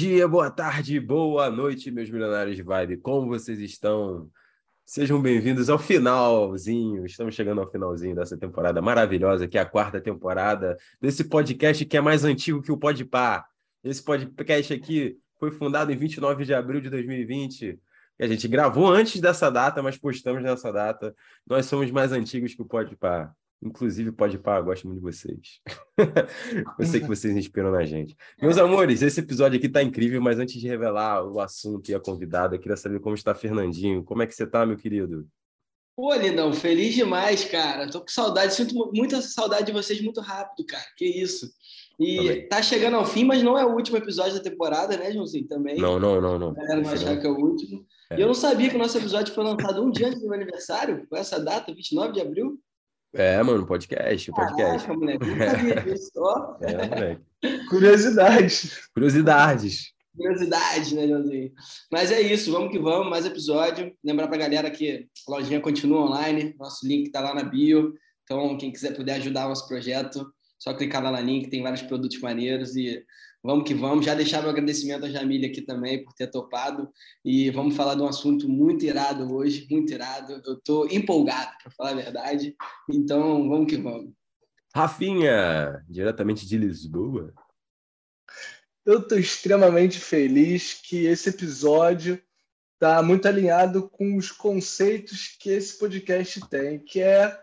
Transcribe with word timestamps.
dia, 0.00 0.26
boa 0.26 0.50
tarde, 0.50 0.98
boa 0.98 1.50
noite, 1.50 1.90
meus 1.90 2.08
milionários 2.08 2.56
de 2.56 2.62
vibe. 2.62 2.96
Como 2.96 3.28
vocês 3.28 3.58
estão? 3.58 4.30
Sejam 4.86 5.20
bem-vindos 5.20 5.68
ao 5.68 5.78
finalzinho. 5.78 7.04
Estamos 7.04 7.34
chegando 7.34 7.60
ao 7.60 7.70
finalzinho 7.70 8.16
dessa 8.16 8.34
temporada 8.34 8.80
maravilhosa, 8.80 9.46
que 9.46 9.58
é 9.58 9.60
a 9.60 9.66
quarta 9.66 10.00
temporada 10.00 10.78
desse 10.98 11.24
podcast 11.24 11.84
que 11.84 11.98
é 11.98 12.00
mais 12.00 12.24
antigo 12.24 12.62
que 12.62 12.72
o 12.72 12.78
Podpah. 12.78 13.44
Esse 13.84 14.02
podcast 14.02 14.72
aqui 14.72 15.18
foi 15.38 15.50
fundado 15.50 15.92
em 15.92 15.96
29 15.98 16.46
de 16.46 16.54
abril 16.54 16.80
de 16.80 16.88
2020. 16.88 17.78
A 18.18 18.26
gente 18.26 18.48
gravou 18.48 18.88
antes 18.88 19.20
dessa 19.20 19.50
data, 19.50 19.82
mas 19.82 19.98
postamos 19.98 20.42
nessa 20.42 20.72
data. 20.72 21.14
Nós 21.46 21.66
somos 21.66 21.90
mais 21.90 22.10
antigos 22.10 22.54
que 22.54 22.62
o 22.62 22.66
Podpah. 22.66 23.34
Inclusive, 23.62 24.10
pode 24.12 24.38
pá, 24.38 24.58
gosto 24.60 24.86
muito 24.86 25.00
de 25.00 25.04
vocês. 25.04 25.60
eu 26.78 26.86
sei 26.86 27.00
que 27.00 27.06
vocês 27.06 27.36
inspiram 27.36 27.70
na 27.70 27.84
gente. 27.84 28.16
Meus 28.40 28.56
amores, 28.56 29.02
esse 29.02 29.20
episódio 29.20 29.58
aqui 29.58 29.68
tá 29.68 29.82
incrível, 29.82 30.20
mas 30.20 30.38
antes 30.38 30.58
de 30.58 30.66
revelar 30.66 31.22
o 31.24 31.38
assunto 31.40 31.90
e 31.90 31.94
a 31.94 32.00
convidada, 32.00 32.56
eu 32.56 32.60
queria 32.60 32.76
saber 32.76 33.00
como 33.00 33.14
está 33.14 33.34
Fernandinho. 33.34 34.02
Como 34.02 34.22
é 34.22 34.26
que 34.26 34.34
você 34.34 34.46
tá, 34.46 34.64
meu 34.64 34.78
querido? 34.78 35.28
Pô, 35.94 36.14
Lindão, 36.14 36.50
feliz 36.54 36.94
demais, 36.94 37.44
cara. 37.44 37.90
Tô 37.90 38.00
com 38.00 38.08
saudade, 38.08 38.54
sinto 38.54 38.74
muita 38.94 39.20
saudade 39.20 39.66
de 39.66 39.72
vocês 39.72 40.00
muito 40.00 40.22
rápido, 40.22 40.64
cara. 40.64 40.86
Que 40.96 41.04
isso. 41.04 41.46
E 41.98 42.16
também. 42.16 42.48
tá 42.48 42.62
chegando 42.62 42.96
ao 42.96 43.04
fim, 43.04 43.24
mas 43.24 43.42
não 43.42 43.58
é 43.58 43.66
o 43.66 43.74
último 43.74 43.98
episódio 43.98 44.32
da 44.32 44.40
temporada, 44.40 44.96
né, 44.96 45.12
Joãozinho? 45.12 45.46
Também. 45.46 45.76
Não, 45.76 46.00
não, 46.00 46.18
não, 46.18 46.38
não. 46.38 46.50
A 46.52 46.54
galera 46.54 46.80
não 46.80 46.90
achar 46.90 47.20
que 47.20 47.26
é 47.26 47.30
o 47.30 47.36
último. 47.36 47.84
É. 48.08 48.16
E 48.16 48.22
eu 48.22 48.26
não 48.26 48.32
sabia 48.32 48.70
que 48.70 48.76
o 48.76 48.78
nosso 48.78 48.96
episódio 48.96 49.34
foi 49.34 49.44
lançado 49.44 49.84
um 49.84 49.90
dia 49.90 50.06
antes 50.06 50.22
do 50.22 50.26
meu 50.26 50.34
aniversário, 50.34 51.06
com 51.06 51.14
essa 51.14 51.38
data, 51.38 51.74
29 51.74 52.14
de 52.14 52.20
abril. 52.22 52.58
É, 53.12 53.42
mano, 53.42 53.66
podcast, 53.66 54.30
podcast. 54.30 54.86
Caraca, 54.86 54.94
moleque, 54.94 55.26
não 55.26 55.36
sabia 55.50 55.74
disso, 55.82 56.10
ó. 56.16 56.56
É, 56.60 56.86
moleque. 56.86 57.66
Curiosidades. 57.68 58.88
Curiosidades. 58.94 59.92
Curiosidade, 60.16 60.94
né, 60.94 61.08
Joãozinho? 61.08 61.52
Mas 61.90 62.12
é 62.12 62.20
isso, 62.20 62.52
vamos 62.52 62.70
que 62.70 62.78
vamos, 62.78 63.08
mais 63.08 63.26
episódio. 63.26 63.92
Lembrar 64.04 64.28
pra 64.28 64.36
galera 64.36 64.70
que 64.70 65.08
a 65.26 65.30
lojinha 65.30 65.60
continua 65.60 66.04
online, 66.04 66.54
nosso 66.58 66.86
link 66.86 67.10
tá 67.10 67.20
lá 67.20 67.34
na 67.34 67.42
bio. 67.42 67.94
Então, 68.24 68.56
quem 68.58 68.70
quiser 68.70 68.94
puder 68.94 69.14
ajudar 69.14 69.46
o 69.46 69.48
nosso 69.48 69.66
projeto, 69.66 70.30
só 70.58 70.74
clicar 70.74 71.02
lá 71.02 71.10
na 71.10 71.20
link, 71.20 71.48
tem 71.48 71.62
vários 71.62 71.82
produtos 71.82 72.20
maneiros 72.20 72.76
e 72.76 73.02
Vamos 73.42 73.66
que 73.66 73.74
vamos. 73.74 74.04
Já 74.04 74.14
deixar 74.14 74.42
meu 74.42 74.50
agradecimento 74.50 75.06
à 75.06 75.10
Jamília 75.10 75.48
aqui 75.48 75.62
também 75.62 76.04
por 76.04 76.12
ter 76.12 76.26
topado. 76.26 76.90
E 77.24 77.50
vamos 77.50 77.74
falar 77.74 77.94
de 77.94 78.02
um 78.02 78.06
assunto 78.06 78.48
muito 78.48 78.84
irado 78.84 79.34
hoje, 79.34 79.66
muito 79.70 79.92
irado. 79.92 80.42
Eu 80.44 80.54
estou 80.54 80.86
empolgado, 80.90 81.50
para 81.62 81.70
falar 81.72 81.90
a 81.90 81.94
verdade. 81.94 82.54
Então, 82.88 83.48
vamos 83.48 83.66
que 83.66 83.78
vamos. 83.78 84.12
Rafinha, 84.74 85.82
diretamente 85.88 86.46
de 86.46 86.58
Lisboa. 86.58 87.32
Eu 88.84 89.00
estou 89.00 89.18
extremamente 89.18 89.98
feliz 89.98 90.74
que 90.74 91.06
esse 91.06 91.30
episódio 91.30 92.20
está 92.74 93.02
muito 93.02 93.26
alinhado 93.26 93.88
com 93.88 94.16
os 94.16 94.30
conceitos 94.30 95.36
que 95.38 95.50
esse 95.50 95.78
podcast 95.78 96.40
tem, 96.48 96.78
que 96.78 97.00
é 97.00 97.38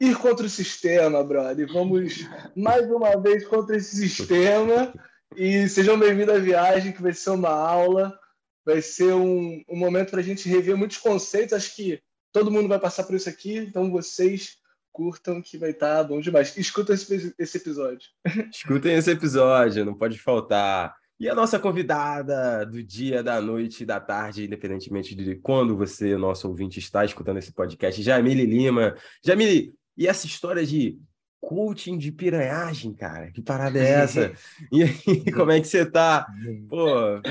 ir 0.00 0.16
contra 0.16 0.46
o 0.46 0.50
sistema, 0.50 1.22
brother. 1.24 1.70
Vamos 1.72 2.14
mais 2.56 2.88
uma 2.90 3.20
vez 3.20 3.46
contra 3.46 3.76
esse 3.76 3.96
sistema 3.96 4.92
e 5.36 5.68
sejam 5.68 5.98
bem-vindos 5.98 6.34
à 6.34 6.38
viagem, 6.38 6.92
que 6.92 7.02
vai 7.02 7.12
ser 7.12 7.30
uma 7.30 7.50
aula, 7.50 8.18
vai 8.64 8.80
ser 8.80 9.12
um, 9.14 9.62
um 9.68 9.76
momento 9.76 10.10
para 10.10 10.20
a 10.20 10.22
gente 10.22 10.48
rever 10.48 10.76
muitos 10.76 10.98
conceitos. 10.98 11.52
Acho 11.52 11.74
que 11.76 12.00
todo 12.32 12.50
mundo 12.50 12.68
vai 12.68 12.78
passar 12.78 13.04
por 13.04 13.14
isso 13.14 13.28
aqui, 13.28 13.56
então 13.56 13.90
vocês 13.90 14.56
curtam 14.92 15.40
que 15.40 15.56
vai 15.56 15.70
estar 15.70 15.98
tá 15.98 16.04
bom 16.04 16.20
demais. 16.20 16.56
Escutem 16.56 16.94
esse, 16.94 17.34
esse 17.38 17.56
episódio. 17.58 18.08
Escutem 18.52 18.94
esse 18.96 19.10
episódio, 19.10 19.84
não 19.84 19.94
pode 19.94 20.18
faltar. 20.18 20.94
E 21.20 21.28
a 21.28 21.34
nossa 21.34 21.58
convidada 21.58 22.64
do 22.64 22.82
dia, 22.82 23.22
da 23.22 23.40
noite, 23.40 23.84
da 23.84 23.98
tarde, 23.98 24.44
independentemente 24.44 25.14
de 25.14 25.36
quando 25.36 25.76
você, 25.76 26.16
nosso 26.16 26.48
ouvinte, 26.48 26.78
está 26.78 27.04
escutando 27.04 27.38
esse 27.38 27.52
podcast, 27.52 28.00
Jamile 28.02 28.46
Lima. 28.46 28.96
Jamile, 29.24 29.74
e 29.96 30.06
essa 30.06 30.26
história 30.26 30.64
de 30.64 30.96
coaching 31.40 31.98
de 31.98 32.12
piranhagem, 32.12 32.92
cara. 32.92 33.30
Que 33.32 33.42
parada 33.42 33.78
é 33.78 33.90
essa? 33.90 34.32
e 34.72 34.82
aí, 34.82 35.32
como 35.32 35.50
é 35.50 35.60
que 35.60 35.66
você 35.66 35.88
tá? 35.88 36.26
Pô, 36.68 36.86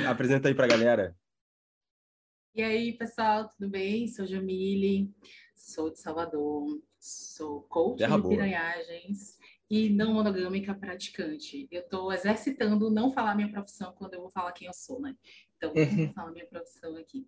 apresenta 0.07 0.47
aí 0.47 0.55
pra 0.55 0.67
galera. 0.67 1.15
E 2.55 2.63
aí, 2.63 2.93
pessoal, 2.93 3.47
tudo 3.49 3.69
bem? 3.69 4.07
Sou 4.07 4.25
Jamile, 4.25 5.13
sou 5.55 5.91
de 5.91 5.99
Salvador, 5.99 6.81
sou 6.99 7.61
coach 7.63 7.99
Terra 7.99 8.15
de 8.15 8.21
boa. 8.23 8.33
piranhagens 8.33 9.37
e 9.69 9.89
não 9.89 10.13
monogâmica 10.13 10.73
praticante. 10.73 11.67
Eu 11.69 11.81
estou 11.81 12.11
exercitando 12.11 12.89
não 12.89 13.11
falar 13.11 13.35
minha 13.35 13.51
profissão 13.51 13.93
quando 13.93 14.15
eu 14.15 14.21
vou 14.21 14.29
falar 14.29 14.53
quem 14.53 14.67
eu 14.67 14.73
sou, 14.73 14.99
né? 14.99 15.15
Então, 15.55 15.73
vou 15.73 15.83
uhum. 15.83 16.13
falar 16.13 16.31
minha 16.31 16.47
profissão 16.47 16.95
aqui. 16.95 17.27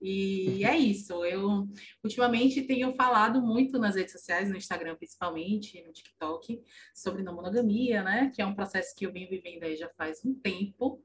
E 0.00 0.64
é 0.64 0.76
isso. 0.76 1.24
Eu 1.24 1.68
ultimamente 2.02 2.62
tenho 2.62 2.94
falado 2.94 3.42
muito 3.42 3.78
nas 3.78 3.94
redes 3.94 4.12
sociais, 4.12 4.48
no 4.48 4.56
Instagram 4.56 4.96
principalmente, 4.96 5.82
no 5.82 5.92
TikTok, 5.92 6.62
sobre 6.94 7.22
não 7.22 7.34
monogamia, 7.34 8.02
né? 8.02 8.30
Que 8.34 8.42
é 8.42 8.46
um 8.46 8.54
processo 8.54 8.94
que 8.94 9.06
eu 9.06 9.12
venho 9.12 9.28
vivendo 9.28 9.64
aí 9.64 9.76
já 9.76 9.88
faz 9.90 10.24
um 10.24 10.34
tempo. 10.34 11.02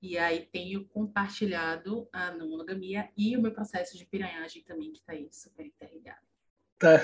E 0.00 0.18
aí 0.18 0.46
tenho 0.52 0.84
compartilhado 0.88 2.06
a 2.12 2.30
não 2.32 2.48
monogamia 2.50 3.08
e 3.16 3.36
o 3.36 3.40
meu 3.40 3.52
processo 3.52 3.96
de 3.96 4.04
piranhagem 4.04 4.62
também, 4.62 4.92
que 4.92 4.98
está 4.98 5.12
aí 5.12 5.28
super 5.32 5.64
interligado. 5.64 6.20
Tá. 6.78 6.98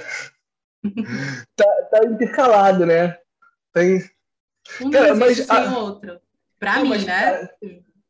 tá, 1.57 1.83
tá 1.91 2.07
intercalado, 2.07 2.85
né? 2.85 3.19
Tem. 3.73 4.03
Um 4.83 4.91
Cara, 4.91 5.15
mas 5.15 5.49
a... 5.49 5.79
outro. 5.79 6.21
Para 6.59 6.83
mim, 6.83 6.91
mas... 6.91 7.07
né? 7.07 7.49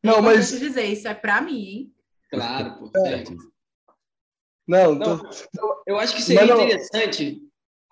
Não, 0.02 0.20
mas 0.20 0.50
dizer 0.50 0.84
isso 0.86 1.06
é 1.06 1.14
para 1.14 1.40
mim, 1.40 1.64
hein? 1.64 1.94
Claro, 2.30 2.76
pô. 2.92 3.06
É. 3.06 3.24
Não, 4.66 4.94
não 4.94 5.18
tô... 5.18 5.82
eu 5.86 5.98
acho 5.98 6.14
que 6.14 6.22
seria 6.22 6.46
não... 6.46 6.64
interessante, 6.64 7.42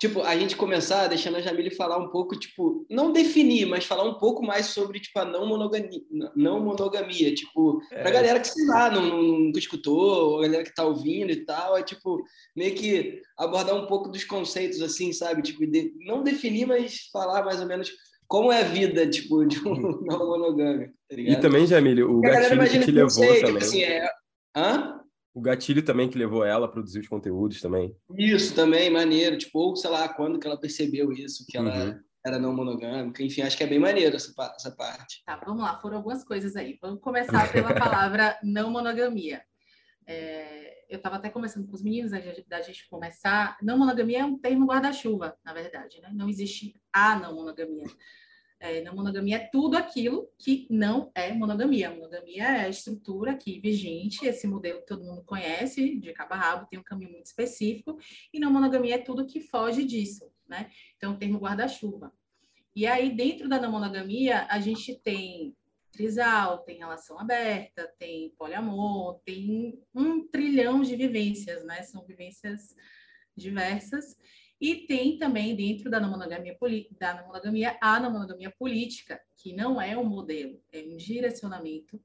tipo, 0.01 0.23
a 0.23 0.37
gente 0.37 0.55
começar 0.55 1.09
deixando 1.09 1.37
a 1.37 1.41
Jamile 1.41 1.75
falar 1.75 1.99
um 1.99 2.09
pouco, 2.09 2.39
tipo, 2.39 2.87
não 2.89 3.13
definir, 3.13 3.67
mas 3.67 3.85
falar 3.85 4.05
um 4.05 4.15
pouco 4.15 4.45
mais 4.45 4.67
sobre, 4.67 5.01
tipo, 5.01 5.19
a 5.19 5.25
não 5.25 5.45
monogamia, 5.45 6.01
não 6.37 6.61
monogamia, 6.61 7.35
tipo, 7.35 7.83
é. 7.91 8.03
pra 8.03 8.13
galera 8.13 8.39
que, 8.39 8.47
sei 8.47 8.65
lá, 8.67 8.89
não, 8.91 9.23
nunca 9.23 9.59
escutou, 9.59 10.39
a 10.39 10.43
galera 10.43 10.63
que 10.63 10.75
tá 10.75 10.85
ouvindo 10.85 11.33
e 11.33 11.45
tal, 11.45 11.77
é, 11.77 11.83
tipo, 11.83 12.23
meio 12.55 12.75
que 12.77 13.21
abordar 13.37 13.75
um 13.75 13.87
pouco 13.87 14.09
dos 14.09 14.23
conceitos, 14.23 14.81
assim, 14.81 15.13
sabe? 15.13 15.43
Tipo, 15.43 15.67
de, 15.67 15.93
não 16.07 16.23
definir, 16.23 16.67
mas 16.67 17.09
falar 17.13 17.45
mais 17.45 17.61
ou 17.61 17.67
menos 17.67 17.91
como 18.29 18.53
é 18.53 18.61
a 18.61 18.65
vida, 18.65 19.09
tipo, 19.09 19.45
de 19.47 19.59
um 19.67 19.73
hum. 19.73 20.01
não 20.07 20.19
monogâmico, 20.19 20.93
tá 21.09 21.17
E 21.17 21.41
também, 21.41 21.67
Jamile, 21.67 22.05
o 22.05 22.21
gatilho 22.21 22.69
que 22.69 22.79
te 22.85 22.91
levou 22.93 23.27
também. 23.27 23.45
Tipo 23.45 23.59
assim, 23.59 23.83
é, 23.83 24.09
Hã? 24.59 25.01
O 25.33 25.41
gatilho 25.41 25.85
também 25.85 26.09
que 26.09 26.19
levou 26.19 26.45
ela 26.45 26.67
a 26.67 26.69
produzir 26.69 26.99
os 26.99 27.07
conteúdos 27.07 27.61
também. 27.61 27.95
Isso 28.17 28.55
também, 28.55 28.91
maneiro. 28.91 29.39
Tipo, 29.39 29.61
ou 29.61 29.77
sei 29.77 29.89
lá, 29.89 30.09
quando 30.09 30.39
que 30.39 30.47
ela 30.47 30.59
percebeu 30.59 31.13
isso, 31.13 31.47
que 31.47 31.57
ela 31.57 31.73
uhum. 31.73 32.01
era 32.27 32.39
não 32.41 32.53
monogâmica. 32.53 33.23
Enfim, 33.23 33.43
acho 33.43 33.57
que 33.57 33.63
é 33.63 33.67
bem 33.67 33.79
maneiro 33.79 34.17
essa, 34.17 34.33
essa 34.57 34.73
parte. 34.73 35.23
Tá, 35.25 35.37
vamos 35.47 35.63
lá. 35.63 35.79
Foram 35.81 35.99
algumas 35.99 36.25
coisas 36.25 36.57
aí. 36.57 36.77
Vamos 36.83 37.01
começar 37.01 37.53
pela 37.53 37.73
palavra 37.79 38.37
não 38.43 38.71
monogamia. 38.71 39.41
É, 40.05 40.87
eu 40.89 40.97
estava 40.97 41.17
até 41.17 41.29
conversando 41.29 41.69
com 41.69 41.75
os 41.75 41.83
meninos 41.83 42.13
antes 42.13 42.45
da 42.49 42.61
gente 42.61 42.89
começar. 42.89 43.57
Não 43.63 43.79
monogamia 43.79 44.21
é 44.21 44.25
um 44.25 44.39
termo 44.39 44.67
guarda-chuva, 44.67 45.37
na 45.45 45.53
verdade, 45.53 46.01
né? 46.01 46.11
Não 46.13 46.29
existe 46.29 46.75
a 46.93 47.17
não 47.17 47.37
monogamia. 47.37 47.87
É, 48.61 48.81
na 48.81 48.93
monogamia 48.93 49.37
é 49.37 49.49
tudo 49.53 49.77
aquilo 49.77 50.29
que 50.37 50.67
não 50.69 51.13
é 51.15 51.33
monogamia. 51.33 51.91
Monogamia 51.91 52.43
é 52.43 52.61
a 52.65 52.69
estrutura 52.69 53.33
aqui 53.33 53.61
vigente, 53.61 54.27
esse 54.27 54.49
modelo 54.49 54.81
que 54.81 54.87
todo 54.87 55.05
mundo 55.05 55.23
conhece, 55.25 55.97
de 55.99 56.13
cabo 56.13 56.35
a 56.35 56.37
rabo, 56.37 56.67
tem 56.69 56.79
um 56.79 56.83
caminho 56.83 57.13
muito 57.13 57.27
específico, 57.27 57.99
e 58.33 58.41
na 58.41 58.51
monogamia 58.51 58.97
é 58.97 58.99
tudo 58.99 59.27
que 59.27 59.41
foge 59.41 59.85
disso, 59.85 60.29
né? 60.49 60.71
Então, 60.97 61.13
o 61.13 61.17
termo 61.17 61.39
guarda-chuva. 61.39 62.13
E 62.75 62.87
aí, 62.87 63.15
dentro 63.15 63.49
da 63.49 63.61
não 63.61 63.71
monogamia, 63.71 64.47
a 64.51 64.61
gente 64.61 64.95
tem 64.97 65.57
trisal, 65.93 66.59
tem 66.59 66.79
relação 66.79 67.19
aberta, 67.19 67.93
tem 67.99 68.31
poliamor, 68.39 69.21
tem 69.25 69.81
um 69.95 70.27
trilhão 70.27 70.83
de 70.83 70.95
vivências, 70.95 71.65
né? 71.65 71.83
São 71.83 72.05
vivências 72.05 72.75
diversas. 73.37 74.17
E 74.61 74.87
tem 74.87 75.19
também 75.19 75.55
dentro 75.55 75.91
da 75.91 76.01
não 76.01 76.11
monogamia, 76.11 76.57
da 76.99 77.25
monogamia 77.25 77.79
a 77.81 78.01
monogamia 78.11 78.51
política, 78.51 79.21
que 79.37 79.53
não 79.53 79.81
é 79.81 79.97
um 79.97 80.05
modelo, 80.05 80.61
é 80.73 80.81
um 80.81 80.97
direcionamento 80.97 82.01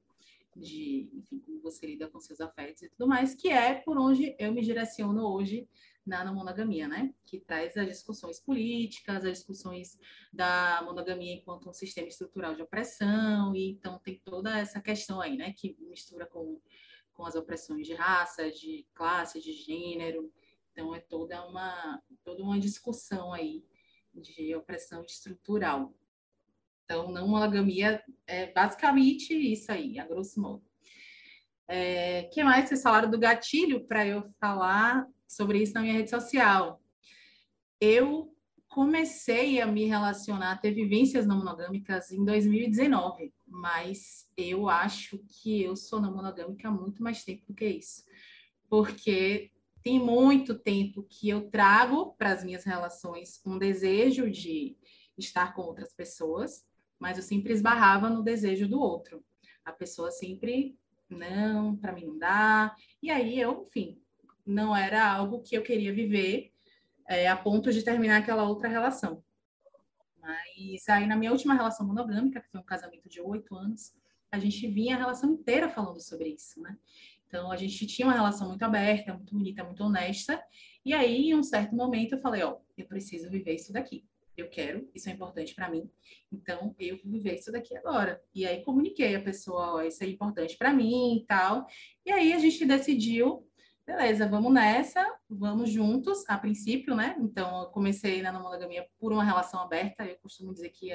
de, 0.56 1.10
enfim, 1.12 1.40
como 1.40 1.60
você 1.60 1.86
lida 1.86 2.08
com 2.08 2.20
seus 2.20 2.40
afetos 2.40 2.82
e 2.82 2.88
tudo 2.88 3.08
mais, 3.08 3.34
que 3.34 3.48
é 3.48 3.74
por 3.74 3.98
onde 3.98 4.36
eu 4.38 4.52
me 4.52 4.62
direciono 4.62 5.26
hoje 5.26 5.68
na 6.06 6.30
monogamia, 6.32 6.86
né? 6.86 7.12
Que 7.24 7.40
traz 7.40 7.76
as 7.76 7.88
discussões 7.88 8.38
políticas, 8.38 9.24
as 9.24 9.38
discussões 9.38 9.98
da 10.32 10.82
monogamia 10.84 11.32
enquanto 11.32 11.68
um 11.68 11.72
sistema 11.72 12.08
estrutural 12.08 12.54
de 12.54 12.62
opressão, 12.62 13.54
e 13.56 13.70
então 13.70 13.98
tem 13.98 14.20
toda 14.24 14.58
essa 14.58 14.80
questão 14.80 15.20
aí, 15.20 15.36
né? 15.36 15.52
Que 15.52 15.76
mistura 15.80 16.26
com, 16.26 16.60
com 17.14 17.24
as 17.24 17.34
opressões 17.34 17.86
de 17.86 17.94
raça, 17.94 18.50
de 18.50 18.86
classe, 18.94 19.40
de 19.40 19.52
gênero, 19.52 20.30
então, 20.74 20.92
é 20.92 20.98
toda 20.98 21.46
uma, 21.46 22.02
toda 22.24 22.42
uma 22.42 22.58
discussão 22.58 23.32
aí 23.32 23.64
de 24.12 24.54
opressão 24.56 25.04
estrutural. 25.04 25.94
Então, 26.84 27.12
não 27.12 27.28
monogamia 27.28 28.02
é 28.26 28.52
basicamente 28.52 29.32
isso 29.32 29.70
aí, 29.70 30.00
a 30.00 30.04
grosso 30.04 30.40
modo. 30.40 30.64
É, 31.68 32.24
que 32.24 32.42
mais 32.42 32.68
vocês 32.68 32.82
falaram 32.82 33.08
do 33.08 33.18
gatilho 33.18 33.86
para 33.86 34.04
eu 34.04 34.28
falar 34.40 35.06
sobre 35.28 35.62
isso 35.62 35.74
na 35.74 35.80
minha 35.80 35.94
rede 35.94 36.10
social? 36.10 36.82
Eu 37.80 38.34
comecei 38.68 39.60
a 39.60 39.66
me 39.66 39.84
relacionar, 39.84 40.50
a 40.50 40.58
ter 40.58 40.72
vivências 40.72 41.24
não 41.24 41.38
monogâmicas 41.38 42.10
em 42.10 42.24
2019, 42.24 43.32
mas 43.46 44.28
eu 44.36 44.68
acho 44.68 45.20
que 45.28 45.62
eu 45.62 45.76
sou 45.76 46.00
não 46.00 46.12
monogâmica 46.12 46.66
há 46.66 46.72
muito 46.72 47.00
mais 47.00 47.24
tempo 47.24 47.46
do 47.46 47.54
que 47.54 47.64
isso. 47.64 48.04
Porque 48.68 49.52
tem 49.84 50.00
muito 50.00 50.58
tempo 50.58 51.02
que 51.02 51.28
eu 51.28 51.50
trago 51.50 52.14
para 52.16 52.32
as 52.32 52.42
minhas 52.42 52.64
relações 52.64 53.42
um 53.44 53.58
desejo 53.58 54.30
de 54.30 54.78
estar 55.18 55.54
com 55.54 55.60
outras 55.60 55.92
pessoas, 55.92 56.66
mas 56.98 57.18
eu 57.18 57.22
sempre 57.22 57.52
esbarrava 57.52 58.08
no 58.08 58.22
desejo 58.22 58.66
do 58.66 58.80
outro. 58.80 59.22
A 59.62 59.70
pessoa 59.72 60.10
sempre, 60.10 60.74
não, 61.08 61.76
para 61.76 61.92
mim 61.92 62.06
não 62.06 62.18
dá. 62.18 62.74
E 63.02 63.10
aí 63.10 63.38
eu, 63.38 63.66
enfim, 63.68 64.00
não 64.44 64.74
era 64.74 65.06
algo 65.06 65.42
que 65.42 65.54
eu 65.54 65.62
queria 65.62 65.92
viver 65.92 66.50
é, 67.06 67.28
a 67.28 67.36
ponto 67.36 67.70
de 67.70 67.82
terminar 67.82 68.16
aquela 68.16 68.44
outra 68.44 68.70
relação. 68.70 69.22
Mas 70.18 70.88
aí 70.88 71.06
na 71.06 71.14
minha 71.14 71.30
última 71.30 71.52
relação 71.52 71.86
monogâmica, 71.86 72.40
que 72.40 72.50
foi 72.50 72.60
um 72.60 72.64
casamento 72.64 73.06
de 73.06 73.20
oito 73.20 73.54
anos, 73.54 73.94
a 74.32 74.38
gente 74.38 74.66
vinha 74.66 74.96
a 74.96 74.98
relação 74.98 75.30
inteira 75.30 75.68
falando 75.68 76.00
sobre 76.00 76.30
isso, 76.30 76.60
né? 76.62 76.76
Então, 77.34 77.50
a 77.50 77.56
gente 77.56 77.84
tinha 77.88 78.06
uma 78.06 78.14
relação 78.14 78.46
muito 78.46 78.62
aberta, 78.62 79.12
muito 79.12 79.34
bonita, 79.34 79.64
muito 79.64 79.82
honesta. 79.82 80.40
E 80.84 80.94
aí, 80.94 81.30
em 81.30 81.34
um 81.34 81.42
certo 81.42 81.74
momento, 81.74 82.12
eu 82.12 82.18
falei: 82.20 82.44
Ó, 82.44 82.58
eu 82.78 82.86
preciso 82.86 83.28
viver 83.28 83.56
isso 83.56 83.72
daqui. 83.72 84.06
Eu 84.36 84.48
quero, 84.48 84.88
isso 84.94 85.08
é 85.08 85.12
importante 85.12 85.52
para 85.52 85.68
mim. 85.68 85.90
Então, 86.30 86.76
eu 86.78 86.96
vou 87.02 87.10
viver 87.10 87.34
isso 87.34 87.50
daqui 87.50 87.76
agora. 87.76 88.22
E 88.32 88.46
aí, 88.46 88.62
comuniquei 88.62 89.16
a 89.16 89.20
pessoa: 89.20 89.74
Ó, 89.74 89.82
isso 89.82 90.04
é 90.04 90.06
importante 90.06 90.56
para 90.56 90.72
mim 90.72 91.16
e 91.16 91.26
tal. 91.26 91.66
E 92.06 92.12
aí, 92.12 92.32
a 92.32 92.38
gente 92.38 92.64
decidiu: 92.64 93.44
beleza, 93.84 94.28
vamos 94.28 94.52
nessa, 94.52 95.04
vamos 95.28 95.70
juntos, 95.70 96.22
a 96.28 96.38
princípio, 96.38 96.94
né? 96.94 97.16
Então, 97.18 97.62
eu 97.62 97.66
comecei 97.70 98.22
na 98.22 98.32
monogamia 98.32 98.86
por 98.96 99.12
uma 99.12 99.24
relação 99.24 99.58
aberta. 99.58 100.06
Eu 100.06 100.18
costumo 100.22 100.52
dizer 100.52 100.68
que 100.68 100.92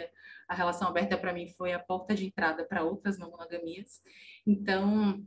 a 0.48 0.56
relação 0.56 0.88
aberta, 0.88 1.18
para 1.18 1.34
mim, 1.34 1.50
foi 1.50 1.74
a 1.74 1.80
porta 1.80 2.16
de 2.16 2.26
entrada 2.26 2.64
para 2.64 2.82
outras 2.82 3.20
monogamias. 3.20 4.02
Então 4.48 5.22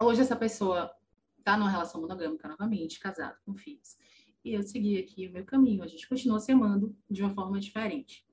Hoje 0.00 0.20
essa 0.20 0.36
pessoa 0.36 0.90
está 1.38 1.56
numa 1.56 1.70
relação 1.70 2.00
monogâmica 2.00 2.48
novamente, 2.48 2.98
casado, 2.98 3.38
com 3.44 3.54
filhos. 3.54 3.96
E 4.44 4.52
eu 4.52 4.62
segui 4.62 4.98
aqui 4.98 5.28
o 5.28 5.32
meu 5.32 5.44
caminho. 5.44 5.82
A 5.82 5.86
gente 5.86 6.08
continua 6.08 6.40
se 6.40 6.52
amando 6.52 6.96
de 7.10 7.22
uma 7.22 7.34
forma 7.34 7.58
diferente. 7.60 8.26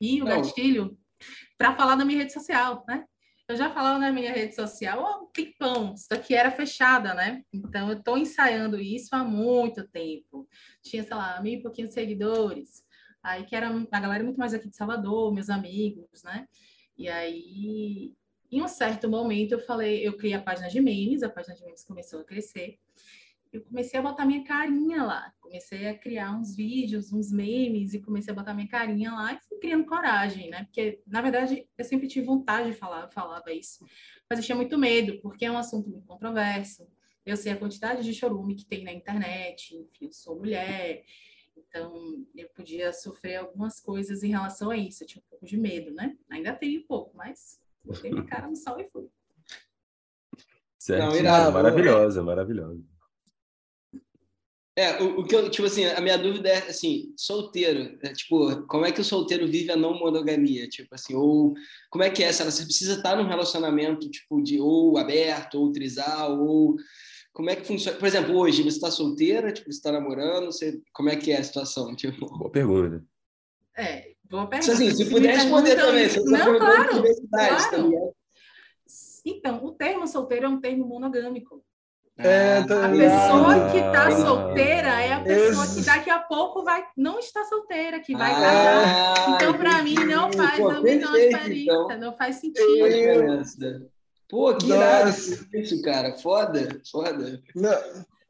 E 0.00 0.20
o 0.20 0.24
Não. 0.24 0.36
gatilho, 0.36 0.98
para 1.56 1.76
falar 1.76 1.94
na 1.94 2.04
minha 2.04 2.18
rede 2.18 2.32
social, 2.32 2.84
né? 2.88 3.06
Eu 3.48 3.56
já 3.56 3.70
falava 3.70 3.98
na 3.98 4.10
minha 4.10 4.32
rede 4.32 4.54
social 4.54 5.04
há 5.04 5.20
um 5.20 5.26
tempão, 5.26 5.94
isso 5.94 6.08
aqui 6.10 6.34
era 6.34 6.50
fechada, 6.50 7.12
né? 7.12 7.44
Então 7.52 7.88
eu 7.90 7.98
estou 7.98 8.16
ensaiando 8.16 8.80
isso 8.80 9.14
há 9.14 9.22
muito 9.22 9.86
tempo. 9.88 10.48
Tinha, 10.82 11.02
sei 11.02 11.14
lá, 11.14 11.40
mil 11.40 11.54
e 11.58 11.62
pouquinhos 11.62 11.92
seguidores. 11.92 12.84
Aí 13.22 13.44
que 13.44 13.54
era 13.54 13.68
a 13.68 14.00
galera 14.00 14.24
muito 14.24 14.38
mais 14.38 14.54
aqui 14.54 14.68
de 14.68 14.76
Salvador, 14.76 15.32
meus 15.32 15.50
amigos, 15.50 16.22
né? 16.22 16.48
E 16.96 17.08
aí 17.08 18.14
em 18.52 18.62
um 18.62 18.68
certo 18.68 19.08
momento, 19.08 19.52
eu 19.52 19.58
falei, 19.58 20.06
eu 20.06 20.16
criei 20.16 20.34
a 20.34 20.42
página 20.42 20.68
de 20.68 20.80
memes, 20.80 21.22
a 21.22 21.28
página 21.28 21.54
de 21.54 21.64
memes 21.64 21.84
começou 21.84 22.20
a 22.20 22.24
crescer. 22.24 22.78
Eu 23.52 23.62
comecei 23.62 23.98
a 23.98 24.02
botar 24.02 24.24
minha 24.24 24.44
carinha 24.44 25.02
lá, 25.02 25.32
comecei 25.40 25.86
a 25.86 25.98
criar 25.98 26.32
uns 26.38 26.54
vídeos, 26.54 27.12
uns 27.12 27.30
memes, 27.32 27.92
e 27.92 28.00
comecei 28.00 28.32
a 28.32 28.36
botar 28.36 28.54
minha 28.54 28.68
carinha 28.68 29.12
lá 29.12 29.34
e 29.34 29.40
fui 29.40 29.58
criando 29.58 29.84
coragem, 29.84 30.48
né? 30.48 30.64
Porque, 30.64 31.02
na 31.06 31.20
verdade, 31.20 31.66
eu 31.76 31.84
sempre 31.84 32.08
tive 32.08 32.26
vontade 32.26 32.70
de 32.70 32.76
falar, 32.76 33.08
falava 33.08 33.52
isso, 33.52 33.84
mas 34.28 34.38
eu 34.38 34.44
tinha 34.44 34.56
muito 34.56 34.78
medo, 34.78 35.20
porque 35.20 35.44
é 35.44 35.50
um 35.50 35.58
assunto 35.58 35.90
muito 35.90 36.06
controverso. 36.06 36.86
Eu 37.24 37.36
sei 37.36 37.52
a 37.52 37.56
quantidade 37.56 38.02
de 38.02 38.14
chorume 38.14 38.54
que 38.54 38.64
tem 38.64 38.84
na 38.84 38.92
internet, 38.92 39.76
enfim, 39.76 40.06
eu 40.06 40.12
sou 40.12 40.36
mulher, 40.38 41.04
então, 41.56 42.26
eu 42.34 42.48
podia 42.50 42.92
sofrer 42.92 43.36
algumas 43.36 43.80
coisas 43.80 44.22
em 44.22 44.30
relação 44.30 44.70
a 44.70 44.76
isso. 44.76 45.02
Eu 45.02 45.06
tinha 45.06 45.22
um 45.24 45.30
pouco 45.30 45.46
de 45.46 45.56
medo, 45.56 45.90
né? 45.92 46.16
Ainda 46.30 46.52
tenho 46.52 46.80
um 46.80 46.86
pouco, 46.86 47.16
mas 47.16 47.61
Botei 47.84 48.10
minha 48.10 48.24
cara 48.24 48.48
no 48.48 48.56
sol 48.56 48.80
e 48.80 48.88
fui. 48.90 49.08
Certo. 50.78 51.04
Não, 51.04 51.16
irado, 51.16 51.52
maravilhosa, 51.52 52.22
maravilhosa. 52.22 52.82
É, 54.74 55.02
o, 55.02 55.20
o, 55.20 55.24
que 55.24 55.36
eu, 55.36 55.50
tipo 55.50 55.66
assim, 55.66 55.84
a 55.84 56.00
minha 56.00 56.16
dúvida 56.16 56.48
é, 56.48 56.58
assim, 56.68 57.12
solteiro, 57.14 57.98
é, 58.02 58.12
tipo, 58.14 58.66
como 58.66 58.86
é 58.86 58.90
que 58.90 59.02
o 59.02 59.04
solteiro 59.04 59.46
vive 59.46 59.70
a 59.70 59.76
não 59.76 59.98
monogamia? 59.98 60.66
Tipo 60.66 60.94
assim, 60.94 61.14
ou 61.14 61.54
como 61.90 62.02
é 62.02 62.10
que 62.10 62.24
é 62.24 62.28
essa? 62.28 62.50
Você 62.50 62.64
precisa 62.64 62.94
estar 62.94 63.14
num 63.14 63.28
relacionamento, 63.28 64.08
tipo, 64.10 64.42
de 64.42 64.58
ou 64.58 64.96
aberto, 64.96 65.56
ou 65.60 65.70
trisal, 65.70 66.40
ou 66.40 66.76
como 67.34 67.50
é 67.50 67.56
que 67.56 67.66
funciona? 67.66 67.98
Por 67.98 68.08
exemplo, 68.08 68.34
hoje 68.34 68.62
você 68.62 68.76
está 68.76 68.90
solteira, 68.90 69.52
tipo, 69.52 69.70
você 69.70 69.76
está 69.76 69.92
namorando, 69.92 70.46
você, 70.46 70.80
como 70.94 71.10
é 71.10 71.16
que 71.16 71.32
é 71.32 71.38
a 71.38 71.44
situação? 71.44 71.94
Tipo... 71.94 72.26
Boa 72.38 72.50
pergunta. 72.50 73.04
É, 73.76 74.11
Boa 74.32 74.46
pergunta. 74.46 74.72
Assim, 74.72 74.90
se 74.94 75.10
puder 75.10 75.34
responder 75.34 75.76
também. 75.76 76.08
Não, 76.24 76.58
claro, 76.58 77.02
claro. 77.30 78.14
Então, 79.26 79.62
o 79.62 79.72
termo 79.72 80.08
solteiro 80.08 80.46
é 80.46 80.48
um 80.48 80.58
termo 80.58 80.86
monogâmico. 80.86 81.62
É, 82.16 82.58
a 82.58 82.62
pessoa 82.62 83.70
que 83.70 83.76
está 83.76 84.10
solteira 84.10 85.02
é 85.02 85.12
a 85.12 85.20
pessoa 85.20 85.66
que 85.66 85.82
daqui 85.82 86.08
a 86.08 86.18
pouco 86.18 86.64
vai 86.64 86.82
não 86.96 87.18
está 87.18 87.44
solteira, 87.44 88.00
que 88.00 88.14
vai 88.14 88.32
ah, 88.32 88.40
casar. 88.40 89.34
Então, 89.34 89.54
para 89.54 89.82
mim, 89.82 89.94
não 89.94 90.32
faz 90.32 90.56
pô, 90.56 90.70
a 90.70 90.80
menor 90.80 91.12
diferença, 91.12 91.50
então. 91.50 91.98
não 91.98 92.16
faz 92.16 92.36
sentido. 92.36 92.66
Pô, 94.30 94.54
que 94.54 94.66
nada 94.68 95.10
isso, 95.10 95.82
cara. 95.82 96.14
Foda, 96.14 96.80
foda. 96.90 97.42
Não. 97.54 97.78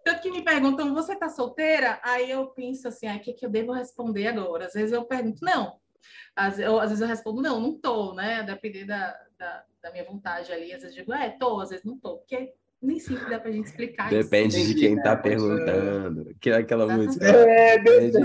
Tanto 0.05 0.21
que 0.21 0.33
me 0.33 0.43
perguntam, 0.43 0.93
você 0.95 1.13
está 1.13 1.29
solteira? 1.29 2.01
Aí 2.03 2.29
eu 2.29 2.49
penso 2.49 2.89
assim, 2.89 3.09
o 3.09 3.21
que, 3.21 3.33
que 3.33 3.47
eu 3.47 3.51
devo 3.51 3.71
responder 3.71 4.27
agora? 4.27 4.67
Às 4.67 4.73
vezes 4.73 4.93
eu 4.93 5.05
pergunto, 5.05 5.45
não, 5.45 5.81
às, 6.35 6.59
eu, 6.59 6.79
às 6.79 6.91
vezes 6.91 7.01
eu 7.01 7.09
respondo, 7.09 7.43
não, 7.43 7.61
não 7.61 7.79
tô, 7.79 8.15
né? 8.15 8.43
Depender 8.43 8.85
da, 8.85 9.17
da, 9.39 9.65
da, 9.83 9.93
minha 9.93 10.05
vontade 10.05 10.53
ali. 10.53 10.73
Às 10.73 10.83
vezes 10.83 10.97
eu 10.97 11.03
digo, 11.03 11.15
é, 11.15 11.31
tô, 11.31 11.61
às 11.61 11.71
vezes 11.71 11.85
não 11.85 11.99
tô. 11.99 12.19
Porque 12.19 12.53
nem 12.81 12.99
sempre 12.99 13.31
dá 13.31 13.39
pra 13.39 13.53
gente 13.53 13.67
explicar 13.67 14.11
Depende 14.11 14.57
isso. 14.57 14.75
de 14.75 14.81
quem 14.81 15.01
tá 15.01 15.15
perguntando. 15.17 16.35
Que, 16.41 16.51
aquela 16.51 16.87
tá 16.87 16.97
música. 16.97 17.25
É, 17.27 17.79
depende. 17.79 18.19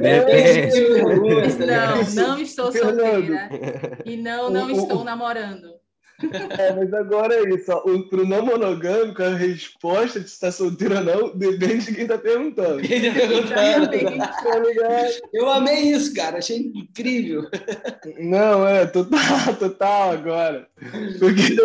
depende. 0.00 1.66
Não, 1.66 2.26
não 2.26 2.38
estou 2.38 2.72
solteira. 2.72 3.50
E 4.06 4.16
não, 4.16 4.48
não 4.48 4.70
estou 4.70 5.04
namorando. 5.04 5.81
É, 6.58 6.72
mas 6.72 6.92
agora 6.92 7.34
é 7.34 7.54
isso. 7.54 7.70
Ó. 7.72 7.90
O, 7.90 8.08
pro 8.08 8.26
não 8.26 8.44
monogâmico, 8.44 9.22
a 9.22 9.34
resposta 9.34 10.20
de 10.20 10.28
se 10.28 10.34
está 10.34 10.52
solteiro 10.52 10.96
ou 10.96 11.04
não 11.04 11.36
depende 11.36 11.86
de 11.86 11.94
quem 11.94 12.02
está 12.02 12.18
perguntando. 12.18 12.82
Quem 12.82 13.02
tá 13.02 13.18
perguntando. 13.18 14.18
Tá 14.18 15.20
eu 15.32 15.50
amei 15.50 15.92
isso, 15.92 16.14
cara. 16.14 16.38
Achei 16.38 16.58
incrível. 16.58 17.48
Não, 18.18 18.66
é 18.66 18.86
total, 18.86 19.56
total 19.58 20.12
agora. 20.12 20.68
Porque, 21.18 21.56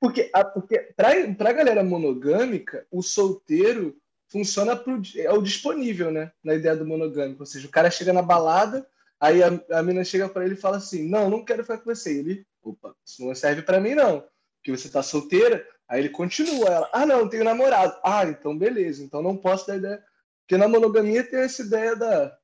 porque, 0.00 0.30
porque 0.54 0.78
para 0.96 1.50
a 1.50 1.52
galera 1.52 1.84
monogâmica, 1.84 2.86
o 2.90 3.02
solteiro 3.02 3.96
funciona 4.32 4.74
pro, 4.74 5.00
é 5.16 5.30
o 5.30 5.42
disponível, 5.42 6.10
né? 6.10 6.32
Na 6.42 6.54
ideia 6.54 6.74
do 6.74 6.86
monogâmico. 6.86 7.42
Ou 7.42 7.46
seja, 7.46 7.66
o 7.66 7.70
cara 7.70 7.90
chega 7.90 8.12
na 8.12 8.22
balada, 8.22 8.86
aí 9.20 9.42
a, 9.42 9.60
a 9.70 9.82
mina 9.82 10.02
chega 10.02 10.28
para 10.28 10.44
ele 10.44 10.54
e 10.54 10.60
fala 10.60 10.78
assim: 10.78 11.08
Não, 11.08 11.28
não 11.28 11.44
quero 11.44 11.62
ficar 11.62 11.78
com 11.78 11.94
você. 11.94 12.18
Ele 12.18 12.46
opa, 12.62 12.94
isso 13.04 13.24
não 13.24 13.34
serve 13.34 13.62
para 13.62 13.80
mim 13.80 13.94
não, 13.94 14.24
porque 14.56 14.70
você 14.70 14.88
tá 14.88 15.02
solteira. 15.02 15.66
Aí 15.88 16.00
ele 16.00 16.08
continua, 16.08 16.68
ela, 16.68 16.90
ah 16.92 17.04
não, 17.04 17.28
tenho 17.28 17.44
namorado. 17.44 17.98
Ah, 18.04 18.24
então 18.24 18.56
beleza, 18.56 19.02
então 19.02 19.22
não 19.22 19.36
posso 19.36 19.66
dar 19.66 19.76
ideia, 19.76 20.02
porque 20.40 20.56
na 20.56 20.68
monogamia 20.68 21.24
tem 21.24 21.40
essa 21.40 21.62
ideia 21.62 21.94
da 21.96 22.36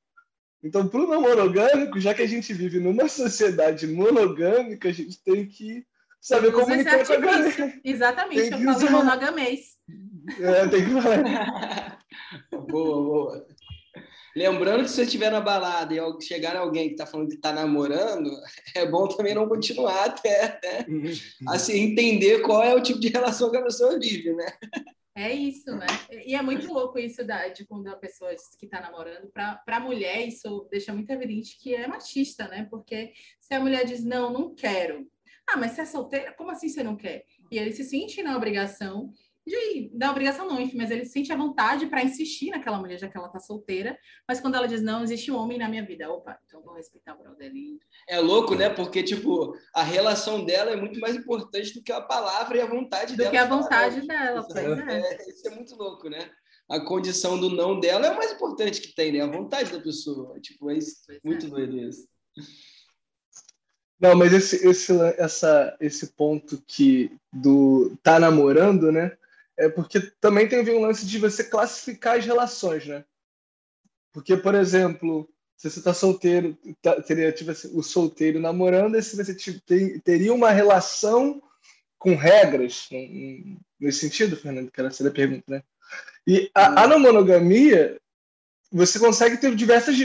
então, 0.61 0.87
para 0.87 0.99
o 0.99 1.07
não 1.07 1.21
monogâmico, 1.21 1.99
já 1.99 2.13
que 2.13 2.21
a 2.21 2.27
gente 2.27 2.53
vive 2.53 2.79
numa 2.79 3.07
sociedade 3.07 3.87
monogâmica, 3.87 4.89
a 4.89 4.91
gente 4.91 5.21
tem 5.23 5.45
que 5.47 5.85
saber 6.19 6.51
comunicar 6.51 7.05
com 7.05 7.13
a 7.13 7.17
galera. 7.17 7.73
Exatamente, 7.83 8.51
eu 8.51 8.73
falo 8.73 8.91
monogamês. 8.91 9.77
É, 10.39 10.67
tem 10.67 10.85
que 10.85 11.01
falar. 11.01 11.99
boa, 12.67 12.67
boa. 12.69 13.47
Lembrando 14.35 14.83
que 14.83 14.89
se 14.89 14.95
você 14.95 15.03
estiver 15.03 15.31
na 15.31 15.41
balada 15.41 15.93
e 15.93 16.21
chegar 16.21 16.55
alguém 16.55 16.87
que 16.87 16.93
está 16.93 17.05
falando 17.05 17.29
que 17.29 17.35
está 17.35 17.51
namorando, 17.51 18.29
é 18.75 18.85
bom 18.85 19.07
também 19.07 19.33
não 19.33 19.47
continuar 19.47 20.05
até 20.05 20.59
né? 20.63 20.85
assim, 21.47 21.79
entender 21.79 22.41
qual 22.41 22.63
é 22.63 22.75
o 22.75 22.81
tipo 22.81 22.99
de 22.99 23.09
relação 23.09 23.51
que 23.51 23.57
a 23.57 23.63
pessoa 23.63 23.99
vive, 23.99 24.33
né? 24.33 24.47
É 25.15 25.33
isso, 25.33 25.75
né? 25.75 25.87
E 26.25 26.33
é 26.33 26.41
muito 26.41 26.71
louco 26.71 26.97
isso 26.97 27.25
da, 27.25 27.49
de 27.49 27.65
quando 27.65 27.87
a 27.89 27.95
pessoa 27.95 28.33
diz 28.33 28.55
que 28.57 28.65
está 28.65 28.79
namorando. 28.79 29.29
Para 29.31 29.61
a 29.67 29.79
mulher, 29.79 30.25
isso 30.25 30.65
deixa 30.71 30.93
muito 30.93 31.09
evidente 31.09 31.57
que 31.59 31.75
é 31.75 31.85
machista, 31.87 32.47
né? 32.47 32.67
Porque 32.69 33.11
se 33.41 33.53
a 33.53 33.59
mulher 33.59 33.85
diz, 33.85 34.01
não, 34.01 34.31
não 34.31 34.55
quero. 34.55 35.05
Ah, 35.45 35.57
mas 35.57 35.71
você 35.71 35.81
é 35.81 35.85
solteira? 35.85 36.33
Como 36.33 36.51
assim 36.51 36.69
você 36.69 36.83
não 36.83 36.95
quer? 36.95 37.25
E 37.51 37.57
ele 37.57 37.73
se 37.73 37.83
sente 37.83 38.23
na 38.23 38.37
obrigação 38.37 39.11
de 39.49 39.89
da 39.93 40.11
obrigação 40.11 40.47
não, 40.47 40.61
enfim, 40.61 40.77
mas 40.77 40.91
ele 40.91 41.05
sente 41.05 41.33
a 41.33 41.35
vontade 41.35 41.87
para 41.87 42.03
insistir 42.03 42.51
naquela 42.51 42.77
mulher, 42.77 42.99
já 42.99 43.09
que 43.09 43.17
ela 43.17 43.27
está 43.27 43.39
solteira. 43.39 43.97
Mas 44.27 44.39
quando 44.39 44.55
ela 44.55 44.67
diz 44.67 44.81
não, 44.81 45.03
existe 45.03 45.31
um 45.31 45.35
homem 45.35 45.57
na 45.57 45.67
minha 45.67 45.85
vida, 45.85 46.09
opa, 46.09 46.37
então 46.45 46.61
vou 46.61 46.75
respeitar 46.75 47.15
o 47.15 47.17
brother. 47.17 47.51
É 48.07 48.19
louco, 48.19 48.55
né? 48.55 48.69
Porque 48.69 49.03
tipo 49.03 49.53
a 49.73 49.83
relação 49.83 50.45
dela 50.45 50.71
é 50.71 50.75
muito 50.75 50.99
mais 50.99 51.15
importante 51.15 51.73
do 51.73 51.83
que 51.83 51.91
a 51.91 52.01
palavra 52.01 52.57
e 52.57 52.61
a 52.61 52.65
vontade 52.65 53.13
do 53.13 53.17
dela. 53.17 53.29
Do 53.29 53.31
que 53.31 53.37
a 53.37 53.45
vontade 53.45 54.07
dela, 54.07 54.43
pois 54.43 54.57
é. 54.57 54.99
é. 54.99 55.29
Isso 55.29 55.47
é 55.47 55.51
muito 55.51 55.75
louco, 55.75 56.07
né? 56.09 56.29
A 56.69 56.79
condição 56.79 57.39
do 57.39 57.49
não 57.49 57.79
dela 57.79 58.05
é 58.05 58.11
o 58.11 58.15
mais 58.15 58.31
importante 58.31 58.79
que 58.79 58.93
tem, 58.93 59.11
né? 59.11 59.21
A 59.21 59.27
vontade 59.27 59.71
da 59.71 59.81
pessoa. 59.81 60.39
Tipo, 60.39 60.69
é 60.69 60.77
isso, 60.77 60.97
muito 61.23 61.47
é. 61.47 61.49
doido 61.49 61.77
isso. 61.77 62.07
Não, 63.99 64.15
mas 64.15 64.31
esse, 64.31 64.65
esse, 64.65 64.93
essa, 65.17 65.75
esse 65.81 66.07
ponto 66.13 66.63
que 66.65 67.11
do 67.33 67.97
tá 68.01 68.17
namorando, 68.17 68.91
né? 68.91 69.17
É 69.59 69.69
porque 69.69 69.99
também 70.21 70.47
tem 70.47 70.67
um 70.71 70.81
lance 70.81 71.05
de 71.05 71.19
você 71.19 71.43
classificar 71.43 72.17
as 72.17 72.25
relações, 72.25 72.87
né? 72.87 73.03
Porque, 74.11 74.37
por 74.37 74.55
exemplo, 74.55 75.29
se 75.57 75.69
você 75.69 75.81
tá 75.81 75.93
solteiro, 75.93 76.57
tá, 76.81 77.01
teria 77.01 77.31
tipo, 77.31 77.51
assim, 77.51 77.69
o 77.77 77.83
solteiro 77.83 78.39
namorando, 78.39 78.95
e 78.95 79.03
se 79.03 79.17
você 79.17 79.35
tipo, 79.35 79.59
tem, 79.61 79.99
teria 79.99 80.33
uma 80.33 80.49
relação 80.49 81.43
com 81.97 82.15
regras, 82.15 82.87
nesse 83.77 83.99
sentido, 83.99 84.37
Fernando, 84.37 84.71
que 84.71 84.79
era 84.79 84.89
a 84.89 85.11
pergunta, 85.11 85.43
né? 85.47 85.63
E 86.25 86.49
a, 86.55 86.83
a 86.83 86.87
não 86.87 86.97
monogamia, 86.97 87.99
você 88.71 88.97
consegue 88.97 89.37
ter 89.37 89.53
diversas. 89.55 89.97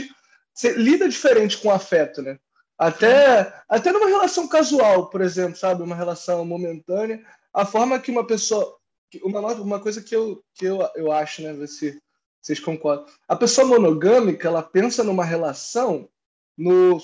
Você 0.53 0.73
lida 0.73 1.07
diferente 1.07 1.57
com 1.57 1.69
o 1.69 1.71
afeto, 1.71 2.21
né? 2.21 2.37
Até, 2.77 3.53
até 3.69 3.91
numa 3.91 4.07
relação 4.07 4.47
casual, 4.47 5.09
por 5.09 5.21
exemplo, 5.21 5.57
sabe? 5.57 5.81
Uma 5.81 5.95
relação 5.95 6.43
momentânea. 6.43 7.23
A 7.53 7.65
forma 7.65 7.99
que 7.99 8.11
uma 8.11 8.27
pessoa. 8.27 8.77
Uma, 9.23 9.53
uma 9.53 9.79
coisa 9.79 10.01
que 10.01 10.15
eu, 10.15 10.43
que 10.53 10.65
eu, 10.65 10.79
eu 10.95 11.11
acho, 11.11 11.41
né? 11.41 11.67
Se 11.67 11.99
vocês 12.41 12.59
concordam. 12.59 13.05
A 13.27 13.35
pessoa 13.35 13.67
monogâmica, 13.67 14.47
ela 14.47 14.61
pensa 14.61 15.03
numa 15.03 15.23
relação 15.23 16.09
no, 16.57 16.99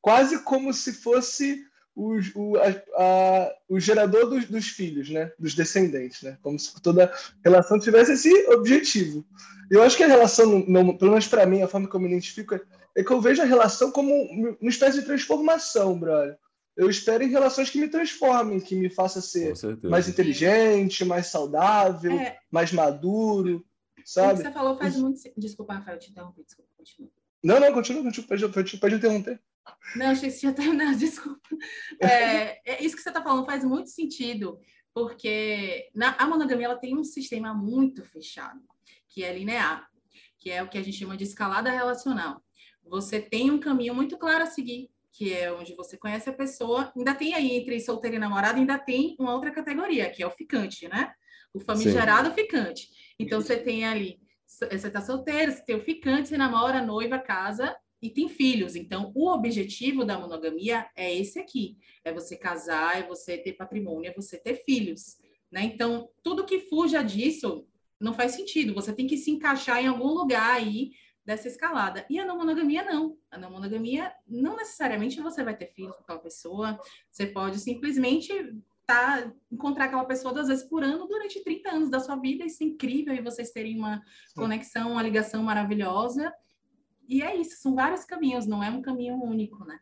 quase 0.00 0.42
como 0.44 0.72
se 0.72 0.92
fosse 0.92 1.64
o, 1.94 2.18
o, 2.34 2.56
a, 2.56 2.68
a, 2.96 3.54
o 3.68 3.80
gerador 3.80 4.28
dos, 4.28 4.44
dos, 4.46 4.68
filhos, 4.68 5.10
né? 5.10 5.32
Dos 5.38 5.54
descendentes, 5.54 6.22
né? 6.22 6.38
Como 6.42 6.58
se 6.58 6.80
toda 6.80 7.12
relação 7.44 7.78
tivesse 7.78 8.12
esse 8.12 8.32
objetivo. 8.50 9.26
Eu 9.70 9.82
acho 9.82 9.96
que 9.96 10.04
a 10.04 10.08
relação, 10.08 10.64
não, 10.66 10.96
pelo 10.96 11.10
menos 11.10 11.26
para 11.26 11.46
mim, 11.46 11.62
a 11.62 11.68
forma 11.68 11.88
que 11.88 11.94
eu 11.94 12.00
me 12.00 12.08
identifico 12.08 12.54
é 12.54 12.60
é 12.98 13.04
que 13.04 13.12
eu 13.12 13.20
vejo 13.20 13.40
a 13.40 13.44
relação 13.44 13.92
como 13.92 14.12
uma 14.60 14.70
espécie 14.70 14.98
de 14.98 15.06
transformação, 15.06 15.96
brother. 15.96 16.36
Eu 16.78 16.88
espero 16.88 17.24
em 17.24 17.28
relações 17.28 17.68
que 17.68 17.80
me 17.80 17.88
transformem, 17.88 18.60
que 18.60 18.76
me 18.76 18.88
façam 18.88 19.20
ser 19.20 19.52
mais 19.82 20.08
inteligente, 20.08 21.04
mais 21.04 21.26
saudável, 21.26 22.12
é. 22.12 22.38
mais 22.48 22.70
maduro, 22.70 23.66
sabe? 24.04 24.34
O 24.34 24.36
que 24.36 24.42
você 24.44 24.52
falou 24.52 24.78
faz 24.78 24.96
muito... 24.96 25.20
Desculpa, 25.36 25.74
Rafael, 25.74 25.98
te 25.98 26.12
interrompi. 26.12 26.44
Desculpa, 26.44 26.70
continua. 26.76 27.10
Não, 27.42 27.58
não, 27.58 27.72
continua, 27.72 28.02
continua. 28.04 28.28
Pode, 28.28 28.48
pode, 28.48 28.76
pode 28.76 28.94
interromper. 28.94 29.42
Não, 29.96 30.06
achei 30.06 30.28
que 30.28 30.34
você 30.36 30.40
tinha 30.40 30.52
terminado, 30.52 30.96
desculpa. 30.96 31.48
É, 32.00 32.60
é, 32.64 32.84
isso 32.84 32.94
que 32.94 33.02
você 33.02 33.10
está 33.10 33.20
falando 33.20 33.44
faz 33.44 33.64
muito 33.64 33.90
sentido, 33.90 34.60
porque 34.94 35.90
na, 35.92 36.14
a 36.16 36.28
monogamia 36.28 36.66
ela 36.66 36.78
tem 36.78 36.96
um 36.96 37.02
sistema 37.02 37.52
muito 37.52 38.04
fechado, 38.04 38.60
que 39.08 39.24
é 39.24 39.36
linear, 39.36 39.84
que 40.38 40.48
é 40.48 40.62
o 40.62 40.68
que 40.68 40.78
a 40.78 40.82
gente 40.82 40.96
chama 40.96 41.16
de 41.16 41.24
escalada 41.24 41.70
relacional 41.70 42.40
você 42.88 43.20
tem 43.20 43.50
um 43.50 43.60
caminho 43.60 43.94
muito 43.94 44.16
claro 44.16 44.44
a 44.44 44.46
seguir, 44.46 44.90
que 45.12 45.32
é 45.32 45.52
onde 45.52 45.74
você 45.74 45.96
conhece 45.96 46.28
a 46.28 46.32
pessoa. 46.32 46.92
Ainda 46.96 47.14
tem 47.14 47.34
aí 47.34 47.52
entre 47.52 47.80
solteiro 47.80 48.16
e 48.16 48.18
namorado, 48.18 48.58
ainda 48.58 48.78
tem 48.78 49.16
uma 49.18 49.34
outra 49.34 49.50
categoria, 49.50 50.10
que 50.10 50.22
é 50.22 50.26
o 50.26 50.30
ficante, 50.30 50.88
né? 50.88 51.12
O 51.52 51.60
famigerado 51.60 52.28
Sim. 52.28 52.34
ficante. 52.34 52.88
Então 53.18 53.40
você 53.40 53.56
tem 53.56 53.84
ali, 53.84 54.20
você 54.46 54.90
tá 54.90 55.00
solteiro, 55.00 55.52
você 55.52 55.64
tem 55.64 55.76
o 55.76 55.80
ficante, 55.80 56.28
você 56.28 56.36
namora, 56.36 56.84
noiva, 56.84 57.18
casa 57.18 57.76
e 58.00 58.08
tem 58.08 58.28
filhos. 58.28 58.76
Então, 58.76 59.12
o 59.14 59.28
objetivo 59.28 60.04
da 60.04 60.18
monogamia 60.18 60.86
é 60.96 61.14
esse 61.14 61.38
aqui: 61.38 61.76
é 62.04 62.12
você 62.12 62.36
casar, 62.36 62.98
é 62.98 63.06
você 63.06 63.36
ter 63.36 63.54
patrimônio, 63.54 64.10
é 64.10 64.14
você 64.14 64.38
ter 64.38 64.62
filhos. 64.64 65.16
Né? 65.50 65.64
Então, 65.64 66.08
tudo 66.22 66.46
que 66.46 66.60
fuja 66.60 67.02
disso 67.02 67.66
não 68.00 68.14
faz 68.14 68.32
sentido. 68.32 68.74
Você 68.74 68.92
tem 68.92 69.06
que 69.06 69.16
se 69.16 69.30
encaixar 69.30 69.82
em 69.82 69.88
algum 69.88 70.08
lugar 70.08 70.56
aí 70.56 70.92
dessa 71.28 71.46
escalada. 71.46 72.06
E 72.08 72.18
a 72.18 72.24
não 72.24 72.38
monogamia, 72.38 72.82
não. 72.82 73.18
A 73.30 73.36
não 73.36 73.50
monogamia, 73.50 74.10
não 74.26 74.56
necessariamente 74.56 75.20
você 75.20 75.44
vai 75.44 75.54
ter 75.54 75.66
filhos 75.66 75.94
com 75.94 76.02
aquela 76.02 76.20
pessoa, 76.20 76.80
você 77.10 77.26
pode 77.26 77.58
simplesmente 77.60 78.32
tá, 78.86 79.30
encontrar 79.52 79.84
aquela 79.84 80.06
pessoa 80.06 80.32
duas 80.32 80.48
vezes 80.48 80.64
por 80.64 80.82
ano 80.82 81.06
durante 81.06 81.44
30 81.44 81.68
anos 81.68 81.90
da 81.90 82.00
sua 82.00 82.16
vida, 82.16 82.46
isso 82.46 82.62
é 82.62 82.66
incrível, 82.66 83.14
e 83.14 83.20
vocês 83.20 83.50
terem 83.50 83.76
uma 83.76 84.02
conexão, 84.34 84.92
uma 84.92 85.02
ligação 85.02 85.42
maravilhosa. 85.42 86.32
E 87.06 87.20
é 87.22 87.36
isso, 87.36 87.60
são 87.60 87.74
vários 87.74 88.06
caminhos, 88.06 88.46
não 88.46 88.64
é 88.64 88.70
um 88.70 88.80
caminho 88.80 89.22
único, 89.22 89.62
né? 89.66 89.78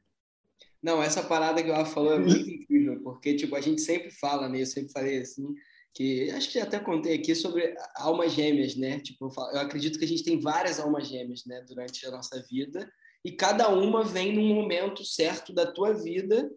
Não, 0.83 1.01
essa 1.01 1.23
parada 1.23 1.63
que 1.63 1.71
ela 1.71 1.85
falou 1.85 2.15
é 2.15 2.19
muito 2.19 2.51
incrível, 2.51 3.01
porque, 3.05 3.37
tipo, 3.37 3.55
a 3.55 3.61
gente 3.61 3.83
sempre 3.83 4.11
fala, 4.11 4.49
né? 4.49 4.63
Eu 4.63 4.67
sempre 4.67 4.91
falei 4.91 5.21
assim, 5.21 5.55
que 5.97 6.31
acho 6.33 6.51
que 6.51 6.59
até 6.59 6.79
contei 6.79 7.15
aqui 7.15 7.35
sobre 7.35 7.75
almas 7.95 8.33
gêmeas, 8.33 8.77
né? 8.77 9.01
Tipo, 9.01 9.33
eu 9.55 9.61
acredito 9.61 9.99
que 9.99 10.05
a 10.05 10.09
gente 10.09 10.23
tem 10.23 10.39
várias 10.39 10.79
almas 10.79 11.09
gêmeas, 11.09 11.47
né, 11.47 11.65
durante 11.67 12.07
a 12.07 12.11
nossa 12.11 12.39
vida, 12.43 12.87
e 13.25 13.33
cada 13.33 13.71
uma 13.71 14.05
vem 14.05 14.35
num 14.35 14.55
momento 14.55 15.03
certo 15.03 15.55
da 15.55 15.73
tua 15.73 15.95
vida 15.95 16.51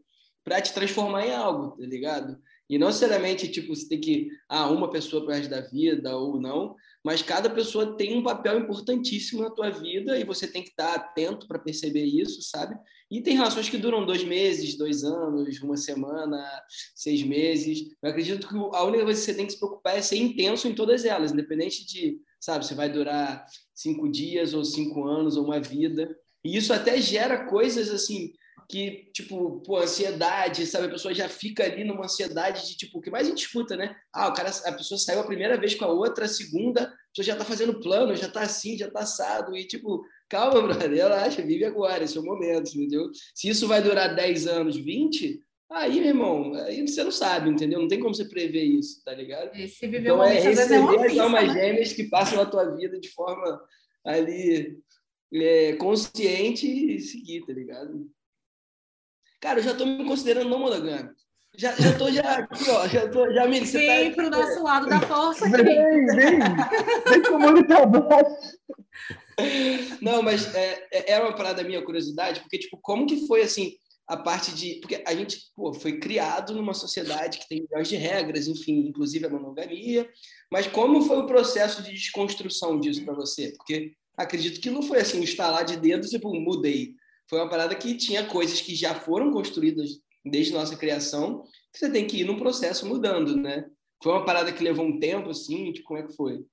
para 0.43 0.61
te 0.61 0.73
transformar 0.73 1.25
em 1.25 1.33
algo, 1.33 1.77
tá 1.77 1.85
ligado? 1.85 2.37
E 2.69 2.77
não 2.77 2.87
necessariamente, 2.87 3.47
tipo, 3.47 3.75
você 3.75 3.87
tem 3.89 3.99
que, 3.99 4.29
ah, 4.47 4.69
uma 4.69 4.91
pessoa 4.91 5.25
para 5.25 5.35
resto 5.35 5.49
da 5.49 5.61
vida 5.61 6.15
ou 6.15 6.39
não, 6.39 6.75
mas 7.03 7.23
cada 7.23 7.49
pessoa 7.49 7.97
tem 7.97 8.15
um 8.15 8.21
papel 8.21 8.59
importantíssimo 8.59 9.41
na 9.41 9.49
tua 9.49 9.71
vida 9.71 10.19
e 10.19 10.23
você 10.23 10.45
tem 10.45 10.61
que 10.61 10.69
estar 10.69 10.93
atento 10.93 11.47
para 11.47 11.57
perceber 11.57 12.03
isso, 12.03 12.43
sabe? 12.43 12.77
E 13.09 13.21
tem 13.21 13.35
relações 13.35 13.67
que 13.67 13.77
duram 13.77 14.05
dois 14.05 14.23
meses, 14.23 14.77
dois 14.77 15.03
anos, 15.03 15.59
uma 15.61 15.77
semana, 15.77 16.45
seis 16.93 17.23
meses. 17.23 17.87
Eu 18.03 18.09
acredito 18.11 18.47
que 18.47 18.55
a 18.55 18.83
única 18.83 19.03
coisa 19.03 19.19
que 19.19 19.25
você 19.25 19.33
tem 19.33 19.47
que 19.47 19.53
se 19.53 19.59
preocupar 19.59 19.97
é 19.97 20.01
ser 20.01 20.17
intenso 20.17 20.67
em 20.67 20.75
todas 20.75 21.05
elas, 21.05 21.31
independente 21.31 21.87
de, 21.87 22.19
sabe, 22.39 22.67
se 22.67 22.75
vai 22.75 22.91
durar 22.91 23.45
cinco 23.73 24.07
dias 24.07 24.53
ou 24.53 24.63
cinco 24.63 25.05
anos 25.05 25.37
ou 25.37 25.45
uma 25.45 25.59
vida. 25.59 26.15
E 26.43 26.55
isso 26.55 26.71
até 26.71 27.01
gera 27.01 27.47
coisas 27.47 27.89
assim 27.89 28.31
que, 28.69 29.09
tipo, 29.11 29.61
pô, 29.61 29.79
ansiedade, 29.79 30.63
sabe? 30.67 30.85
A 30.85 30.91
pessoa 30.91 31.11
já 31.11 31.27
fica 31.27 31.63
ali 31.63 31.83
numa 31.83 32.05
ansiedade 32.05 32.67
de, 32.67 32.77
tipo, 32.77 32.99
o 32.99 33.01
que 33.01 33.09
mais 33.09 33.25
a 33.25 33.31
gente 33.31 33.47
escuta, 33.47 33.75
né? 33.75 33.95
Ah, 34.13 34.27
o 34.27 34.33
cara, 34.33 34.51
a 34.63 34.71
pessoa 34.71 34.99
saiu 34.99 35.21
a 35.21 35.25
primeira 35.25 35.57
vez 35.57 35.73
com 35.73 35.85
a 35.85 35.91
outra, 35.91 36.25
a 36.25 36.27
segunda, 36.27 36.83
a 36.83 36.87
pessoa 37.11 37.25
já 37.25 37.35
tá 37.35 37.43
fazendo 37.43 37.79
plano, 37.79 38.15
já 38.15 38.29
tá 38.29 38.41
assim, 38.41 38.77
já 38.77 38.87
tá 38.91 38.99
assado, 38.99 39.57
e, 39.57 39.65
tipo, 39.65 40.05
calma, 40.29 40.61
brother, 40.61 40.91
relaxa, 40.91 41.41
vive 41.41 41.65
agora, 41.65 42.03
esse 42.03 42.15
é 42.15 42.21
o 42.21 42.23
momento, 42.23 42.69
entendeu? 42.69 43.09
Se 43.33 43.49
isso 43.49 43.67
vai 43.67 43.81
durar 43.81 44.15
10 44.15 44.45
anos, 44.45 44.77
20, 44.77 45.41
aí, 45.71 45.99
meu 45.99 46.09
irmão, 46.09 46.53
aí 46.53 46.87
você 46.87 47.03
não 47.03 47.11
sabe, 47.11 47.49
entendeu? 47.49 47.81
Não 47.81 47.87
tem 47.87 47.99
como 47.99 48.13
você 48.13 48.25
prever 48.25 48.65
isso, 48.65 49.03
tá 49.03 49.15
ligado? 49.15 49.57
E 49.57 49.67
se 49.67 49.87
viver 49.87 50.09
então, 50.09 50.23
é 50.23 50.33
receber 50.33 50.75
é 50.75 51.07
as 51.07 51.17
almas 51.17 51.47
né? 51.47 51.53
gêmeas 51.55 51.93
que 51.93 52.03
passam 52.03 52.37
na 52.37 52.45
tua 52.45 52.75
vida 52.75 52.99
de 52.99 53.09
forma 53.09 53.59
ali 54.05 54.77
é, 55.33 55.73
consciente 55.73 56.67
e 56.67 56.99
seguir, 56.99 57.47
tá 57.47 57.53
ligado? 57.53 58.07
Cara, 59.39 59.59
eu 59.59 59.63
já 59.63 59.73
tô 59.73 59.85
me 59.85 60.05
considerando 60.05 60.49
não 60.49 60.59
monogâmico. 60.59 61.15
Já, 61.57 61.75
já 61.75 61.97
tô 61.97 62.11
já 62.11 62.37
aqui, 62.37 62.69
ó. 62.69 62.87
Já 62.87 63.09
tô, 63.09 63.31
já 63.33 63.47
me. 63.47 63.59
Vem 63.61 64.09
tá... 64.09 64.15
pro 64.15 64.29
nosso 64.29 64.63
lado 64.63 64.87
da 64.87 65.01
força 65.01 65.45
aqui. 65.45 65.63
Vem, 65.63 66.05
vem. 66.05 66.39
Vem 67.09 67.21
comigo 67.23 67.67
tá 67.67 67.81
Não, 70.01 70.21
mas 70.21 70.53
é, 70.53 70.87
é, 70.91 71.11
é 71.13 71.19
uma 71.19 71.35
parada 71.35 71.63
minha 71.63 71.81
curiosidade, 71.83 72.41
porque, 72.41 72.59
tipo, 72.59 72.77
como 72.81 73.05
que 73.05 73.27
foi 73.27 73.41
assim 73.41 73.73
a 74.07 74.15
parte 74.15 74.53
de. 74.53 74.75
Porque 74.75 75.03
a 75.05 75.13
gente 75.13 75.37
pô, 75.55 75.73
foi 75.73 75.99
criado 75.99 76.53
numa 76.53 76.73
sociedade 76.73 77.39
que 77.39 77.47
tem 77.47 77.61
milhões 77.61 77.87
de 77.87 77.95
regras, 77.95 78.47
enfim, 78.47 78.87
inclusive 78.87 79.25
a 79.25 79.29
monogamia. 79.29 80.09
Mas 80.51 80.67
como 80.67 81.01
foi 81.01 81.17
o 81.17 81.27
processo 81.27 81.83
de 81.83 81.91
desconstrução 81.91 82.79
disso 82.79 83.03
para 83.03 83.13
você? 83.13 83.53
Porque 83.57 83.93
acredito 84.17 84.61
que 84.61 84.69
não 84.69 84.81
foi 84.81 84.99
assim, 84.99 85.19
um 85.19 85.23
estalar 85.23 85.65
de 85.65 85.77
dedos 85.77 86.07
e, 86.07 86.11
tipo, 86.11 86.33
mudei 86.33 86.93
foi 87.29 87.39
uma 87.39 87.49
parada 87.49 87.75
que 87.75 87.95
tinha 87.95 88.25
coisas 88.25 88.59
que 88.59 88.73
já 88.75 88.95
foram 88.95 89.31
construídas 89.31 90.01
desde 90.25 90.51
nossa 90.51 90.75
criação, 90.75 91.43
que 91.71 91.79
você 91.79 91.91
tem 91.91 92.07
que 92.07 92.21
ir 92.21 92.25
num 92.25 92.39
processo 92.39 92.87
mudando, 92.87 93.35
né? 93.35 93.69
Foi 94.01 94.13
uma 94.13 94.25
parada 94.25 94.51
que 94.51 94.63
levou 94.63 94.85
um 94.85 94.99
tempo, 94.99 95.29
assim, 95.29 95.71
tipo, 95.71 95.87
como 95.87 95.99
é 95.99 96.03
que 96.03 96.15
foi? 96.15 96.43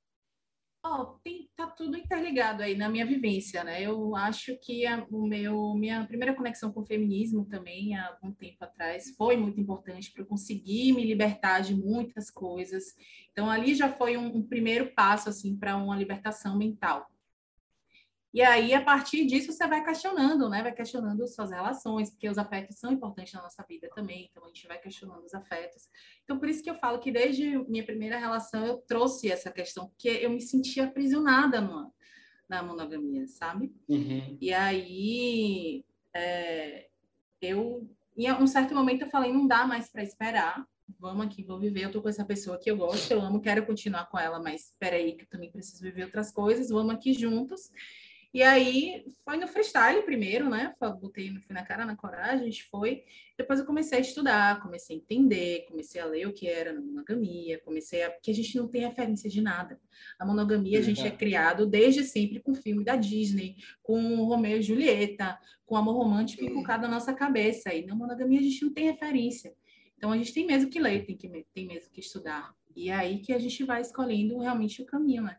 Oh, 0.84 1.18
tá 1.56 1.66
tudo 1.66 1.96
interligado 1.96 2.62
aí 2.62 2.76
na 2.76 2.88
minha 2.88 3.04
vivência, 3.04 3.64
né? 3.64 3.82
Eu 3.82 4.14
acho 4.14 4.56
que 4.60 4.86
a, 4.86 5.04
o 5.10 5.26
meu, 5.26 5.74
minha 5.74 6.06
primeira 6.06 6.34
conexão 6.34 6.70
com 6.70 6.80
o 6.80 6.86
feminismo 6.86 7.44
também, 7.46 7.96
há 7.96 8.08
algum 8.08 8.32
tempo 8.32 8.58
atrás, 8.60 9.14
foi 9.16 9.36
muito 9.36 9.58
importante 9.58 10.12
para 10.12 10.22
eu 10.22 10.26
conseguir 10.26 10.92
me 10.92 11.04
libertar 11.04 11.60
de 11.60 11.74
muitas 11.74 12.30
coisas. 12.30 12.84
Então, 13.32 13.50
ali 13.50 13.74
já 13.74 13.88
foi 13.90 14.16
um, 14.16 14.36
um 14.36 14.42
primeiro 14.46 14.92
passo, 14.94 15.28
assim, 15.28 15.56
para 15.56 15.76
uma 15.76 15.96
libertação 15.96 16.56
mental. 16.56 17.10
E 18.36 18.42
aí, 18.42 18.74
a 18.74 18.82
partir 18.82 19.24
disso, 19.24 19.50
você 19.50 19.66
vai 19.66 19.82
questionando, 19.82 20.46
né? 20.50 20.62
Vai 20.62 20.74
questionando 20.74 21.26
suas 21.26 21.50
relações, 21.50 22.10
porque 22.10 22.28
os 22.28 22.36
afetos 22.36 22.78
são 22.78 22.92
importantes 22.92 23.32
na 23.32 23.40
nossa 23.40 23.64
vida 23.66 23.88
também. 23.94 24.28
Então, 24.30 24.44
a 24.44 24.48
gente 24.48 24.68
vai 24.68 24.78
questionando 24.78 25.24
os 25.24 25.32
afetos. 25.32 25.88
Então, 26.22 26.38
por 26.38 26.46
isso 26.46 26.62
que 26.62 26.68
eu 26.68 26.74
falo 26.74 26.98
que 26.98 27.10
desde 27.10 27.56
minha 27.66 27.82
primeira 27.82 28.18
relação, 28.18 28.66
eu 28.66 28.76
trouxe 28.76 29.32
essa 29.32 29.50
questão, 29.50 29.88
porque 29.88 30.10
eu 30.10 30.28
me 30.28 30.42
sentia 30.42 30.84
aprisionada 30.84 31.62
numa, 31.62 31.90
na 32.46 32.62
monogamia, 32.62 33.26
sabe? 33.26 33.74
Uhum. 33.88 34.36
E 34.38 34.52
aí, 34.52 35.82
é, 36.14 36.88
eu, 37.40 37.88
em 38.14 38.30
um 38.34 38.46
certo 38.46 38.74
momento, 38.74 39.00
eu 39.00 39.10
falei: 39.10 39.32
não 39.32 39.46
dá 39.46 39.66
mais 39.66 39.88
para 39.88 40.02
esperar. 40.02 40.62
Vamos 41.00 41.24
aqui, 41.24 41.42
vou 41.42 41.58
viver. 41.58 41.84
Eu 41.84 41.90
tô 41.90 42.02
com 42.02 42.10
essa 42.10 42.22
pessoa 42.24 42.58
que 42.58 42.70
eu 42.70 42.76
gosto, 42.76 43.10
eu 43.10 43.22
amo, 43.22 43.40
quero 43.40 43.64
continuar 43.64 44.10
com 44.10 44.18
ela, 44.18 44.38
mas 44.38 44.66
espera 44.66 44.96
aí 44.96 45.14
que 45.14 45.22
eu 45.22 45.28
também 45.28 45.50
preciso 45.50 45.82
viver 45.82 46.04
outras 46.04 46.30
coisas. 46.30 46.68
Vamos 46.68 46.94
aqui 46.94 47.14
juntos. 47.14 47.70
E 48.36 48.42
aí 48.42 49.02
foi 49.24 49.38
no 49.38 49.48
freestyle 49.48 50.02
primeiro, 50.02 50.50
né? 50.50 50.74
Botei 51.00 51.34
fim 51.40 51.54
na 51.54 51.64
cara, 51.64 51.86
na 51.86 51.96
coragem, 51.96 52.42
a 52.42 52.44
gente 52.44 52.64
foi. 52.64 53.02
Depois 53.34 53.58
eu 53.58 53.64
comecei 53.64 53.96
a 53.96 54.00
estudar, 54.02 54.60
comecei 54.60 54.94
a 54.94 54.98
entender, 54.98 55.64
comecei 55.66 55.98
a 55.98 56.04
ler 56.04 56.28
o 56.28 56.34
que 56.34 56.46
era 56.46 56.78
monogamia, 56.78 57.58
comecei 57.64 58.02
a. 58.02 58.10
Porque 58.10 58.30
a 58.30 58.34
gente 58.34 58.54
não 58.58 58.68
tem 58.68 58.82
referência 58.82 59.30
de 59.30 59.40
nada. 59.40 59.80
A 60.18 60.26
monogamia 60.26 60.80
a 60.80 60.82
gente 60.82 61.00
é 61.00 61.10
criado 61.10 61.66
desde 61.66 62.04
sempre 62.04 62.38
com 62.38 62.54
filme 62.54 62.84
da 62.84 62.94
Disney, 62.94 63.56
com 63.82 64.24
Romeu 64.24 64.58
e 64.58 64.62
Julieta, 64.62 65.38
com 65.64 65.74
amor 65.74 65.94
romântico 65.94 66.44
inculcado 66.44 66.82
na 66.82 66.88
nossa 66.88 67.14
cabeça. 67.14 67.72
E 67.72 67.86
na 67.86 67.94
monogamia 67.94 68.40
a 68.40 68.42
gente 68.42 68.62
não 68.62 68.70
tem 68.74 68.84
referência. 68.84 69.54
Então 69.96 70.12
a 70.12 70.16
gente 70.18 70.34
tem 70.34 70.44
mesmo 70.44 70.68
que 70.68 70.78
ler, 70.78 71.06
tem, 71.06 71.16
que, 71.16 71.46
tem 71.54 71.66
mesmo 71.66 71.90
que 71.90 72.00
estudar. 72.00 72.54
E 72.76 72.90
é 72.90 72.94
aí 72.96 73.18
que 73.20 73.32
a 73.32 73.38
gente 73.38 73.64
vai 73.64 73.80
escolhendo 73.80 74.38
realmente 74.40 74.82
o 74.82 74.84
caminho, 74.84 75.22
né? 75.22 75.38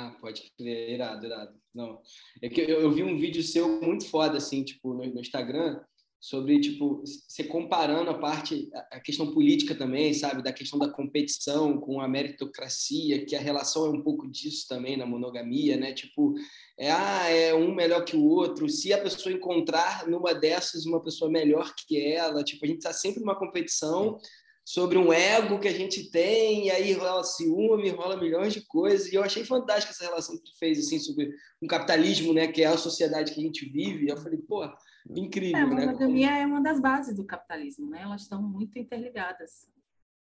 Ah, 0.00 0.14
pode 0.20 0.52
crer, 0.56 0.90
irado, 0.90 1.26
irado. 1.26 1.60
Não, 1.74 2.00
é 2.40 2.48
que 2.48 2.60
eu, 2.60 2.82
eu, 2.82 2.90
vi 2.92 3.02
um 3.02 3.18
vídeo 3.18 3.42
seu 3.42 3.82
muito 3.82 4.06
foda, 4.06 4.38
assim, 4.38 4.62
tipo, 4.62 4.94
no, 4.94 5.04
no, 5.04 5.20
Instagram, 5.20 5.80
sobre, 6.20 6.60
tipo, 6.60 7.02
você 7.04 7.42
comparando 7.42 8.08
a 8.08 8.16
parte, 8.16 8.70
a 8.92 9.00
questão 9.00 9.32
política 9.32 9.74
também, 9.74 10.14
sabe, 10.14 10.40
da 10.40 10.52
questão 10.52 10.78
da 10.78 10.88
competição 10.88 11.80
com 11.80 12.00
a 12.00 12.06
meritocracia, 12.06 13.26
que 13.26 13.34
a 13.34 13.40
relação 13.40 13.86
é 13.86 13.90
um 13.90 14.00
pouco 14.00 14.30
disso 14.30 14.68
também 14.68 14.96
na 14.96 15.04
monogamia, 15.04 15.76
né, 15.76 15.92
tipo, 15.92 16.32
é, 16.78 16.92
ah, 16.92 17.28
é 17.28 17.52
um 17.52 17.74
melhor 17.74 18.04
que 18.04 18.16
o 18.16 18.24
outro, 18.24 18.68
se 18.68 18.92
a 18.92 19.02
pessoa 19.02 19.34
encontrar 19.34 20.06
numa 20.06 20.32
dessas 20.32 20.86
uma 20.86 21.02
pessoa 21.02 21.28
melhor 21.28 21.74
que 21.74 22.00
ela, 22.00 22.44
tipo, 22.44 22.64
a 22.64 22.68
gente 22.68 22.78
está 22.78 22.92
sempre 22.92 23.18
numa 23.18 23.36
competição, 23.36 24.16
sobre 24.68 24.98
um 24.98 25.10
ego 25.10 25.58
que 25.58 25.66
a 25.66 25.72
gente 25.72 26.10
tem, 26.10 26.66
e 26.66 26.70
aí 26.70 26.92
rola 26.92 27.24
ciúme, 27.24 27.88
rola 27.88 28.18
milhões 28.18 28.52
de 28.52 28.60
coisas, 28.66 29.10
e 29.10 29.14
eu 29.14 29.24
achei 29.24 29.42
fantástica 29.42 29.94
essa 29.94 30.04
relação 30.04 30.36
que 30.36 30.44
tu 30.44 30.58
fez, 30.58 30.78
assim, 30.78 30.98
sobre 30.98 31.34
um 31.62 31.66
capitalismo, 31.66 32.34
né, 32.34 32.48
que 32.48 32.62
é 32.62 32.66
a 32.66 32.76
sociedade 32.76 33.32
que 33.32 33.40
a 33.40 33.42
gente 33.42 33.64
vive, 33.64 34.04
e 34.04 34.08
eu 34.10 34.18
falei, 34.18 34.38
pô, 34.38 34.70
incrível, 35.08 35.56
é, 35.56 35.62
a 35.62 35.66
né? 35.66 35.84
A 35.84 35.86
monogamia 35.86 36.38
é 36.40 36.44
uma 36.44 36.60
das 36.60 36.78
bases 36.78 37.16
do 37.16 37.24
capitalismo, 37.24 37.88
né, 37.88 38.00
elas 38.02 38.20
estão 38.20 38.42
muito 38.42 38.78
interligadas, 38.78 39.70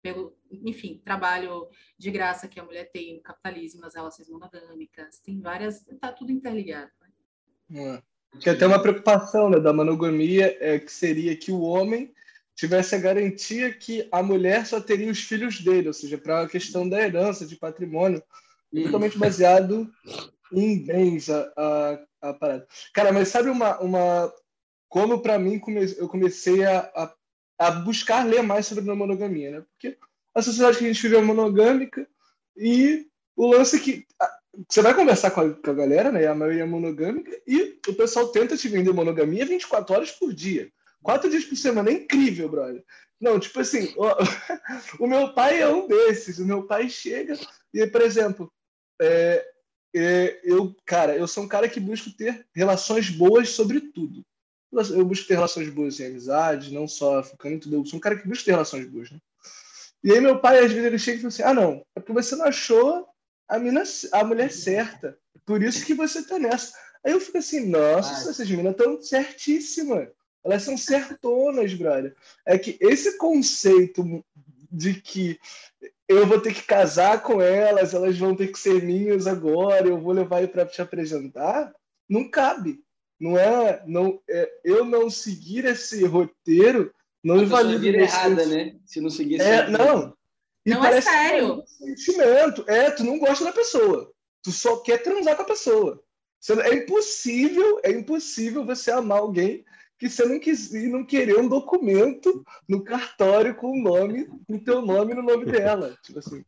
pelo, 0.01 0.33
enfim, 0.53 1.03
trabalho 1.05 1.67
de 1.99 2.09
graça 2.09 2.47
que 2.47 2.61
a 2.61 2.65
mulher 2.65 2.93
tem 2.93 3.17
no 3.17 3.23
capitalismo, 3.23 3.81
nas 3.81 3.97
relações 3.97 4.29
monogâmicas, 4.29 5.19
tem 5.19 5.41
várias, 5.41 5.85
tá 6.01 6.13
tudo 6.13 6.31
interligado, 6.31 6.93
né? 7.01 7.99
É. 8.37 8.39
Que 8.39 8.51
até 8.51 8.65
uma 8.69 8.81
preocupação 8.81 9.51
né, 9.51 9.59
da 9.59 9.73
monogamia 9.73 10.57
é 10.61 10.79
que 10.79 10.93
seria 10.93 11.35
que 11.35 11.51
o 11.51 11.63
homem 11.63 12.15
tivesse 12.59 12.97
a 12.97 12.99
garantia 12.99 13.73
que 13.73 14.09
a 14.11 14.21
mulher 14.21 14.67
só 14.67 14.81
teria 14.81 15.13
os 15.13 15.21
filhos 15.21 15.61
dele, 15.61 15.87
ou 15.87 15.95
seja, 15.95 16.19
para 16.19 16.43
a 16.43 16.49
questão 16.49 16.89
da 16.89 17.01
herança, 17.01 17.47
de 17.47 17.55
patrimônio, 17.55 18.21
hum. 18.73 18.83
totalmente 18.83 19.17
baseado 19.17 19.89
em 20.53 20.85
bens 20.85 21.31
a, 21.31 21.53
a, 21.57 21.99
a, 22.21 22.35
parada. 22.35 22.67
Cara, 22.93 23.13
mas 23.13 23.29
sabe 23.29 23.49
uma. 23.49 23.79
uma 23.81 24.33
como 24.89 25.21
para 25.21 25.39
mim 25.39 25.59
come, 25.59 25.85
eu 25.99 26.09
comecei 26.09 26.65
a, 26.65 26.81
a, 26.97 27.15
a, 27.59 27.71
buscar 27.71 28.27
ler 28.27 28.43
mais 28.43 28.67
sobre 28.67 28.91
a 28.91 28.95
monogamia, 28.95 29.51
né? 29.51 29.65
Porque 29.71 29.97
a 30.35 30.43
sociedade 30.43 30.79
que 30.79 30.85
a 30.85 30.89
gente 30.89 31.03
vive 31.03 31.17
é 31.17 31.21
monogâmica 31.21 32.09
e 32.57 33.07
o 33.37 33.47
lance 33.47 33.77
é 33.77 33.79
que 33.79 34.07
você 34.69 34.83
vai 34.83 34.95
conversar 34.95 35.31
com 35.31 35.43
a, 35.43 35.55
com 35.55 35.71
a 35.71 35.75
galera, 35.75 36.11
né? 36.11 36.27
A 36.27 36.35
maioria 36.35 36.63
é 36.63 36.67
monogâmica 36.67 37.31
e 37.47 37.79
o 37.87 37.95
pessoal 37.95 38.29
tenta 38.29 38.57
te 38.57 38.67
vender 38.69 38.93
monogamia 38.93 39.47
24 39.47 39.95
horas 39.95 40.11
por 40.11 40.33
dia. 40.33 40.73
Quatro 41.03 41.31
dias 41.31 41.45
por 41.45 41.57
semana, 41.57 41.91
é 41.91 41.95
incrível, 41.95 42.49
brother. 42.49 42.85
Não, 43.21 43.39
tipo 43.39 43.59
assim, 43.61 43.93
ó, 43.97 44.17
o 45.01 45.07
meu 45.07 45.33
pai 45.33 45.61
é 45.61 45.69
um 45.69 45.87
desses. 45.87 46.39
O 46.39 46.47
meu 46.47 46.65
pai 46.67 46.89
chega 46.89 47.39
e, 47.73 47.87
por 47.87 48.01
exemplo, 48.01 48.53
é, 49.01 49.45
é, 49.95 50.41
eu, 50.45 50.75
cara, 50.85 51.17
eu 51.17 51.27
sou 51.27 51.45
um 51.45 51.49
cara 51.49 51.69
que 51.69 51.81
busco 51.81 52.11
ter 52.11 52.47
relações 52.55 53.11
boas 53.11 53.51
sobre 53.51 53.81
tudo. 53.81 54.25
Eu 54.73 55.05
busco 55.05 55.27
ter 55.27 55.35
relações 55.35 55.69
boas 55.71 55.99
em 55.99 56.07
amizade, 56.07 56.75
não 56.75 56.87
só 56.87 57.23
ficando 57.23 57.55
em 57.55 57.59
tudo. 57.59 57.77
Eu 57.77 57.87
sou 57.87 57.97
um 57.97 58.01
cara 58.01 58.17
que 58.17 58.29
busca 58.29 58.45
ter 58.45 58.51
relações 58.51 58.87
boas, 58.87 59.11
né? 59.11 59.19
E 60.05 60.13
aí 60.13 60.21
meu 60.21 60.41
pai, 60.41 60.59
às 60.59 60.71
vezes, 60.71 60.85
ele 60.85 60.99
chega 60.99 61.17
e 61.17 61.21
fala 61.21 61.29
assim, 61.29 61.43
ah, 61.43 61.55
não, 61.55 61.85
é 61.97 62.01
porque 62.01 62.13
você 62.13 62.37
não 62.37 62.45
achou 62.45 63.09
a, 63.49 63.59
mina, 63.59 63.83
a 64.13 64.25
mulher 64.25 64.53
certa. 64.53 65.19
Por 65.45 65.63
isso 65.63 65.85
que 65.85 65.95
você 65.95 66.23
tá 66.23 66.39
nessa. 66.39 66.77
Aí 67.05 67.13
eu 67.13 67.21
fico 67.21 67.39
assim, 67.39 67.67
nossa, 67.69 68.31
essas 68.31 68.49
meninas 68.49 68.73
estão 68.73 69.01
certíssimas. 69.01 70.09
Elas 70.45 70.63
são 70.63 70.77
certonas, 70.77 71.75
brother. 71.75 72.15
É 72.47 72.59
que 72.59 72.79
esse 72.81 73.17
conceito 73.19 74.25
de 74.71 74.95
que 74.95 75.39
eu 76.09 76.27
vou 76.27 76.41
ter 76.41 76.55
que 76.55 76.63
casar 76.63 77.23
com 77.23 77.41
elas, 77.41 77.93
elas 77.93 78.19
vão 78.19 78.35
ter 78.35 78.49
que 78.49 78.59
ser 78.59 78.83
minhas 78.83 79.27
agora, 79.27 79.87
eu 79.87 79.99
vou 79.99 80.13
levar 80.13 80.47
para 80.49 80.67
te 80.67 80.81
apresentar, 80.81 81.73
não 82.09 82.31
cabe. 82.31 82.81
Não 83.21 83.37
é, 83.37 83.83
não 83.85 84.21
é, 84.31 84.49
eu 84.65 84.85
não 84.85 85.11
seguir 85.11 85.65
esse 85.65 86.05
roteiro 86.05 86.95
não 87.23 87.43
invalida 87.43 87.89
errada, 87.89 88.47
né? 88.47 88.77
Se 88.87 89.01
não 89.01 89.11
seguir 89.11 89.37
esse 89.37 89.45
é, 89.45 89.63
roteiro. 89.63 89.85
não. 89.85 90.19
E 90.65 90.71
não 90.71 90.85
é 90.85 91.01
sério. 91.01 91.55
Um 91.55 91.67
sentimento. 91.67 92.65
É, 92.69 92.91
tu 92.91 93.03
não 93.03 93.19
gosta 93.19 93.45
da 93.45 93.53
pessoa. 93.53 94.13
Tu 94.43 94.53
só 94.53 94.77
quer 94.79 95.03
transar 95.03 95.35
com 95.35 95.43
a 95.43 95.47
pessoa. 95.47 96.03
É 96.65 96.75
impossível, 96.75 97.81
é 97.83 97.91
impossível 97.91 98.65
você 98.65 98.91
amar 98.91 99.19
alguém 99.19 99.65
que 99.99 100.09
você 100.09 100.25
não 100.25 100.39
quis 100.39 100.73
e 100.73 100.89
não 100.89 101.05
querer 101.05 101.39
um 101.39 101.49
documento 101.49 102.45
no 102.69 102.85
cartório 102.85 103.55
com 103.55 103.73
o 103.73 103.83
nome, 103.83 104.29
com 104.47 104.59
teu 104.59 104.81
nome 104.81 105.15
no 105.15 105.23
nome 105.23 105.45
dela. 105.47 105.97
Tipo 106.05 106.21
assim, 106.21 106.45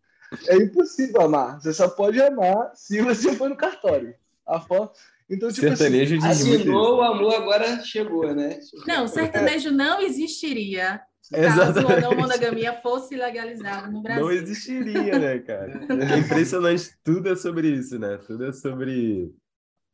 é 0.48 0.56
impossível 0.56 1.22
amar. 1.22 1.60
Você 1.60 1.72
só 1.72 1.88
pode 1.88 2.20
amar 2.22 2.70
se 2.74 3.02
você 3.02 3.34
for 3.34 3.48
no 3.48 3.56
cartório. 3.56 4.14
A 4.46 4.60
foto. 4.60 4.98
Então, 5.28 5.48
tipo 5.48 5.60
sertanejo 5.60 6.16
assim, 6.16 6.56
assinou, 6.56 6.96
o 6.96 7.02
amor 7.02 7.32
agora 7.36 7.84
chegou, 7.84 8.34
né? 8.34 8.58
Não, 8.84 9.06
sertanejo 9.06 9.70
não 9.70 10.00
existiria 10.00 11.00
caso 11.30 11.86
a 11.86 12.00
não 12.00 12.16
monogamia 12.16 12.72
fosse 12.80 13.14
legalizada 13.14 13.86
no 13.86 14.02
Brasil. 14.02 14.24
Não 14.24 14.32
existiria, 14.32 15.18
né, 15.18 15.38
cara? 15.38 15.86
É 15.88 16.18
impressionante. 16.18 16.90
Tudo 17.04 17.28
é 17.28 17.36
sobre 17.36 17.68
isso, 17.68 17.96
né? 17.98 18.18
Tudo 18.26 18.46
é 18.46 18.52
sobre 18.52 19.32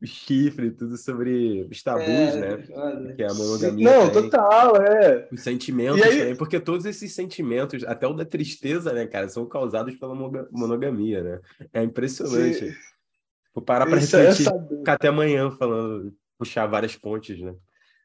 chifre, 0.05 0.71
tudo 0.71 0.95
sobre 0.97 1.67
os 1.71 1.81
tabus, 1.81 2.07
é, 2.07 2.39
né? 2.39 3.13
Que 3.15 3.23
é 3.23 3.27
a 3.27 3.33
monogamia. 3.33 3.89
Não, 3.89 4.09
tem. 4.09 4.23
total, 4.23 4.75
é. 4.77 5.27
Os 5.31 5.41
sentimentos 5.41 6.01
aí... 6.01 6.19
também, 6.19 6.35
porque 6.35 6.59
todos 6.59 6.85
esses 6.85 7.13
sentimentos, 7.13 7.83
até 7.83 8.05
o 8.05 8.13
da 8.13 8.25
tristeza, 8.25 8.93
né, 8.93 9.07
cara, 9.07 9.27
são 9.27 9.45
causados 9.47 9.95
pela 9.95 10.13
monogamia, 10.51 11.23
né? 11.23 11.39
É 11.73 11.81
impressionante. 11.81 12.69
Sim. 12.69 12.75
Vou 13.53 13.63
parar 13.63 13.87
para 13.87 13.97
é 13.97 14.01
refletir, 14.01 14.45
ficar 14.77 14.93
até 14.93 15.07
amanhã 15.07 15.49
falando, 15.49 16.13
puxar 16.37 16.67
várias 16.67 16.95
pontes, 16.95 17.39
né? 17.39 17.55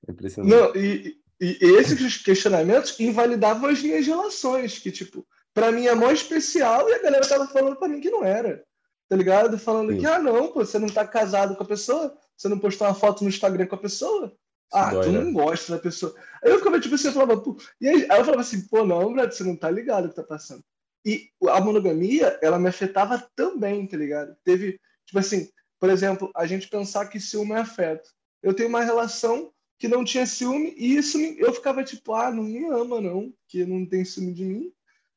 É 0.09 0.13
impressionante. 0.13 0.51
Não, 0.51 0.75
e, 0.75 1.19
e 1.39 1.59
esses 1.77 2.17
questionamentos 2.25 2.99
invalidavam 2.99 3.69
as 3.69 3.83
minhas 3.83 4.07
relações, 4.07 4.79
que, 4.79 4.91
tipo, 4.91 5.27
para 5.53 5.71
mim 5.71 5.87
é 5.87 5.95
mó 5.95 6.11
especial 6.11 6.89
e 6.89 6.95
a 6.95 7.03
galera 7.03 7.29
tava 7.29 7.47
falando 7.49 7.77
para 7.77 7.89
mim 7.89 8.01
que 8.01 8.11
não 8.11 8.25
era 8.25 8.65
tá 9.09 9.17
ligado? 9.17 9.59
Falando 9.59 9.93
Sim. 9.93 9.99
que, 9.99 10.07
ah, 10.07 10.19
não, 10.19 10.53
pô, 10.53 10.65
você 10.65 10.79
não 10.79 10.89
tá 10.89 11.07
casado 11.07 11.57
com 11.57 11.63
a 11.63 11.67
pessoa, 11.67 12.17
você 12.37 12.49
não 12.49 12.59
postou 12.59 12.87
uma 12.87 12.95
foto 12.95 13.23
no 13.23 13.29
Instagram 13.29 13.67
com 13.67 13.75
a 13.75 13.79
pessoa. 13.79 14.35
Ah, 14.73 14.91
Dói, 14.91 15.05
tu 15.05 15.13
né? 15.13 15.21
não 15.21 15.33
gosta 15.33 15.75
da 15.77 15.79
pessoa. 15.79 16.15
Aí 16.43 16.51
eu 16.51 16.59
ficava 16.59 16.81
tipo 16.81 16.95
assim, 16.95 17.09
eu 17.09 17.13
falava, 17.13 17.41
pô, 17.41 17.57
e 17.81 17.89
aí, 17.89 18.07
aí 18.11 18.21
eu 18.21 18.25
falava 18.25 18.41
assim, 18.41 18.67
pô, 18.69 18.87
não, 18.87 19.13
Brad, 19.13 19.31
você 19.31 19.45
não 19.45 19.55
tá 19.55 19.71
ligado 19.71 20.07
o 20.07 20.09
que 20.09 20.17
tá 20.17 20.23
passando. 20.23 20.65
E 21.05 21.29
a 21.49 21.61
monogamia, 21.61 22.39
ela 22.41 22.59
me 22.59 22.69
afetava 22.69 23.29
também, 23.37 23.87
tá 23.87 23.97
ligado? 23.97 24.35
Teve, 24.45 24.81
tipo 25.05 25.19
assim, 25.19 25.49
por 25.79 25.91
exemplo, 25.91 26.31
a 26.35 26.47
gente 26.47 26.69
pensar 26.69 27.07
que 27.07 27.21
ciúme 27.21 27.53
é 27.53 27.59
afeto. 27.59 28.09
Eu 28.43 28.55
tenho 28.55 28.69
uma 28.69 28.83
relação 28.83 29.53
que 29.79 29.89
não 29.89 30.05
tinha 30.05 30.25
ciúme 30.25 30.75
e 30.77 30.97
isso 30.97 31.19
me, 31.19 31.39
eu 31.39 31.53
ficava 31.53 31.83
tipo, 31.83 32.15
ah, 32.15 32.31
não 32.31 32.45
me 32.45 32.65
ama 32.67 33.01
não, 33.01 33.33
que 33.49 33.65
não 33.67 33.85
tem 33.85 34.05
ciúme 34.05 34.33
de 34.33 34.45
mim, 34.45 34.73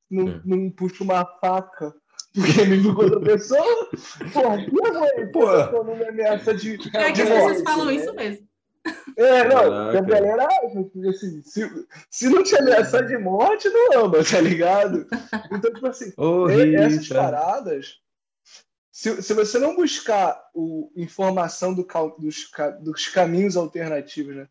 não, 0.10 0.28
é. 0.28 0.41
não 0.43 0.71
puxa 0.71 1.04
uma 1.04 1.24
faca 1.39 1.95
porque 2.36 2.65
me 2.65 2.78
viu 2.78 2.93
com 2.93 3.04
outra 3.04 3.19
pessoa. 3.19 3.89
Porra, 4.34 4.63
que 4.63 4.71
mãe, 4.71 5.32
porra, 5.32 5.71
não 5.71 5.95
me 5.95 6.06
ameaça 6.06 6.54
de. 6.54 6.76
É 6.93 7.12
que 7.12 7.21
as 7.21 7.30
pessoas 7.30 7.62
falam 7.63 7.86
né? 7.86 7.95
isso 7.95 8.13
mesmo. 8.13 8.48
É, 9.17 9.48
não, 9.48 9.74
a 9.89 10.02
galera 10.02 10.45
acha 10.45 11.10
assim, 11.10 11.41
se, 11.41 11.88
se 12.08 12.30
não 12.30 12.43
te 12.43 12.56
ameaçar 12.56 13.08
de 13.08 13.17
morte, 13.17 13.67
não 13.67 14.04
ama, 14.04 14.24
tá 14.24 14.39
ligado? 14.39 15.08
Então, 15.52 15.74
tipo 15.74 15.88
assim, 15.88 16.13
oh, 16.17 16.48
essas 16.48 17.08
paradas 17.08 18.00
se, 18.95 19.21
se 19.21 19.34
você 19.34 19.60
não 19.60 19.76
buscar 19.76 20.41
o, 20.54 20.89
informação 20.95 21.74
do, 21.74 21.86
dos, 22.17 22.50
dos 22.82 23.10
caminhos 23.10 23.58
alternativos, 23.58 24.34
né? 24.34 24.48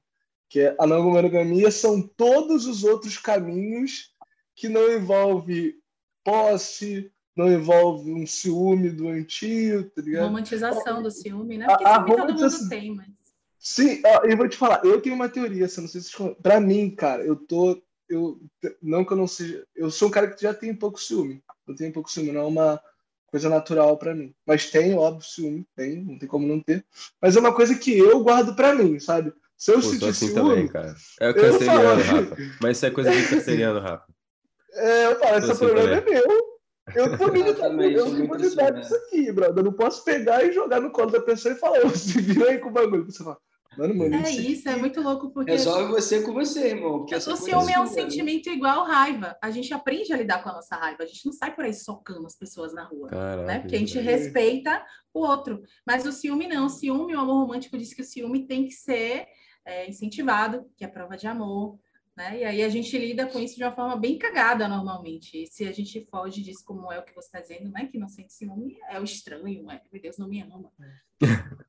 que 0.50 0.60
é 0.60 0.76
a 0.78 0.86
não 0.86 1.02
monogamia, 1.02 1.70
são 1.70 2.02
todos 2.02 2.66
os 2.66 2.84
outros 2.84 3.16
caminhos 3.16 4.12
que 4.54 4.68
não 4.68 4.92
envolve 4.92 5.76
posse, 6.22 7.10
não 7.36 7.52
envolve 7.52 8.12
um 8.12 8.26
ciúme 8.26 8.90
doentio, 8.90 9.90
tá 9.90 10.02
ligado? 10.02 10.26
Romantização 10.26 11.02
do 11.02 11.10
ciúme, 11.10 11.58
né? 11.58 11.66
Porque 11.66 11.84
a, 11.84 11.94
ciúme 11.94 12.16
todo 12.16 12.34
mundo 12.34 12.68
tem, 12.68 12.94
mas... 12.94 13.08
Sim, 13.58 14.02
eu 14.24 14.36
vou 14.36 14.48
te 14.48 14.56
falar, 14.56 14.84
eu 14.84 15.00
tenho 15.00 15.14
uma 15.14 15.28
teoria, 15.28 15.64
assim, 15.64 15.80
não 15.80 15.88
sei 15.88 16.00
se 16.00 16.12
para 16.42 16.60
mim, 16.60 16.94
cara, 16.94 17.24
eu 17.24 17.34
tô 17.34 17.82
eu 18.08 18.38
não 18.82 19.04
que 19.04 19.12
eu 19.12 19.16
não 19.16 19.26
seja, 19.26 19.64
eu 19.74 19.90
sou 19.90 20.08
um 20.08 20.10
cara 20.10 20.28
que 20.28 20.42
já 20.42 20.52
tem 20.52 20.74
pouco 20.74 21.00
ciúme. 21.00 21.42
Eu 21.66 21.74
tenho 21.74 21.92
pouco 21.92 22.10
ciúme, 22.10 22.32
não 22.32 22.42
é 22.42 22.44
uma 22.44 22.80
coisa 23.26 23.48
natural 23.48 23.96
para 23.96 24.14
mim. 24.14 24.34
Mas 24.46 24.70
tem, 24.70 24.94
óbvio, 24.94 25.26
ciúme, 25.26 25.66
tem, 25.74 26.04
não 26.04 26.18
tem 26.18 26.28
como 26.28 26.46
não 26.46 26.60
ter. 26.60 26.84
Mas 27.20 27.36
é 27.36 27.40
uma 27.40 27.54
coisa 27.54 27.74
que 27.74 27.96
eu 27.96 28.22
guardo 28.22 28.54
para 28.54 28.74
mim, 28.74 28.98
sabe? 28.98 29.32
Se 29.56 29.72
eu 29.72 29.76
Pô, 29.76 29.82
sentir 29.82 30.08
assim 30.08 30.28
ciúme, 30.28 30.50
também, 30.50 30.68
cara. 30.68 30.94
É 31.20 31.30
o 31.30 31.34
canceriano, 31.34 32.02
Rafa. 32.02 32.36
Mas 32.60 32.76
isso 32.76 32.86
é 32.86 32.90
coisa 32.90 33.10
de 33.10 33.28
canceriano, 33.28 33.80
Rafa. 33.80 34.06
É, 34.76 35.06
eu 35.06 35.20
falo, 35.20 35.38
esse 35.38 35.52
assim 35.52 35.66
problema 35.66 36.00
também. 36.00 36.14
é 36.14 36.26
meu. 36.26 36.53
Eu 36.94 37.16
tô 37.16 37.28
limitado, 37.28 37.82
eu 37.82 38.06
sou 38.06 38.14
limitado 38.14 38.80
disso 38.80 38.94
aqui, 38.94 39.32
brother. 39.32 39.58
Eu 39.58 39.64
não 39.64 39.72
posso 39.72 40.04
pegar 40.04 40.44
e 40.44 40.52
jogar 40.52 40.80
no 40.80 40.90
colo 40.90 41.10
da 41.10 41.20
pessoa 41.20 41.54
e 41.54 41.58
falar, 41.58 41.88
se 41.96 42.20
vira 42.20 42.50
aí 42.50 42.58
com 42.58 42.68
o 42.68 42.72
bagulho. 42.72 43.04
Você 43.04 43.22
fala, 43.22 43.38
Mano, 43.76 43.94
mano, 43.94 44.14
é 44.14 44.30
isso, 44.30 44.68
é 44.68 44.76
muito 44.76 45.00
louco 45.00 45.30
porque. 45.30 45.50
Resolve 45.50 45.92
você 45.92 46.22
com 46.22 46.32
você, 46.32 46.68
irmão. 46.68 46.98
Porque 47.00 47.16
o 47.16 47.36
ciúme 47.36 47.72
é 47.72 47.80
um 47.80 47.86
sentimento 47.86 48.48
igual 48.48 48.84
raiva. 48.84 49.36
A 49.42 49.50
gente 49.50 49.72
aprende 49.74 50.12
a 50.12 50.16
lidar 50.16 50.42
com 50.42 50.48
a 50.48 50.54
nossa 50.54 50.76
raiva. 50.76 51.02
A 51.02 51.06
gente 51.06 51.26
não 51.26 51.32
sai 51.32 51.54
por 51.54 51.64
aí 51.64 51.74
socando 51.74 52.26
as 52.26 52.36
pessoas 52.36 52.72
na 52.72 52.84
rua. 52.84 53.08
Caraca, 53.08 53.46
né? 53.46 53.60
Porque 53.60 53.76
a 53.76 53.78
gente 53.78 53.98
respeita 53.98 54.84
o 55.12 55.20
outro. 55.20 55.62
Mas 55.86 56.06
o 56.06 56.12
ciúme 56.12 56.46
não. 56.46 56.66
O 56.66 56.70
ciúme, 56.70 57.14
o 57.14 57.20
amor 57.20 57.40
romântico 57.40 57.76
diz 57.76 57.92
que 57.92 58.02
o 58.02 58.06
ciúme 58.06 58.46
tem 58.46 58.66
que 58.66 58.74
ser 58.74 59.26
é, 59.66 59.88
incentivado, 59.88 60.64
que 60.76 60.84
é 60.84 60.88
prova 60.88 61.16
de 61.16 61.26
amor. 61.26 61.78
Né? 62.16 62.40
E 62.40 62.44
aí 62.44 62.62
a 62.62 62.68
gente 62.68 62.96
lida 62.96 63.26
com 63.26 63.40
isso 63.40 63.56
de 63.56 63.64
uma 63.64 63.74
forma 63.74 63.96
bem 63.96 64.16
cagada 64.18 64.68
normalmente. 64.68 65.42
E 65.42 65.46
se 65.46 65.66
a 65.66 65.72
gente 65.72 66.06
foge 66.10 66.42
disso, 66.42 66.64
como 66.64 66.92
é 66.92 66.98
o 66.98 67.04
que 67.04 67.14
você 67.14 67.26
está 67.26 67.40
dizendo, 67.40 67.70
né? 67.70 67.86
Que 67.86 67.98
não 67.98 68.08
sente 68.08 68.32
ciúme, 68.32 68.76
é 68.88 69.00
o 69.00 69.04
estranho, 69.04 69.70
é, 69.70 69.82
meu 69.92 70.00
Deus, 70.00 70.18
não 70.18 70.28
me 70.28 70.40
ama. 70.40 70.70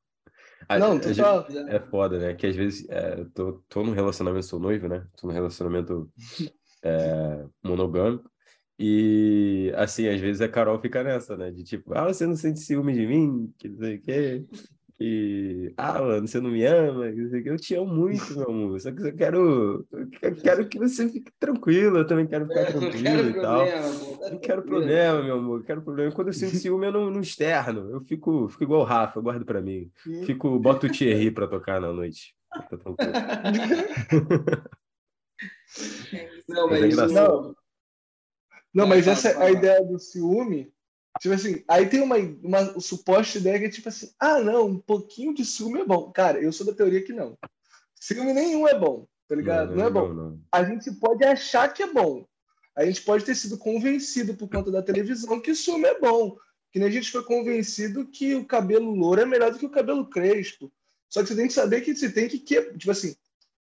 Não, 0.79 0.99
tu 0.99 1.15
tá... 1.15 1.45
É 1.69 1.79
foda, 1.79 2.17
né? 2.17 2.33
Que 2.33 2.47
às 2.47 2.55
vezes 2.55 2.89
é, 2.89 3.19
eu 3.19 3.29
tô, 3.29 3.63
tô 3.69 3.83
num 3.83 3.91
relacionamento, 3.91 4.47
sou 4.47 4.59
noivo, 4.59 4.87
né? 4.87 5.05
Tô 5.15 5.27
num 5.27 5.33
relacionamento 5.33 6.11
é, 6.83 7.45
monogâmico. 7.63 8.27
E, 8.79 9.71
assim, 9.75 10.07
às 10.07 10.19
vezes 10.19 10.41
a 10.41 10.49
Carol 10.49 10.81
fica 10.81 11.03
nessa, 11.03 11.37
né? 11.37 11.51
De 11.51 11.63
tipo, 11.63 11.93
ah, 11.93 12.05
você 12.11 12.25
não 12.25 12.35
sente 12.35 12.61
ciúme 12.61 12.93
de 12.93 13.05
mim? 13.05 13.53
Que 13.59 13.69
não 13.69 13.77
sei 13.77 13.95
o 13.97 14.01
quê 14.01 14.45
que, 14.97 15.73
ah, 15.75 16.01
mano, 16.01 16.27
você 16.27 16.39
não 16.39 16.49
me 16.49 16.63
ama, 16.65 17.07
eu 17.07 17.57
te 17.57 17.75
amo 17.75 17.93
muito, 17.93 18.33
meu 18.37 18.49
amor, 18.49 18.79
só 18.79 18.91
que 18.91 19.01
eu 19.01 19.15
quero, 19.15 19.85
eu 19.91 20.35
quero 20.41 20.69
que 20.69 20.79
você 20.79 21.09
fique 21.09 21.31
tranquilo, 21.37 21.97
eu 21.97 22.07
também 22.07 22.25
quero 22.25 22.47
ficar 22.47 22.61
é, 22.63 22.71
tranquilo 22.71 23.03
quero 23.03 23.29
e 23.29 23.33
tal. 23.41 23.65
Tá 23.65 24.29
não 24.31 24.39
quero 24.39 24.63
problema, 24.63 25.21
meu 25.21 25.37
amor, 25.37 25.63
quero 25.65 25.81
problema. 25.81 26.11
Quando 26.11 26.27
eu 26.27 26.33
sinto 26.33 26.55
ciúme, 26.55 26.87
eu 26.87 26.93
não, 26.93 27.11
não 27.11 27.19
externo, 27.19 27.91
eu 27.91 28.01
fico, 28.01 28.47
fico 28.47 28.63
igual 28.63 28.81
o 28.81 28.85
Rafa, 28.85 29.19
eu 29.19 29.23
guardo 29.23 29.45
pra 29.45 29.61
mim. 29.61 29.91
Fico, 30.25 30.57
boto 30.59 30.87
o 30.87 30.91
Thierry 30.91 31.29
pra 31.29 31.47
tocar 31.47 31.81
na 31.81 31.91
noite. 31.91 32.33
Tá 32.49 32.77
tranquilo. 32.77 33.11
não, 36.47 36.69
mas, 36.69 36.79
mas 36.79 36.83
é 36.83 36.87
isso 36.87 37.07
não. 37.13 37.55
Não, 38.73 38.87
mas 38.87 39.07
essa 39.07 39.29
é 39.29 39.43
a 39.43 39.51
ideia 39.51 39.83
do 39.85 39.97
ciúme 39.97 40.73
Tipo 41.19 41.33
assim, 41.33 41.63
aí 41.67 41.87
tem 41.87 42.01
uma, 42.01 42.17
uma 42.17 42.79
suposta 42.79 43.37
ideia 43.37 43.59
que 43.59 43.65
é 43.65 43.69
tipo 43.69 43.87
assim, 43.87 44.11
ah, 44.19 44.39
não, 44.39 44.67
um 44.67 44.79
pouquinho 44.79 45.33
de 45.33 45.45
ciúme 45.45 45.81
é 45.81 45.85
bom. 45.85 46.11
Cara, 46.11 46.39
eu 46.39 46.51
sou 46.51 46.65
da 46.65 46.73
teoria 46.73 47.03
que 47.03 47.13
não. 47.13 47.37
Ciúme 47.95 48.33
nenhum 48.33 48.67
é 48.67 48.77
bom, 48.77 49.07
tá 49.27 49.35
ligado? 49.35 49.69
Não, 49.69 49.75
não, 49.75 49.81
não 49.81 49.85
é 49.85 49.89
bom. 49.89 50.13
Não, 50.13 50.39
a 50.51 50.63
gente 50.63 50.91
pode 50.91 51.23
achar 51.23 51.73
que 51.73 51.83
é 51.83 51.87
bom. 51.87 52.25
A 52.75 52.85
gente 52.85 53.01
pode 53.01 53.23
ter 53.23 53.35
sido 53.35 53.57
convencido 53.57 54.35
por 54.35 54.49
conta 54.49 54.69
da 54.69 54.83
televisão 54.83 55.39
que 55.39 55.55
ciúme 55.55 55.85
é 55.85 55.99
bom. 55.99 56.37
Que 56.71 56.79
nem 56.79 56.89
a 56.89 56.91
gente 56.91 57.09
foi 57.09 57.23
convencido 57.23 58.05
que 58.05 58.35
o 58.35 58.45
cabelo 58.45 58.93
louro 58.93 59.21
é 59.21 59.25
melhor 59.25 59.51
do 59.51 59.57
que 59.57 59.65
o 59.65 59.71
cabelo 59.71 60.09
crespo. 60.09 60.69
Só 61.09 61.21
que 61.21 61.29
você 61.29 61.35
tem 61.35 61.47
que 61.47 61.53
saber 61.53 61.79
que 61.79 61.95
você 61.95 62.11
tem 62.11 62.27
que, 62.27 62.37
tipo 62.37 62.91
assim, 62.91 63.15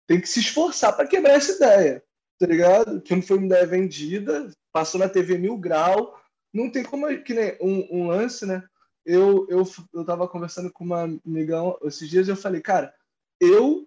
tem 0.09 0.21
que 0.21 0.29
se 0.29 0.41
esforçar 0.41 0.97
para 0.97 1.07
quebrar 1.07 1.35
essa 1.35 1.53
ideia, 1.53 2.03
tá 2.39 2.47
ligado? 2.47 3.01
Que 3.01 3.15
não 3.15 3.23
foi 3.23 3.39
uma 3.39 3.47
ideia 3.47 3.67
vendida, 3.67 4.51
passou 4.73 4.99
na 4.99 5.09
TV 5.09 5.39
Mil 5.39 5.57
Grau, 5.57 6.21
não 6.57 6.71
tem 6.71 6.83
como, 6.83 7.07
que 7.23 7.35
nem 7.35 7.57
um, 7.61 7.87
um 7.91 8.07
lance, 8.09 8.47
né? 8.47 8.63
Eu, 9.05 9.47
eu, 9.49 9.63
eu 9.95 10.05
tava 10.05 10.27
conversando 10.27 10.73
com 10.73 10.83
uma 10.83 11.05
amigão 11.25 11.79
esses 11.85 12.09
dias 12.09 12.27
e 12.27 12.31
eu 12.31 12.37
falei, 12.37 12.61
cara, 12.61 12.93
eu 13.41 13.87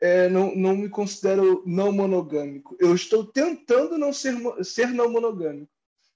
é, 0.00 0.28
não, 0.28 0.54
não 0.54 0.76
me 0.76 0.88
considero 0.88 1.62
não 1.66 1.92
monogâmico. 1.92 2.76
Eu 2.78 2.94
estou 2.94 3.26
tentando 3.26 3.98
não 3.98 4.12
ser, 4.12 4.34
ser 4.64 4.88
não 4.88 5.10
monogâmico. 5.10 5.70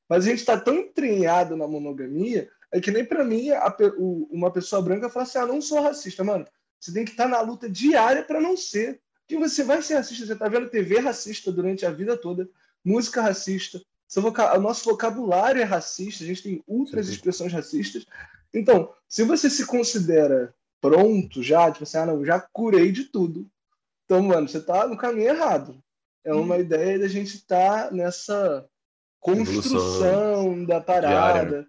Mas 0.08 0.24
a 0.24 0.30
gente 0.30 0.38
está 0.38 0.58
tão 0.58 0.76
entranhado 0.76 1.56
na 1.56 1.66
monogamia, 1.66 2.50
é 2.72 2.80
que 2.80 2.90
nem 2.90 3.04
para 3.04 3.24
mim 3.24 3.50
a, 3.50 3.74
o, 3.98 4.28
uma 4.30 4.50
pessoa 4.50 4.80
branca 4.80 5.10
fala 5.10 5.24
assim: 5.24 5.38
ah, 5.38 5.46
não 5.46 5.60
sou 5.60 5.82
racista. 5.82 6.24
Mano, 6.24 6.46
você 6.80 6.92
tem 6.92 7.04
que 7.04 7.10
estar 7.10 7.24
tá 7.24 7.28
na 7.30 7.40
luta 7.40 7.68
diária 7.68 8.22
para 8.22 8.40
não 8.40 8.56
ser. 8.56 9.00
Que 9.26 9.36
você 9.36 9.62
vai 9.62 9.82
ser 9.82 9.94
racista. 9.96 10.26
Você 10.26 10.32
está 10.32 10.48
vendo 10.48 10.70
TV 10.70 11.00
racista 11.00 11.52
durante 11.52 11.84
a 11.84 11.90
vida 11.90 12.16
toda, 12.16 12.48
música 12.82 13.20
racista, 13.20 13.82
o 14.16 14.60
nosso 14.60 14.84
vocabulário 14.88 15.60
é 15.60 15.64
racista, 15.64 16.24
a 16.24 16.26
gente 16.26 16.42
tem 16.42 16.64
outras 16.66 17.06
Sim. 17.06 17.12
expressões 17.12 17.52
racistas. 17.52 18.06
Então, 18.52 18.92
se 19.08 19.24
você 19.24 19.50
se 19.50 19.66
considera 19.66 20.54
pronto 20.80 21.42
já, 21.42 21.70
tipo 21.70 21.84
assim, 21.84 21.98
ah, 21.98 22.06
não, 22.06 22.24
já 22.24 22.40
curei 22.40 22.90
de 22.90 23.04
tudo. 23.04 23.46
Então, 24.04 24.22
mano, 24.22 24.48
você 24.48 24.60
tá 24.60 24.86
no 24.86 24.96
caminho 24.96 25.28
errado. 25.28 25.82
É 26.24 26.32
uma 26.32 26.56
hum. 26.56 26.60
ideia 26.60 26.98
da 26.98 27.08
gente 27.08 27.36
estar 27.36 27.88
tá 27.88 27.90
nessa 27.94 28.66
construção 29.20 29.76
Evolução 29.76 30.64
da 30.64 30.80
parada. 30.80 31.66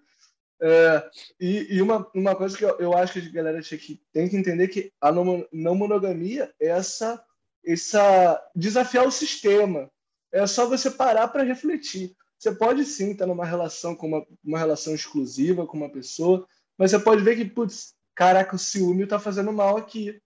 É, 0.62 1.10
e, 1.40 1.76
e 1.76 1.82
uma, 1.82 2.06
uma 2.14 2.36
coisa 2.36 2.58
que 2.58 2.66
eu, 2.66 2.78
eu 2.80 2.94
acho 2.94 3.14
que 3.14 3.28
a 3.28 3.32
galera 3.32 3.62
tinha 3.62 3.78
que, 3.78 4.02
tem 4.12 4.28
que 4.28 4.36
entender 4.36 4.68
que 4.68 4.92
a 5.00 5.12
não, 5.12 5.48
não 5.52 5.74
monogamia 5.74 6.54
é 6.60 6.68
essa, 6.68 7.24
essa 7.66 8.42
desafiar 8.56 9.08
o 9.08 9.12
sistema. 9.12 9.90
É 10.32 10.46
só 10.46 10.68
você 10.68 10.92
parar 10.92 11.30
para 11.30 11.44
refletir. 11.44 12.16
Você 12.40 12.54
pode 12.54 12.86
sim 12.86 13.12
estar 13.12 13.28
numa 13.28 13.46
relação 13.46 13.94
com 13.94 14.08
uma, 14.08 14.26
uma 14.42 14.58
relação 14.58 14.96
exclusiva 14.96 15.68
com 15.68 15.76
uma 15.76 15.92
pessoa, 15.92 16.48
mas 16.78 16.92
você 16.92 17.00
pode 17.00 17.22
ver 17.22 17.36
que, 17.36 17.44
putz, 17.44 17.94
caraca, 18.16 18.56
o 18.56 18.60
ciúme 18.60 19.04
está 19.04 19.20
fazendo 19.20 19.52
mal 19.52 19.76
aqui. 19.76 20.22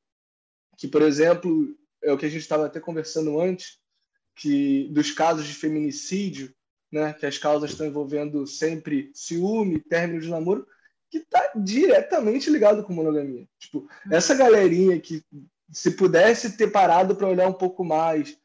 Que, 0.78 0.88
por 0.88 1.02
exemplo, 1.02 1.76
é 2.04 2.14
o 2.14 2.18
que 2.18 2.28
a 2.28 2.30
gente 2.30 2.42
estava 2.42 2.68
até 2.68 2.80
conversando 2.80 3.42
antes, 3.42 3.80
que 4.36 4.88
dos 4.92 5.10
casos 5.10 5.48
de 5.48 5.56
feminicídio, 5.56 6.54
né, 6.92 7.14
que 7.14 7.26
as 7.26 7.40
causas 7.40 7.72
estão 7.72 7.88
envolvendo 7.88 8.46
sempre 8.46 9.10
ciúme, 9.16 9.80
término 9.80 10.22
de 10.22 10.30
namoro, 10.30 10.68
que 11.10 11.18
está 11.18 11.52
diretamente 11.56 12.48
ligado 12.48 12.84
com 12.84 12.94
monogamia. 12.94 13.48
Tipo, 13.58 13.88
essa 14.12 14.36
galerinha 14.36 15.00
que 15.00 15.24
se 15.72 15.92
pudesse 15.92 16.56
ter 16.58 16.68
parado 16.68 17.16
para 17.16 17.28
olhar 17.28 17.48
um 17.48 17.54
pouco 17.54 17.84
mais, 17.84 18.38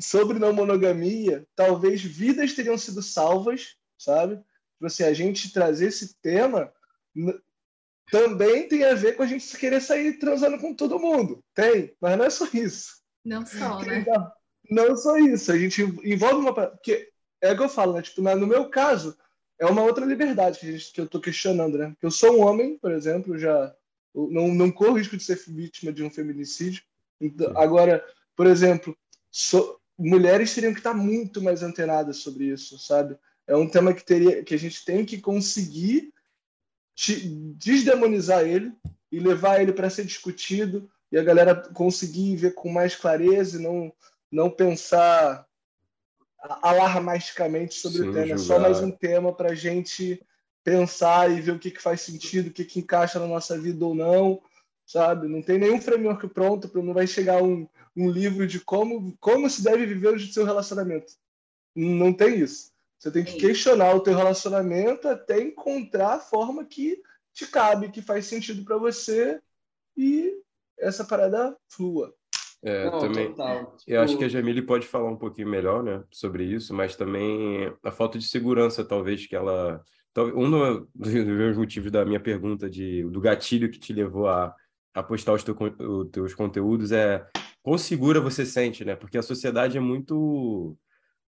sobre 0.00 0.38
não 0.38 0.52
monogamia, 0.52 1.46
talvez 1.54 2.02
vidas 2.02 2.54
teriam 2.54 2.78
sido 2.78 3.02
salvas, 3.02 3.76
sabe? 3.98 4.36
Tipo 4.36 4.86
assim, 4.86 5.04
a 5.04 5.12
gente 5.12 5.52
trazer 5.52 5.88
esse 5.88 6.14
tema 6.20 6.72
também 8.10 8.68
tem 8.68 8.84
a 8.84 8.94
ver 8.94 9.16
com 9.16 9.22
a 9.22 9.26
gente 9.26 9.56
querer 9.56 9.80
sair 9.80 10.18
transando 10.18 10.58
com 10.58 10.74
todo 10.74 10.98
mundo. 10.98 11.44
Tem, 11.54 11.94
mas 12.00 12.16
não 12.16 12.24
é 12.24 12.30
só 12.30 12.48
isso. 12.52 13.02
Não 13.24 13.44
só, 13.44 13.82
né? 13.82 14.04
Não, 14.70 14.96
só 14.96 15.16
isso. 15.18 15.52
A 15.52 15.58
gente 15.58 15.82
envolve 15.82 16.36
uma. 16.36 16.52
Porque 16.52 17.10
é 17.40 17.52
o 17.52 17.56
que 17.56 17.62
eu 17.62 17.68
falo, 17.68 17.94
né? 17.94 18.02
Tipo, 18.02 18.22
no 18.22 18.46
meu 18.46 18.68
caso, 18.70 19.16
é 19.58 19.66
uma 19.66 19.82
outra 19.82 20.04
liberdade 20.04 20.58
que, 20.58 20.68
a 20.68 20.72
gente, 20.72 20.92
que 20.92 21.00
eu 21.00 21.04
estou 21.04 21.20
questionando, 21.20 21.76
né? 21.76 21.88
Porque 21.90 22.06
eu 22.06 22.10
sou 22.10 22.38
um 22.38 22.46
homem, 22.46 22.78
por 22.78 22.92
exemplo, 22.92 23.38
já 23.38 23.74
não, 24.14 24.48
não 24.48 24.70
corro 24.70 24.96
risco 24.96 25.16
de 25.16 25.24
ser 25.24 25.38
vítima 25.48 25.92
de 25.92 26.02
um 26.02 26.10
feminicídio. 26.10 26.82
Então, 27.20 27.52
agora, 27.58 28.04
por 28.36 28.46
exemplo, 28.46 28.96
so, 29.38 29.78
mulheres 29.96 30.52
teriam 30.52 30.72
que 30.72 30.80
estar 30.80 30.94
muito 30.94 31.40
mais 31.40 31.62
antenadas 31.62 32.16
sobre 32.16 32.46
isso, 32.46 32.76
sabe? 32.76 33.16
É 33.46 33.54
um 33.54 33.68
tema 33.68 33.94
que 33.94 34.04
teria 34.04 34.42
que 34.42 34.52
a 34.52 34.58
gente 34.58 34.84
tem 34.84 35.04
que 35.04 35.20
conseguir 35.20 36.12
desdemonizar 37.56 38.44
ele 38.44 38.72
e 39.12 39.20
levar 39.20 39.62
ele 39.62 39.72
para 39.72 39.88
ser 39.88 40.04
discutido 40.04 40.90
e 41.12 41.16
a 41.16 41.22
galera 41.22 41.54
conseguir 41.54 42.34
ver 42.34 42.54
com 42.54 42.68
mais 42.68 42.96
clareza 42.96 43.58
e 43.58 43.62
não 43.62 43.92
não 44.30 44.50
pensar 44.50 45.46
alarmisticamente 46.60 47.74
sobre 47.74 47.98
Sim, 47.98 48.08
o 48.08 48.12
tema. 48.12 48.26
Julgar. 48.26 48.34
É 48.34 48.46
só 48.46 48.58
mais 48.58 48.80
um 48.80 48.90
tema 48.90 49.32
para 49.32 49.52
a 49.52 49.54
gente 49.54 50.20
pensar 50.62 51.30
e 51.30 51.40
ver 51.40 51.52
o 51.52 51.58
que, 51.58 51.70
que 51.70 51.80
faz 51.80 52.02
sentido, 52.02 52.48
o 52.48 52.52
que, 52.52 52.64
que 52.64 52.80
encaixa 52.80 53.18
na 53.18 53.26
nossa 53.26 53.58
vida 53.58 53.86
ou 53.86 53.94
não, 53.94 54.42
sabe? 54.84 55.28
Não 55.28 55.40
tem 55.40 55.58
nenhum 55.58 55.80
framework 55.80 56.28
pronto, 56.28 56.70
não 56.82 56.92
vai 56.92 57.06
chegar 57.06 57.42
um, 57.42 57.66
um 57.98 58.10
livro 58.10 58.46
de 58.46 58.60
como, 58.60 59.16
como 59.18 59.50
se 59.50 59.62
deve 59.62 59.84
viver 59.84 60.14
o 60.14 60.20
seu 60.20 60.44
relacionamento. 60.44 61.12
Não 61.74 62.12
tem 62.12 62.38
isso. 62.38 62.70
Você 62.98 63.10
tem 63.10 63.24
que 63.24 63.36
questionar 63.38 63.94
o 63.94 64.00
teu 64.00 64.16
relacionamento 64.16 65.08
até 65.08 65.40
encontrar 65.40 66.14
a 66.14 66.20
forma 66.20 66.64
que 66.64 67.00
te 67.32 67.46
cabe, 67.46 67.90
que 67.90 68.00
faz 68.02 68.26
sentido 68.26 68.64
para 68.64 68.76
você 68.76 69.40
e 69.96 70.32
essa 70.78 71.04
parada 71.04 71.56
flua. 71.68 72.14
É, 72.62 72.90
Não, 72.90 72.98
também. 72.98 73.28
Total. 73.28 73.76
Eu 73.86 74.00
acho 74.00 74.18
que 74.18 74.24
a 74.24 74.28
tipo 74.28 74.38
Jamile 74.38 74.62
pode 74.62 74.86
falar 74.86 75.08
um 75.08 75.16
pouquinho 75.16 75.48
melhor, 75.48 75.82
né, 75.82 76.02
sobre 76.10 76.44
isso, 76.44 76.74
mas 76.74 76.96
também 76.96 77.72
a 77.84 77.92
falta 77.92 78.18
de 78.18 78.26
segurança, 78.26 78.84
talvez, 78.84 79.26
que 79.26 79.36
ela. 79.36 79.82
Um 80.16 80.50
dos 80.94 81.12
meus 81.12 81.56
motivos 81.56 81.92
da 81.92 82.04
minha 82.04 82.18
pergunta 82.18 82.68
de, 82.68 83.04
do 83.04 83.20
gatilho 83.20 83.70
que 83.70 83.78
te 83.78 83.92
levou 83.92 84.26
a, 84.26 84.52
a 84.92 85.02
postar 85.02 85.34
os, 85.34 85.44
teu, 85.44 85.56
os 85.56 86.10
teus 86.10 86.34
conteúdos 86.34 86.90
é 86.90 87.24
quão 87.68 87.76
segura 87.76 88.18
você 88.18 88.46
sente, 88.46 88.82
né? 88.82 88.96
Porque 88.96 89.18
a 89.18 89.22
sociedade 89.22 89.76
é 89.76 89.80
muito. 89.80 90.74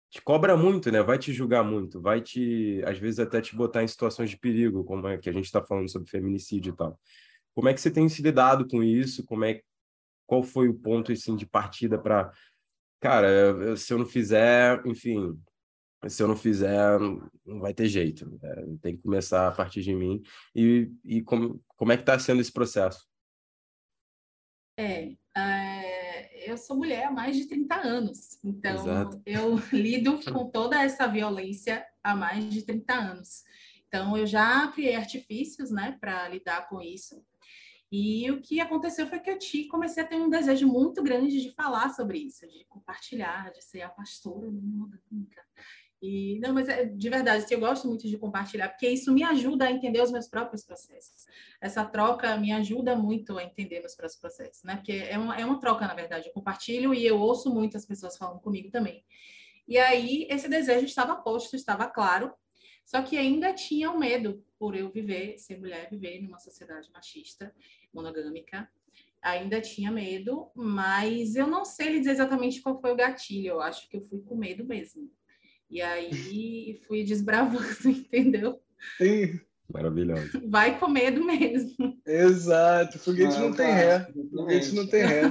te 0.10 0.22
cobra 0.22 0.58
muito, 0.58 0.92
né? 0.92 1.02
Vai 1.02 1.18
te 1.18 1.32
julgar 1.32 1.64
muito, 1.64 2.02
vai 2.02 2.22
te, 2.22 2.82
às 2.86 3.00
vezes, 3.00 3.20
até 3.20 3.40
te 3.40 3.56
botar 3.56 3.84
em 3.84 3.88
situações 3.88 4.30
de 4.32 4.38
perigo, 4.38 4.84
como 4.84 5.08
é 5.08 5.18
que 5.18 5.30
a 5.30 5.34
gente 5.34 5.46
está 5.46 5.64
falando 5.64 5.90
sobre 5.90 6.10
feminicídio 6.10 6.74
e 6.74 6.76
tal. 6.76 7.00
Como 7.54 7.70
é 7.70 7.74
que 7.74 7.80
você 7.80 7.90
tem 7.90 8.10
se 8.10 8.22
lidado 8.22 8.68
com 8.68 8.84
isso? 8.84 9.24
Como 9.26 9.46
é 9.46 9.62
qual 10.28 10.44
foi 10.44 10.68
o 10.68 10.74
ponto 10.74 11.10
assim 11.12 11.38
de 11.38 11.46
partida 11.46 11.98
para 11.98 12.30
cara, 13.00 13.78
se 13.78 13.94
eu 13.94 14.00
não 14.00 14.06
fizer, 14.06 14.82
enfim, 14.86 15.40
se 16.08 16.22
eu 16.22 16.28
não 16.28 16.36
fizer, 16.36 17.00
não 17.46 17.60
vai 17.62 17.74
ter 17.74 17.88
jeito. 17.88 18.38
É, 18.44 18.66
tem 18.82 18.98
que 18.98 19.04
começar 19.04 19.48
a 19.48 19.52
partir 19.52 19.82
de 19.84 19.96
mim. 19.96 20.22
E, 20.54 20.92
e 21.06 21.22
como, 21.22 21.64
como 21.78 21.94
é 21.94 21.96
que 21.96 22.04
está 22.04 22.20
sendo 22.20 22.42
esse 22.42 22.52
processo? 22.52 23.08
É, 24.78 25.14
é, 25.38 25.85
eu 26.46 26.58
sou 26.58 26.78
mulher 26.78 27.06
há 27.06 27.12
mais 27.12 27.36
de 27.36 27.46
30 27.46 27.76
anos, 27.76 28.40
então 28.44 28.76
Exato. 28.76 29.22
eu 29.26 29.56
lido 29.74 30.20
com 30.32 30.50
toda 30.50 30.82
essa 30.82 31.08
violência 31.08 31.86
há 32.04 32.16
mais 32.16 32.50
de 32.50 32.62
30 32.62 32.94
anos. 32.94 33.44
Então 33.88 34.18
eu 34.18 34.26
já 34.26 34.68
criei 34.70 34.96
artifícios, 34.96 35.72
né, 35.72 35.98
para 36.00 36.28
lidar 36.30 36.68
com 36.68 36.82
isso. 36.82 37.24
E 37.92 38.30
o 38.32 38.42
que 38.42 38.60
aconteceu 38.60 39.08
foi 39.08 39.20
que 39.20 39.30
eu 39.30 39.40
te 39.40 39.66
comecei 39.68 40.04
a 40.04 40.06
ter 40.06 40.16
um 40.16 40.30
desejo 40.30 40.68
muito 40.68 41.02
grande 41.02 41.42
de 41.42 41.52
falar 41.52 41.90
sobre 41.90 42.18
isso, 42.18 42.46
de 42.48 42.66
compartilhar, 42.66 43.52
de 43.52 43.64
ser 43.64 43.84
a 43.84 43.90
pastora 43.90 44.50
nunca. 45.10 45.42
E 46.08 46.40
não, 46.40 46.54
mas 46.54 46.70
é, 46.70 46.86
de 46.86 47.10
verdade, 47.10 47.46
eu 47.50 47.60
gosto 47.60 47.88
muito 47.88 48.08
de 48.08 48.16
compartilhar, 48.16 48.70
porque 48.70 48.88
isso 48.88 49.12
me 49.12 49.24
ajuda 49.24 49.66
a 49.66 49.72
entender 49.72 50.00
os 50.02 50.12
meus 50.12 50.28
próprios 50.28 50.64
processos. 50.64 51.26
Essa 51.60 51.84
troca 51.84 52.38
me 52.38 52.52
ajuda 52.52 52.96
muito 52.96 53.36
a 53.40 53.44
entender 53.44 53.80
meus 53.80 53.96
próprios 53.96 54.20
processos, 54.20 54.64
né? 54.64 54.76
Porque 54.76 54.92
é 54.92 55.18
uma, 55.18 55.36
é 55.36 55.44
uma 55.44 55.60
troca, 55.60 55.88
na 55.88 55.96
verdade. 55.96 56.28
Eu 56.28 56.34
compartilho 56.34 56.94
e 56.94 57.04
eu 57.04 57.18
ouço 57.18 57.52
muitas 57.52 57.88
pessoas 57.88 58.16
falando 58.18 58.40
comigo 58.40 58.70
também. 58.70 59.04
E 59.68 59.80
aí, 59.80 60.28
esse 60.30 60.48
desejo 60.48 60.86
estava 60.86 61.16
posto, 61.16 61.56
estava 61.56 61.88
claro, 61.88 62.32
só 62.86 63.02
que 63.02 63.18
ainda 63.18 63.52
tinha 63.52 63.90
o 63.90 63.98
medo 63.98 64.46
por 64.60 64.76
eu 64.76 64.92
viver, 64.92 65.40
ser 65.40 65.60
mulher, 65.60 65.90
viver 65.90 66.22
numa 66.22 66.38
sociedade 66.38 66.88
machista 66.92 67.52
monogâmica. 67.92 68.70
Ainda 69.24 69.60
tinha 69.60 69.92
medo, 69.92 70.52
mas 70.54 71.36
eu 71.36 71.48
não 71.48 71.66
sei 71.66 71.94
lhe 71.94 72.00
dizer 72.00 72.12
exatamente 72.12 72.62
qual 72.62 72.80
foi 72.80 72.92
o 72.92 72.96
gatilho. 72.96 73.48
Eu 73.48 73.62
acho 73.62 73.90
que 73.90 73.98
eu 73.98 74.02
fui 74.02 74.22
com 74.22 74.36
medo 74.36 74.64
mesmo. 74.64 75.10
E 75.76 75.82
aí 75.82 76.80
fui 76.88 77.04
desbravando, 77.04 77.68
entendeu? 77.86 78.62
Sim. 78.98 79.42
Maravilhoso. 79.68 80.42
Vai 80.48 80.80
com 80.80 80.88
medo 80.88 81.22
mesmo. 81.22 82.00
Exato. 82.08 82.98
Foguete 82.98 83.34
não, 83.34 83.50
não 83.50 83.54
tem 83.54 83.74
ré. 83.74 84.08
Foguete 84.32 84.74
não 84.74 84.88
tem 84.88 85.06
ré. 85.06 85.24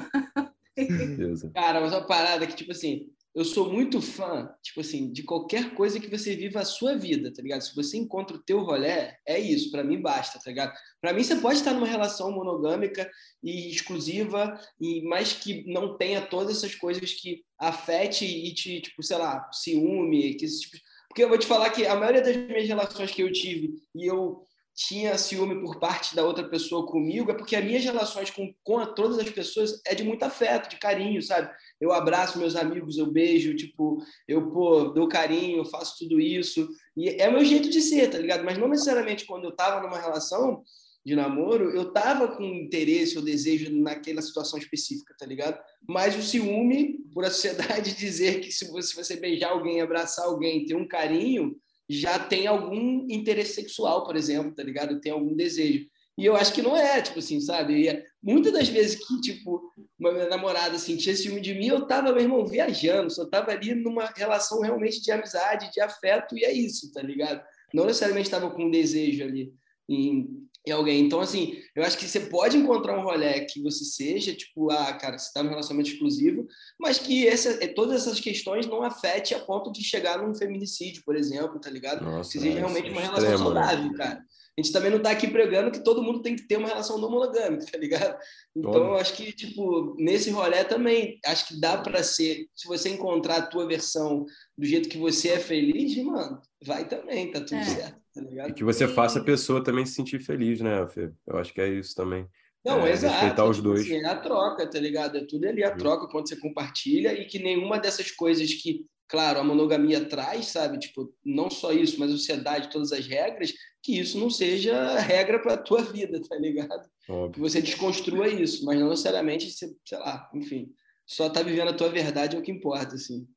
Cara, 1.54 1.80
mas 1.80 1.92
uma 1.92 2.06
parada 2.06 2.46
que, 2.46 2.54
tipo 2.54 2.72
assim, 2.72 3.10
eu 3.34 3.44
sou 3.44 3.72
muito 3.72 4.00
fã, 4.00 4.48
tipo 4.62 4.80
assim, 4.80 5.10
de 5.10 5.24
qualquer 5.24 5.74
coisa 5.74 5.98
que 5.98 6.08
você 6.08 6.36
viva 6.36 6.60
a 6.60 6.64
sua 6.64 6.94
vida, 6.94 7.32
tá 7.32 7.42
ligado? 7.42 7.62
Se 7.62 7.74
você 7.74 7.96
encontra 7.96 8.36
o 8.36 8.42
teu 8.42 8.60
rolé, 8.60 9.16
é 9.26 9.38
isso, 9.40 9.72
para 9.72 9.82
mim 9.82 10.00
basta, 10.00 10.38
tá 10.38 10.50
ligado? 10.50 10.72
Para 11.00 11.12
mim 11.12 11.24
você 11.24 11.36
pode 11.36 11.58
estar 11.58 11.72
numa 11.72 11.86
relação 11.86 12.30
monogâmica 12.30 13.10
e 13.42 13.70
exclusiva 13.70 14.56
e 14.80 15.02
mais 15.08 15.32
que 15.32 15.64
não 15.66 15.96
tenha 15.96 16.22
todas 16.22 16.58
essas 16.58 16.76
coisas 16.76 17.12
que 17.14 17.42
afete 17.68 18.24
e 18.24 18.52
te, 18.54 18.80
tipo, 18.80 19.02
sei 19.02 19.18
lá, 19.18 19.48
ciúme, 19.52 20.34
que 20.34 20.44
esse 20.44 20.60
tipo 20.60 20.76
porque 21.14 21.22
eu 21.22 21.28
vou 21.28 21.38
te 21.38 21.46
falar 21.46 21.70
que 21.70 21.86
a 21.86 21.94
maioria 21.94 22.20
das 22.20 22.36
minhas 22.36 22.66
relações 22.66 23.12
que 23.12 23.22
eu 23.22 23.32
tive 23.32 23.76
e 23.94 24.04
eu 24.04 24.42
tinha 24.74 25.16
ciúme 25.16 25.60
por 25.60 25.78
parte 25.78 26.16
da 26.16 26.24
outra 26.24 26.48
pessoa 26.48 26.84
comigo, 26.84 27.30
é 27.30 27.34
porque 27.34 27.54
as 27.54 27.64
minhas 27.64 27.84
relações 27.84 28.30
com, 28.30 28.52
com 28.64 28.84
todas 28.94 29.20
as 29.20 29.30
pessoas 29.30 29.80
é 29.86 29.94
de 29.94 30.02
muito 30.02 30.24
afeto, 30.24 30.68
de 30.68 30.76
carinho, 30.76 31.22
sabe? 31.22 31.48
Eu 31.80 31.92
abraço 31.92 32.36
meus 32.36 32.56
amigos, 32.56 32.98
eu 32.98 33.06
beijo, 33.06 33.54
tipo, 33.54 34.04
eu, 34.26 34.50
pô, 34.50 34.86
dou 34.86 35.06
carinho, 35.06 35.64
faço 35.64 35.98
tudo 36.00 36.20
isso. 36.20 36.68
E 36.96 37.10
é 37.10 37.30
meu 37.30 37.44
jeito 37.44 37.70
de 37.70 37.80
ser, 37.80 38.10
tá 38.10 38.18
ligado? 38.18 38.42
Mas 38.42 38.58
não 38.58 38.66
necessariamente 38.66 39.24
quando 39.24 39.44
eu 39.44 39.54
tava 39.54 39.80
numa 39.80 40.00
relação 40.00 40.64
de 41.04 41.14
namoro, 41.14 41.70
eu 41.70 41.92
tava 41.92 42.28
com 42.28 42.42
interesse 42.42 43.18
ou 43.18 43.24
desejo 43.24 43.70
naquela 43.76 44.22
situação 44.22 44.58
específica, 44.58 45.14
tá 45.18 45.26
ligado? 45.26 45.60
Mas 45.86 46.16
o 46.16 46.22
ciúme, 46.22 46.98
por 47.12 47.24
a 47.24 47.30
sociedade 47.30 47.92
dizer 47.98 48.40
que 48.40 48.50
se 48.50 48.66
você, 48.70 48.88
se 48.88 48.96
você 48.96 49.16
beijar 49.16 49.50
alguém, 49.50 49.80
abraçar 49.80 50.24
alguém, 50.24 50.64
ter 50.64 50.74
um 50.74 50.88
carinho, 50.88 51.54
já 51.88 52.18
tem 52.18 52.46
algum 52.46 53.06
interesse 53.10 53.54
sexual, 53.54 54.04
por 54.04 54.16
exemplo, 54.16 54.54
tá 54.54 54.62
ligado? 54.62 55.00
Tem 55.00 55.12
algum 55.12 55.36
desejo. 55.36 55.86
E 56.16 56.24
eu 56.24 56.36
acho 56.36 56.54
que 56.54 56.62
não 56.62 56.76
é, 56.76 57.02
tipo 57.02 57.18
assim, 57.18 57.40
sabe? 57.40 57.82
E 57.82 57.88
é, 57.88 58.04
muitas 58.22 58.52
das 58.52 58.68
vezes 58.68 58.96
que, 58.96 59.20
tipo, 59.20 59.60
uma 59.98 60.12
minha 60.12 60.28
namorada 60.28 60.78
sentia 60.78 61.14
ciúme 61.14 61.40
de 61.40 61.52
mim, 61.52 61.66
eu 61.66 61.86
tava, 61.86 62.12
meu 62.12 62.22
irmão, 62.22 62.46
viajando, 62.46 63.10
só 63.10 63.26
tava 63.26 63.50
ali 63.50 63.74
numa 63.74 64.06
relação 64.16 64.60
realmente 64.60 65.02
de 65.02 65.10
amizade, 65.10 65.72
de 65.72 65.80
afeto, 65.80 66.38
e 66.38 66.44
é 66.44 66.52
isso, 66.52 66.92
tá 66.92 67.02
ligado? 67.02 67.42
Não 67.74 67.84
necessariamente 67.84 68.30
tava 68.30 68.48
com 68.50 68.64
um 68.64 68.70
desejo 68.70 69.24
ali 69.24 69.52
em, 69.88 70.46
em 70.66 70.70
alguém. 70.70 71.04
Então, 71.04 71.20
assim, 71.20 71.58
eu 71.76 71.84
acho 71.84 71.98
que 71.98 72.08
você 72.08 72.20
pode 72.20 72.56
encontrar 72.56 72.98
um 72.98 73.02
rolê 73.02 73.44
que 73.44 73.62
você 73.62 73.84
seja, 73.84 74.34
tipo, 74.34 74.70
ah, 74.70 74.92
cara, 74.94 75.18
você 75.18 75.30
tá 75.32 75.42
num 75.42 75.50
relacionamento 75.50 75.90
exclusivo, 75.90 76.46
mas 76.80 76.98
que 76.98 77.28
essa, 77.28 77.62
é, 77.62 77.68
todas 77.68 78.02
essas 78.02 78.18
questões 78.18 78.66
não 78.66 78.82
afete 78.82 79.34
a 79.34 79.40
ponto 79.40 79.70
de 79.70 79.84
chegar 79.84 80.18
num 80.18 80.34
feminicídio, 80.34 81.02
por 81.04 81.16
exemplo, 81.16 81.60
tá 81.60 81.68
ligado? 81.68 82.02
Nossa, 82.04 82.32
que 82.32 82.40
seja 82.40 82.58
realmente 82.58 82.90
uma 82.90 83.00
relação 83.00 83.30
extremo, 83.30 83.50
né? 83.50 83.62
saudável, 83.62 83.92
né? 83.92 83.98
cara. 83.98 84.24
A 84.56 84.62
gente 84.62 84.72
também 84.72 84.90
não 84.90 85.02
tá 85.02 85.10
aqui 85.10 85.26
pregando 85.26 85.72
que 85.72 85.82
todo 85.82 86.02
mundo 86.02 86.22
tem 86.22 86.36
que 86.36 86.46
ter 86.46 86.56
uma 86.56 86.68
relação 86.68 86.96
não 86.96 87.10
monogâmica, 87.10 87.66
tá 87.70 87.76
ligado? 87.76 88.16
Então, 88.54 88.86
eu 88.86 88.94
acho 88.94 89.14
que, 89.14 89.32
tipo, 89.32 89.96
nesse 89.98 90.30
rolê 90.30 90.62
também, 90.62 91.18
acho 91.26 91.48
que 91.48 91.60
dá 91.60 91.76
para 91.76 92.04
ser, 92.04 92.46
se 92.54 92.68
você 92.68 92.88
encontrar 92.88 93.36
a 93.38 93.46
tua 93.46 93.66
versão 93.66 94.24
do 94.56 94.64
jeito 94.64 94.88
que 94.88 94.96
você 94.96 95.30
é 95.30 95.40
feliz, 95.40 95.96
mano, 96.04 96.40
vai 96.64 96.86
também, 96.86 97.32
tá 97.32 97.40
tudo 97.40 97.56
é. 97.56 97.64
certo. 97.64 98.03
Tá 98.14 98.48
e 98.48 98.52
que 98.52 98.62
você 98.62 98.86
faça 98.86 99.18
a 99.18 99.24
pessoa 99.24 99.62
também 99.62 99.84
se 99.84 99.94
sentir 99.94 100.20
feliz, 100.20 100.60
né, 100.60 100.86
Fê? 100.88 101.10
Eu 101.26 101.36
acho 101.36 101.52
que 101.52 101.60
é 101.60 101.68
isso 101.68 101.94
também. 101.94 102.28
Não, 102.64 102.86
é, 102.86 102.92
exato. 102.92 103.12
Respeitar 103.14 103.44
os 103.44 103.56
tipo 103.56 103.68
dois. 103.68 103.82
Assim, 103.82 103.96
é 103.96 104.06
a 104.06 104.16
troca, 104.16 104.66
tá 104.70 104.78
ligado? 104.78 105.18
É 105.18 105.24
tudo 105.26 105.46
ali 105.46 105.62
a 105.62 105.76
troca 105.76 106.06
quando 106.06 106.28
você 106.28 106.36
compartilha 106.36 107.12
e 107.12 107.26
que 107.26 107.38
nenhuma 107.38 107.78
dessas 107.78 108.10
coisas 108.10 108.54
que, 108.54 108.86
claro, 109.06 109.38
a 109.38 109.44
monogamia 109.44 110.04
traz, 110.04 110.46
sabe? 110.46 110.78
Tipo, 110.78 111.12
não 111.24 111.50
só 111.50 111.72
isso, 111.72 112.00
mas 112.00 112.10
a 112.10 112.16
sociedade, 112.16 112.70
todas 112.70 112.92
as 112.92 113.06
regras, 113.06 113.52
que 113.82 113.98
isso 113.98 114.18
não 114.18 114.30
seja 114.30 114.98
regra 114.98 115.38
para 115.38 115.54
a 115.54 115.58
tua 115.58 115.82
vida, 115.82 116.18
tá 116.26 116.36
ligado? 116.36 116.88
Óbvio. 117.08 117.32
Que 117.32 117.40
você 117.40 117.60
desconstrua 117.60 118.28
isso, 118.28 118.64
mas 118.64 118.80
não 118.80 118.88
necessariamente, 118.88 119.50
sei 119.50 119.98
lá, 119.98 120.30
enfim, 120.32 120.72
só 121.06 121.28
tá 121.28 121.42
vivendo 121.42 121.68
a 121.68 121.74
tua 121.74 121.90
verdade 121.90 122.34
é 122.34 122.38
o 122.38 122.42
que 122.42 122.50
importa, 122.50 122.94
assim. 122.94 123.28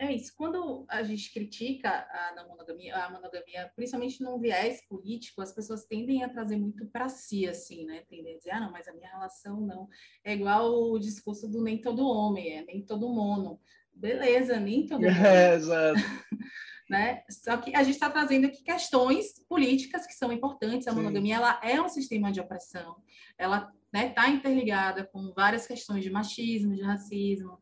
É 0.00 0.10
isso. 0.14 0.32
Quando 0.34 0.86
a 0.88 1.02
gente 1.02 1.30
critica 1.30 1.90
a 1.90 2.32
não 2.34 2.48
monogamia, 2.48 2.96
a 2.96 3.10
monogamia, 3.10 3.70
principalmente 3.76 4.22
num 4.22 4.40
viés 4.40 4.80
político, 4.88 5.42
as 5.42 5.52
pessoas 5.52 5.84
tendem 5.84 6.24
a 6.24 6.28
trazer 6.30 6.56
muito 6.56 6.86
para 6.86 7.10
si, 7.10 7.46
assim, 7.46 7.84
né? 7.84 8.02
Tendem 8.08 8.32
a 8.32 8.38
dizer, 8.38 8.50
ah, 8.52 8.60
não, 8.60 8.72
mas 8.72 8.88
a 8.88 8.94
minha 8.94 9.10
relação 9.10 9.60
não. 9.60 9.86
É 10.24 10.32
igual 10.32 10.72
o 10.90 10.98
discurso 10.98 11.46
do 11.46 11.62
nem 11.62 11.78
todo 11.78 12.08
homem, 12.08 12.56
é 12.56 12.64
nem 12.64 12.82
todo 12.82 13.12
mono. 13.12 13.60
Beleza, 13.92 14.58
nem 14.58 14.86
todo 14.86 15.02
mundo. 15.02 15.10
É, 15.20 15.54
exato. 15.54 16.00
né? 16.88 17.22
Só 17.28 17.58
que 17.58 17.76
a 17.76 17.82
gente 17.82 17.96
está 17.96 18.08
trazendo 18.08 18.46
aqui 18.46 18.62
questões 18.62 19.44
políticas 19.46 20.06
que 20.06 20.14
são 20.14 20.32
importantes. 20.32 20.88
A 20.88 20.94
monogamia 20.94 21.36
ela 21.36 21.60
é 21.62 21.78
um 21.78 21.90
sistema 21.90 22.32
de 22.32 22.40
opressão, 22.40 22.96
ela 23.36 23.58
está 23.58 23.74
né, 23.92 24.08
tá 24.08 24.30
interligada 24.30 25.04
com 25.04 25.30
várias 25.34 25.66
questões 25.66 26.02
de 26.02 26.10
machismo, 26.10 26.74
de 26.74 26.82
racismo, 26.82 27.58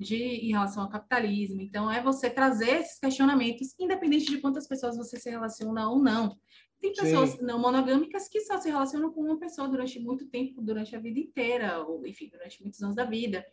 de, 0.00 0.16
em 0.16 0.52
relação 0.52 0.82
ao 0.82 0.88
capitalismo. 0.88 1.60
Então, 1.60 1.92
é 1.92 2.02
você 2.02 2.30
trazer 2.30 2.80
esses 2.80 2.98
questionamentos, 2.98 3.74
independente 3.78 4.24
de 4.24 4.38
quantas 4.38 4.66
pessoas 4.66 4.96
você 4.96 5.18
se 5.20 5.28
relaciona 5.28 5.90
ou 5.90 6.02
não. 6.02 6.38
Tem 6.80 6.94
pessoas 6.94 7.32
Sim. 7.32 7.42
não 7.42 7.58
monogâmicas 7.58 8.26
que 8.26 8.40
só 8.40 8.56
se 8.58 8.70
relacionam 8.70 9.12
com 9.12 9.20
uma 9.20 9.38
pessoa 9.38 9.68
durante 9.68 10.00
muito 10.00 10.26
tempo, 10.28 10.62
durante 10.62 10.96
a 10.96 10.98
vida 10.98 11.20
inteira, 11.20 11.84
ou 11.84 12.06
enfim, 12.06 12.30
durante 12.32 12.62
muitos 12.62 12.82
anos 12.82 12.96
da 12.96 13.04
vida. 13.04 13.44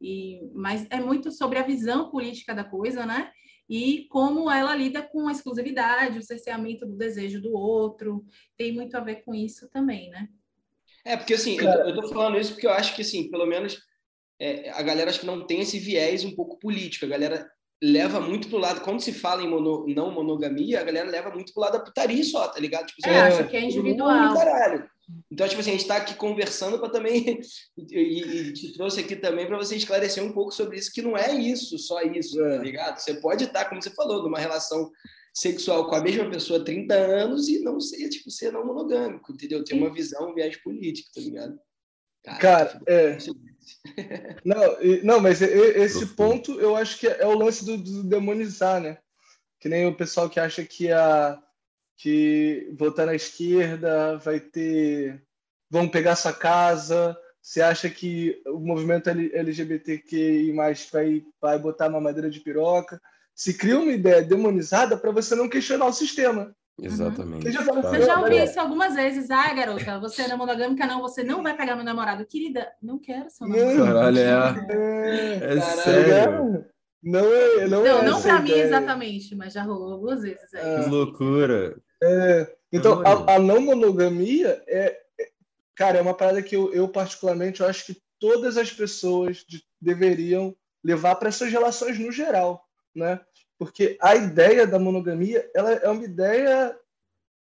E, 0.00 0.40
mas 0.54 0.86
é 0.88 0.98
muito 0.98 1.30
sobre 1.30 1.58
a 1.58 1.62
visão 1.62 2.10
política 2.10 2.54
da 2.54 2.64
coisa, 2.64 3.04
né? 3.04 3.30
E 3.68 4.06
como 4.08 4.50
ela 4.50 4.74
lida 4.74 5.02
com 5.02 5.28
a 5.28 5.32
exclusividade, 5.32 6.18
o 6.18 6.22
cerceamento 6.22 6.86
do 6.86 6.96
desejo 6.96 7.42
do 7.42 7.52
outro, 7.52 8.24
tem 8.56 8.72
muito 8.72 8.96
a 8.96 9.00
ver 9.00 9.16
com 9.16 9.34
isso 9.34 9.68
também, 9.68 10.08
né? 10.08 10.30
É, 11.04 11.14
porque 11.14 11.34
assim, 11.34 11.58
eu, 11.58 11.68
eu 11.68 11.94
tô 11.94 12.08
falando 12.08 12.38
isso 12.38 12.52
porque 12.52 12.66
eu 12.66 12.72
acho 12.72 12.96
que, 12.96 13.02
assim, 13.02 13.30
pelo 13.30 13.44
menos 13.44 13.82
é, 14.40 14.70
a 14.70 14.82
galera 14.82 15.10
acho 15.10 15.20
que 15.20 15.26
não 15.26 15.46
tem 15.46 15.60
esse 15.60 15.78
viés 15.78 16.24
um 16.24 16.34
pouco 16.34 16.58
político. 16.58 17.04
A 17.04 17.08
galera 17.08 17.50
leva 17.82 18.20
muito 18.20 18.48
pro 18.48 18.58
lado, 18.58 18.80
quando 18.82 19.00
se 19.00 19.12
fala 19.12 19.42
em 19.42 19.48
mono, 19.48 19.86
não 19.88 20.10
monogamia, 20.10 20.80
a 20.80 20.84
galera 20.84 21.08
leva 21.08 21.30
muito 21.30 21.52
pro 21.52 21.62
lado 21.62 21.72
da 21.74 21.84
putaria 21.84 22.22
só, 22.24 22.48
tá 22.48 22.60
ligado? 22.60 22.86
Tipo, 22.86 23.08
é, 23.08 23.20
acha 23.20 23.44
que 23.44 23.56
é 23.56 23.64
individual. 23.64 24.34
Caralho. 24.34 24.88
Então, 25.30 25.48
tipo 25.48 25.60
assim, 25.60 25.70
a 25.70 25.72
gente 25.72 25.82
está 25.82 25.96
aqui 25.96 26.14
conversando 26.14 26.78
para 26.78 26.90
também. 26.90 27.40
E, 27.76 28.20
e, 28.20 28.52
te 28.52 28.72
trouxe 28.74 29.00
aqui 29.00 29.16
também 29.16 29.46
para 29.46 29.56
você 29.56 29.74
esclarecer 29.74 30.22
um 30.22 30.32
pouco 30.32 30.52
sobre 30.52 30.78
isso, 30.78 30.92
que 30.92 31.02
não 31.02 31.16
é 31.16 31.32
isso, 31.34 31.78
só 31.78 32.02
isso, 32.02 32.36
tá 32.36 32.46
é. 32.46 32.56
tá 32.56 32.62
ligado? 32.62 32.98
Você 32.98 33.14
pode 33.14 33.44
estar, 33.44 33.64
como 33.64 33.82
você 33.82 33.90
falou, 33.90 34.22
numa 34.22 34.38
relação 34.38 34.90
sexual 35.34 35.88
com 35.88 35.94
a 35.94 36.00
mesma 36.00 36.28
pessoa 36.30 36.60
há 36.60 36.64
30 36.64 36.94
anos 36.94 37.48
e 37.48 37.60
não 37.60 37.80
ser, 37.80 38.08
tipo, 38.08 38.30
ser 38.30 38.52
não 38.52 38.66
monogâmico, 38.66 39.32
entendeu? 39.32 39.64
Ter 39.64 39.74
uma 39.74 39.92
visão, 39.92 40.30
um 40.30 40.34
viés 40.34 40.56
político, 40.62 41.10
tá 41.14 41.20
ligado? 41.20 41.58
Cara, 42.22 42.38
Cara 42.38 42.80
é. 42.86 43.18
Não, 44.44 44.76
não, 45.02 45.20
mas 45.20 45.42
esse 45.42 46.06
ponto 46.06 46.60
eu 46.60 46.76
acho 46.76 46.98
que 46.98 47.06
é 47.06 47.26
o 47.26 47.36
lance 47.36 47.64
do, 47.64 47.76
do, 47.76 48.02
demonizar, 48.04 48.80
né? 48.80 48.98
Que 49.58 49.68
nem 49.68 49.86
o 49.86 49.94
pessoal 49.94 50.28
que 50.28 50.40
acha 50.40 50.64
que 50.64 50.90
a 50.90 51.40
que 51.96 52.72
votar 52.78 53.04
na 53.04 53.14
esquerda 53.14 54.16
vai 54.16 54.40
ter 54.40 55.22
vão 55.70 55.88
pegar 55.88 56.16
sua 56.16 56.32
casa. 56.32 57.16
Você 57.42 57.60
acha 57.60 57.88
que 57.88 58.42
o 58.46 58.58
movimento 58.58 59.08
LGBTQI 59.08 60.52
vai 60.52 60.74
vai 61.40 61.58
botar 61.58 61.88
uma 61.88 62.00
madeira 62.00 62.30
de 62.30 62.40
piroca? 62.40 63.00
Se 63.34 63.54
cria 63.54 63.78
uma 63.78 63.92
ideia 63.92 64.22
demonizada 64.22 64.96
para 64.96 65.10
você 65.10 65.34
não 65.34 65.48
questionar 65.48 65.86
o 65.86 65.92
sistema. 65.92 66.54
Exatamente. 66.82 67.46
Uhum. 67.46 67.94
Eu 67.94 68.02
já 68.06 68.20
ouvi 68.20 68.42
isso 68.42 68.58
algumas 68.60 68.94
vezes. 68.94 69.30
Ah, 69.30 69.52
garota, 69.52 69.98
você 69.98 70.26
não 70.26 70.34
é 70.34 70.36
monogâmica, 70.36 70.86
não, 70.86 71.00
você 71.00 71.22
não 71.22 71.42
vai 71.42 71.56
pegar 71.56 71.76
meu 71.76 71.84
namorado. 71.84 72.24
Querida, 72.26 72.72
não 72.82 72.98
quero 72.98 73.30
seu 73.30 73.46
namorado. 73.46 73.84
Caralho, 73.84 74.18
é, 74.18 75.38
é, 75.40 75.56
é 75.56 75.60
sério. 75.60 76.64
Não 77.02 77.24
é, 77.24 77.66
não, 77.66 77.82
não, 77.82 77.86
é 77.86 78.02
não 78.04 78.20
para 78.20 78.40
mim 78.40 78.52
exatamente, 78.52 79.34
mas 79.34 79.54
já 79.54 79.62
rolou 79.62 79.92
algumas 79.92 80.22
vezes. 80.22 80.52
Aí. 80.52 80.60
É. 80.60 80.84
Que 80.84 80.90
loucura. 80.90 81.76
É, 82.02 82.56
então, 82.72 83.02
a, 83.06 83.34
a, 83.34 83.38
não 83.38 83.60
monogamia 83.60 84.62
é, 84.66 85.00
é, 85.18 85.28
cara, 85.74 85.98
é 85.98 86.02
uma 86.02 86.14
parada 86.14 86.42
que 86.42 86.54
eu, 86.54 86.72
eu 86.72 86.88
particularmente 86.88 87.60
eu 87.60 87.66
acho 87.66 87.86
que 87.86 88.02
todas 88.18 88.56
as 88.56 88.70
pessoas 88.70 89.44
de, 89.48 89.62
deveriam 89.80 90.54
levar 90.84 91.14
para 91.16 91.28
essas 91.28 91.50
relações 91.50 91.98
no 91.98 92.12
geral, 92.12 92.64
né? 92.94 93.20
Porque 93.60 93.98
a 94.00 94.16
ideia 94.16 94.66
da 94.66 94.78
monogamia, 94.78 95.50
ela 95.54 95.72
é 95.74 95.86
uma 95.86 96.02
ideia 96.02 96.74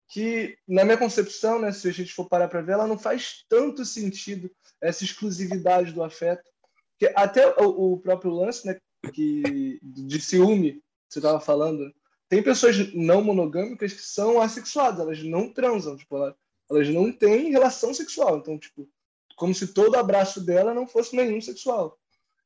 que, 0.09 0.57
na 0.67 0.83
minha 0.83 0.97
concepção, 0.97 1.59
né, 1.59 1.71
se 1.71 1.87
a 1.87 1.91
gente 1.91 2.11
for 2.11 2.27
parar 2.27 2.47
para 2.47 2.59
ver, 2.59 2.71
ela 2.71 2.87
não 2.87 2.97
faz 2.97 3.45
tanto 3.47 3.85
sentido 3.85 4.49
essa 4.81 5.03
exclusividade 5.03 5.91
do 5.91 6.01
afeto. 6.01 6.49
Porque 6.97 7.13
até 7.15 7.47
o, 7.61 7.93
o 7.93 7.99
próprio 7.99 8.31
lance, 8.31 8.65
né, 8.65 8.79
que 9.13 9.79
de 9.83 10.19
ciúme, 10.19 10.81
você 11.07 11.19
estava 11.19 11.39
falando, 11.39 11.93
tem 12.27 12.41
pessoas 12.41 12.91
não 12.95 13.23
monogâmicas 13.23 13.93
que 13.93 14.01
são 14.01 14.41
assexuadas, 14.41 15.01
elas 15.01 15.21
não 15.21 15.53
transam, 15.53 15.95
tipo, 15.95 16.15
elas, 16.15 16.33
elas 16.67 16.89
não 16.89 17.11
têm 17.11 17.51
relação 17.51 17.93
sexual. 17.93 18.39
Então, 18.39 18.57
tipo, 18.57 18.89
como 19.35 19.53
se 19.53 19.67
todo 19.67 19.95
abraço 19.95 20.43
dela 20.43 20.73
não 20.73 20.87
fosse 20.87 21.15
nenhum 21.15 21.39
sexual. 21.39 21.95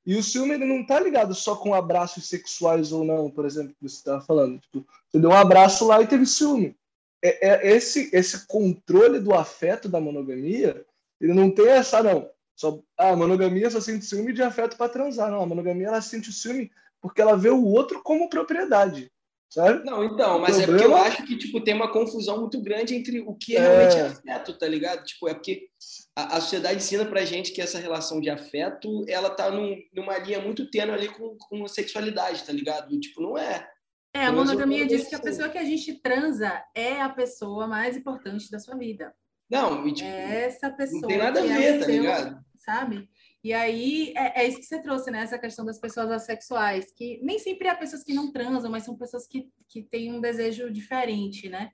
E 0.06 0.16
o 0.16 0.24
ciúme 0.24 0.54
ele 0.54 0.66
não 0.66 0.86
tá 0.86 1.00
ligado 1.00 1.34
só 1.36 1.56
com 1.56 1.74
abraços 1.74 2.28
sexuais 2.28 2.92
ou 2.92 3.04
não, 3.04 3.30
por 3.30 3.46
exemplo, 3.46 3.70
que 3.70 3.88
você 3.88 3.98
estava 3.98 4.22
falando. 4.22 4.60
Tipo, 4.60 4.86
você 5.10 5.20
deu 5.20 5.30
um 5.30 5.36
abraço 5.36 5.86
lá 5.86 6.02
e 6.02 6.08
teve 6.08 6.26
ciúme. 6.26 6.76
É, 7.24 7.50
é, 7.50 7.76
esse, 7.76 8.10
esse 8.12 8.48
controle 8.48 9.20
do 9.20 9.34
afeto 9.34 9.88
da 9.88 10.02
monogamia, 10.02 10.84
ele 11.20 11.34
não 11.34 11.52
tem 11.52 11.68
essa, 11.68 12.02
não. 12.02 12.28
Só, 12.56 12.80
ah, 12.98 13.10
a 13.10 13.16
monogamia 13.16 13.70
só 13.70 13.80
sente 13.80 14.06
ciúme 14.06 14.34
de 14.34 14.42
afeto 14.42 14.76
para 14.76 14.90
transar. 14.92 15.30
Não, 15.30 15.44
a 15.44 15.46
monogamia 15.46 15.88
ela 15.88 16.02
sente 16.02 16.34
ciúme 16.34 16.72
porque 17.00 17.22
ela 17.22 17.38
vê 17.38 17.50
o 17.50 17.66
outro 17.66 18.02
como 18.02 18.30
propriedade. 18.30 19.12
Sabe? 19.50 19.84
Não, 19.84 20.04
então, 20.04 20.40
mas 20.40 20.56
problema... 20.56 20.62
é 20.62 20.80
porque 20.80 20.86
eu 20.86 20.96
acho 20.96 21.28
que 21.28 21.38
tipo, 21.38 21.60
tem 21.60 21.74
uma 21.74 21.92
confusão 21.92 22.40
muito 22.40 22.62
grande 22.62 22.96
entre 22.96 23.20
o 23.20 23.36
que 23.36 23.58
é 23.58 23.60
realmente 23.60 23.98
é 23.98 24.02
afeto, 24.04 24.58
tá 24.58 24.66
ligado? 24.66 25.04
Tipo, 25.04 25.28
é 25.28 25.34
porque 25.34 25.68
a, 26.16 26.38
a 26.38 26.42
sociedade 26.42 26.78
ensina 26.78 27.06
pra 27.06 27.26
gente 27.26 27.52
que 27.52 27.62
essa 27.62 27.80
relação 27.80 28.20
de 28.20 28.30
afeto, 28.30 29.06
ela 29.08 29.30
tá 29.30 29.50
num, 29.50 29.78
numa 29.94 30.18
linha 30.18 30.42
muito 30.42 30.70
tênue 30.70 30.94
ali 30.94 31.10
com, 31.10 31.38
com 31.38 31.64
a 31.64 31.68
sexualidade, 31.68 32.44
tá 32.44 32.52
ligado? 32.52 33.00
Tipo, 33.00 33.22
não 33.22 33.38
é. 33.38 33.68
É, 34.14 34.26
a 34.26 34.32
monogamia 34.32 34.86
diz 34.86 35.08
que 35.08 35.16
a 35.16 35.20
pessoa 35.20 35.48
que 35.48 35.58
a 35.58 35.64
gente 35.64 35.94
transa 36.02 36.62
é 36.76 37.02
a 37.02 37.08
pessoa 37.08 37.66
mais 37.66 37.96
importante 37.96 38.52
da 38.52 38.60
sua 38.60 38.76
vida. 38.76 39.14
Não, 39.50 39.88
e, 39.88 39.94
tipo, 39.94 40.10
é 40.10 40.46
essa 40.46 40.70
pessoa. 40.70 41.02
Não 41.02 41.08
tem 41.08 41.18
nada 41.18 41.40
a 41.40 41.44
ver, 41.44 41.64
é 41.64 41.78
tá 41.78 41.86
seu, 41.86 42.02
ligado? 42.02 42.46
Sabe? 42.58 43.10
E 43.44 43.54
aí 43.54 44.14
é, 44.16 44.42
é, 44.42 44.48
isso 44.48 44.60
que 44.60 44.66
você 44.66 44.82
trouxe, 44.82 45.10
né? 45.10 45.24
Essa 45.24 45.40
questão 45.40 45.66
das 45.66 45.80
pessoas 45.80 46.12
assexuais, 46.12 46.92
que 46.94 47.20
nem 47.24 47.40
sempre 47.40 47.68
há 47.68 47.76
pessoas 47.76 48.04
que 48.04 48.14
não 48.14 48.32
transam, 48.32 48.70
mas 48.70 48.84
são 48.84 48.98
pessoas 48.98 49.26
que, 49.28 49.50
que 49.68 49.82
têm 49.82 50.14
um 50.14 50.22
desejo 50.22 50.72
diferente, 50.72 51.50
né? 51.50 51.72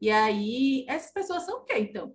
E 0.00 0.10
aí, 0.10 0.84
essas 0.88 1.12
pessoas 1.12 1.44
são 1.44 1.60
o 1.60 1.64
quê, 1.64 1.78
então? 1.78 2.14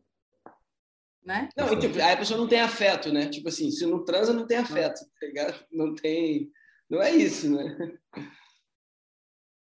Né? 1.23 1.49
Não, 1.55 1.73
e, 1.73 1.79
tipo, 1.79 1.95
aí 1.95 2.13
a 2.13 2.17
pessoa 2.17 2.39
não 2.39 2.47
tem 2.47 2.62
afeto, 2.62 3.12
né? 3.12 3.27
Tipo 3.27 3.49
assim, 3.49 3.69
se 3.71 3.86
não 3.86 4.03
transa, 4.03 4.34
não 4.34 4.47
tem 4.47 4.58
afeto, 4.58 4.99
tá 5.19 5.27
ligado? 5.27 5.65
Não 5.71 5.93
tem. 5.93 6.49
Não 6.89 7.01
é 7.01 7.12
isso, 7.12 7.49
né? 7.51 7.77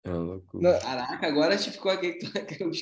É 0.03 0.11
loucura. 0.11 0.79
Caraca, 0.79 1.27
agora 1.27 1.55
a 1.55 1.57
gente 1.57 1.71
ficou 1.71 1.91
aqui. 1.91 2.19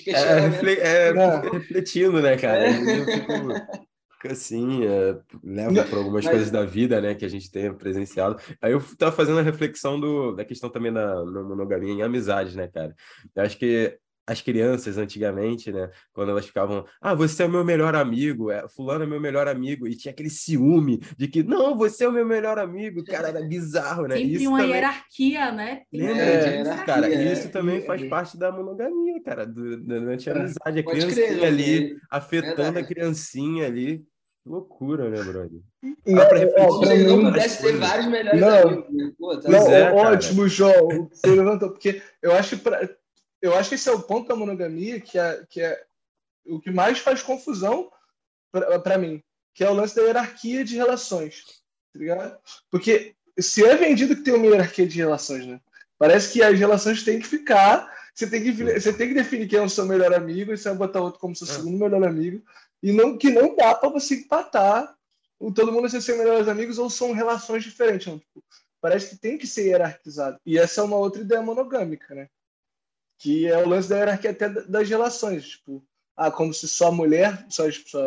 É, 0.08 1.10
é, 1.10 1.50
refletindo, 1.52 2.22
né, 2.22 2.36
cara? 2.36 2.68
É. 2.68 4.32
Assim, 4.32 4.86
é, 4.86 5.18
leva 5.44 5.84
para 5.84 5.98
algumas 5.98 6.26
coisas 6.26 6.50
da 6.50 6.64
vida, 6.64 7.02
né, 7.02 7.14
que 7.14 7.26
a 7.26 7.30
gente 7.30 7.52
tem 7.52 7.74
presenciado. 7.74 8.40
Aí 8.62 8.72
eu 8.72 8.78
estava 8.78 9.12
fazendo 9.12 9.40
a 9.40 9.42
reflexão 9.42 10.00
do, 10.00 10.34
da 10.34 10.46
questão 10.46 10.70
também 10.70 10.94
da 10.94 11.26
monogamia 11.26 11.92
em 11.92 12.02
amizades, 12.02 12.56
né, 12.56 12.70
cara? 12.70 12.96
Eu 13.36 13.44
acho 13.44 13.58
que 13.58 13.98
as 14.26 14.42
crianças 14.42 14.98
antigamente, 14.98 15.72
né, 15.72 15.90
quando 16.14 16.30
elas 16.30 16.46
ficavam, 16.46 16.86
ah, 17.02 17.14
você 17.14 17.44
é 17.44 17.46
o 17.46 17.50
meu 17.50 17.64
melhor 17.64 17.94
amigo, 17.96 18.50
é, 18.50 18.68
fulano 18.70 19.04
é 19.04 19.08
meu 19.08 19.20
melhor 19.20 19.48
amigo, 19.48 19.88
e 19.88 19.96
tinha 19.96 20.12
aquele 20.12 20.30
ciúme 20.30 21.00
de 21.18 21.28
que, 21.28 21.44
não, 21.44 21.78
você 21.78 22.06
é 22.06 22.08
o 22.08 22.12
meu 22.12 22.26
melhor 22.26 22.58
amigo, 22.58 23.04
cara, 23.04 23.30
era 23.30 23.42
bizarro, 23.42 24.08
né? 24.08 24.16
Sempre 24.16 24.36
isso 24.36 24.50
uma 24.50 24.60
também... 24.60 24.74
hierarquia, 24.74 25.52
né? 25.52 25.82
Lembra 25.92 26.24
é, 26.24 26.64
disso, 26.64 26.86
cara? 26.86 27.14
É, 27.14 27.34
isso 27.34 27.50
também 27.50 27.82
faz 27.82 28.04
parte 28.08 28.38
da 28.38 28.52
monogamia, 28.52 29.22
cara, 29.24 29.46
durante 29.46 30.30
a 30.30 30.34
é. 30.34 30.38
amizade, 30.38 30.80
a 30.80 30.84
criancinha 30.84 31.28
crer, 31.28 31.46
ali, 31.46 31.96
afetando 32.10 32.80
a 32.80 32.84
criancinha 32.84 33.66
ali, 33.68 34.06
loucura, 34.46 35.10
né, 35.10 35.22
brother? 35.22 35.60
Não, 36.06 36.28
pra 36.28 36.38
refletir, 36.38 37.08
não 37.08 37.24
pudesse 37.24 37.62
ter 37.62 37.78
vários 37.78 38.08
melhores 38.08 38.40
não, 38.40 38.70
amigos. 38.70 38.94
Né? 38.94 39.12
Pô, 39.18 39.38
tá 39.38 39.50
não, 39.50 39.72
é, 39.72 39.94
ótimo, 39.94 40.48
João. 40.48 41.10
Você 41.12 41.28
levantou, 41.28 41.72
porque 41.72 42.02
eu 42.22 42.34
acho, 42.34 42.58
pra, 42.60 42.90
eu 43.44 43.54
acho 43.54 43.70
que 43.70 43.76
esse 43.76 43.90
é 43.90 43.92
o 43.92 44.02
ponto 44.02 44.30
da 44.30 44.38
monogamia 44.38 45.02
que 45.02 45.20
é, 45.20 45.46
que 45.50 45.62
é 45.62 45.84
o 46.46 46.62
que 46.62 46.72
mais 46.72 47.00
faz 47.00 47.22
confusão 47.22 47.92
para 48.82 48.98
mim, 48.98 49.22
que 49.54 49.66
é 49.66 49.70
o 49.70 49.74
lance 49.74 49.94
da 49.94 50.02
hierarquia 50.02 50.64
de 50.64 50.78
relações, 50.78 51.44
tá 51.92 52.00
ligado? 52.00 52.38
Porque 52.72 53.14
se 53.38 53.66
é 53.66 53.76
vendido 53.76 54.16
que 54.16 54.24
tem 54.24 54.34
uma 54.34 54.46
hierarquia 54.46 54.88
de 54.88 54.98
relações, 54.98 55.46
né? 55.46 55.60
Parece 55.98 56.32
que 56.32 56.42
as 56.42 56.58
relações 56.58 57.04
têm 57.04 57.20
que 57.20 57.28
ficar, 57.28 57.92
você 58.16 58.30
tem 58.30 58.42
que, 58.42 58.52
você 58.52 58.94
tem 58.94 59.10
que 59.10 59.14
definir 59.14 59.48
quem 59.48 59.60
é 59.60 59.62
o 59.62 59.70
seu 59.70 59.86
melhor 59.86 60.14
amigo 60.14 60.54
e 60.54 60.58
você 60.58 60.70
vai 60.70 60.78
botar 60.78 61.02
outro 61.02 61.20
como 61.20 61.36
seu 61.36 61.48
é. 61.48 61.52
segundo 61.52 61.78
melhor 61.78 62.04
amigo 62.08 62.42
e 62.82 62.94
não, 62.94 63.18
que 63.18 63.30
não 63.30 63.56
dá 63.56 63.76
para 63.76 63.90
você 63.90 64.16
empatar 64.16 64.96
o 65.38 65.52
todo 65.52 65.72
mundo 65.74 65.90
ser 65.90 66.00
seus 66.00 66.18
melhores 66.18 66.48
amigos 66.48 66.78
ou 66.78 66.90
são 66.90 67.12
relações 67.12 67.64
diferentes. 67.64 68.08
Não? 68.08 68.20
Tipo, 68.20 68.42
parece 68.80 69.10
que 69.10 69.18
tem 69.18 69.38
que 69.38 69.46
ser 69.46 69.68
hierarquizado. 69.68 70.40
E 70.46 70.58
essa 70.58 70.80
é 70.80 70.84
uma 70.84 70.96
outra 70.96 71.22
ideia 71.22 71.42
monogâmica, 71.42 72.16
né? 72.16 72.30
Que 73.24 73.48
é 73.48 73.58
o 73.58 73.68
lance 73.68 73.88
da 73.88 73.98
hierarquia 73.98 74.32
até 74.32 74.50
das 74.50 74.90
relações. 74.90 75.48
Tipo, 75.48 75.82
ah, 76.18 76.30
como 76.30 76.54
se 76.54 76.68
só 76.68 76.90
a 76.90 76.92
mulher, 76.92 77.46
só, 77.50 77.64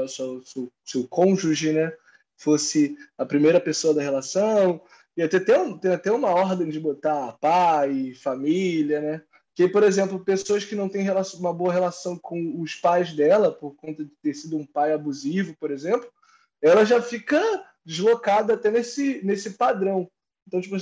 só 0.07 0.41
seu 0.85 1.09
cônjuge, 1.09 1.73
né? 1.73 1.91
Fosse 2.37 2.99
a 3.17 3.25
primeira 3.25 3.59
pessoa 3.59 3.95
da 3.95 4.03
relação. 4.03 4.83
E 5.17 5.23
até 5.23 5.41
tem, 5.41 5.79
tem 5.79 5.93
até 5.93 6.13
uma 6.13 6.29
ordem 6.29 6.69
de 6.69 6.79
botar 6.79 7.33
pai, 7.41 8.13
família, 8.15 9.01
né? 9.01 9.23
que, 9.57 9.67
por 9.67 9.83
exemplo, 9.83 10.23
pessoas 10.23 10.67
que 10.67 10.75
não 10.75 10.87
têm 10.87 11.03
relação, 11.03 11.41
uma 11.41 11.53
boa 11.53 11.73
relação 11.73 12.19
com 12.19 12.61
os 12.61 12.75
pais 12.75 13.15
dela, 13.15 13.51
por 13.51 13.75
conta 13.75 14.05
de 14.05 14.11
ter 14.23 14.35
sido 14.35 14.59
um 14.59 14.67
pai 14.67 14.93
abusivo, 14.93 15.57
por 15.59 15.71
exemplo, 15.71 16.13
ela 16.61 16.85
já 16.85 17.01
fica 17.01 17.41
deslocada 17.83 18.53
até 18.53 18.71
nesse, 18.71 19.25
nesse 19.25 19.53
padrão. 19.53 20.11
Então, 20.47 20.61
tipo 20.61 20.77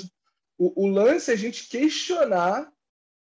o, 0.59 0.87
o 0.87 0.89
lance 0.89 1.31
é 1.31 1.35
a 1.35 1.37
gente 1.37 1.69
questionar 1.69 2.69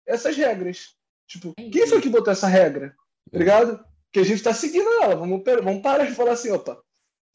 essas 0.06 0.36
regras. 0.36 0.94
Tipo, 1.30 1.54
quem 1.54 1.86
foi 1.86 2.00
que 2.00 2.08
botou 2.08 2.32
essa 2.32 2.48
regra? 2.48 2.94
Obrigado? 3.28 3.78
Tá 3.78 3.90
que 4.12 4.18
a 4.18 4.24
gente 4.24 4.38
está 4.38 4.52
seguindo 4.52 4.88
ela. 5.02 5.14
Vamos, 5.14 5.42
vamos 5.62 5.82
parar 5.82 6.04
de 6.04 6.12
falar 6.12 6.32
assim, 6.32 6.50
opa, 6.50 6.82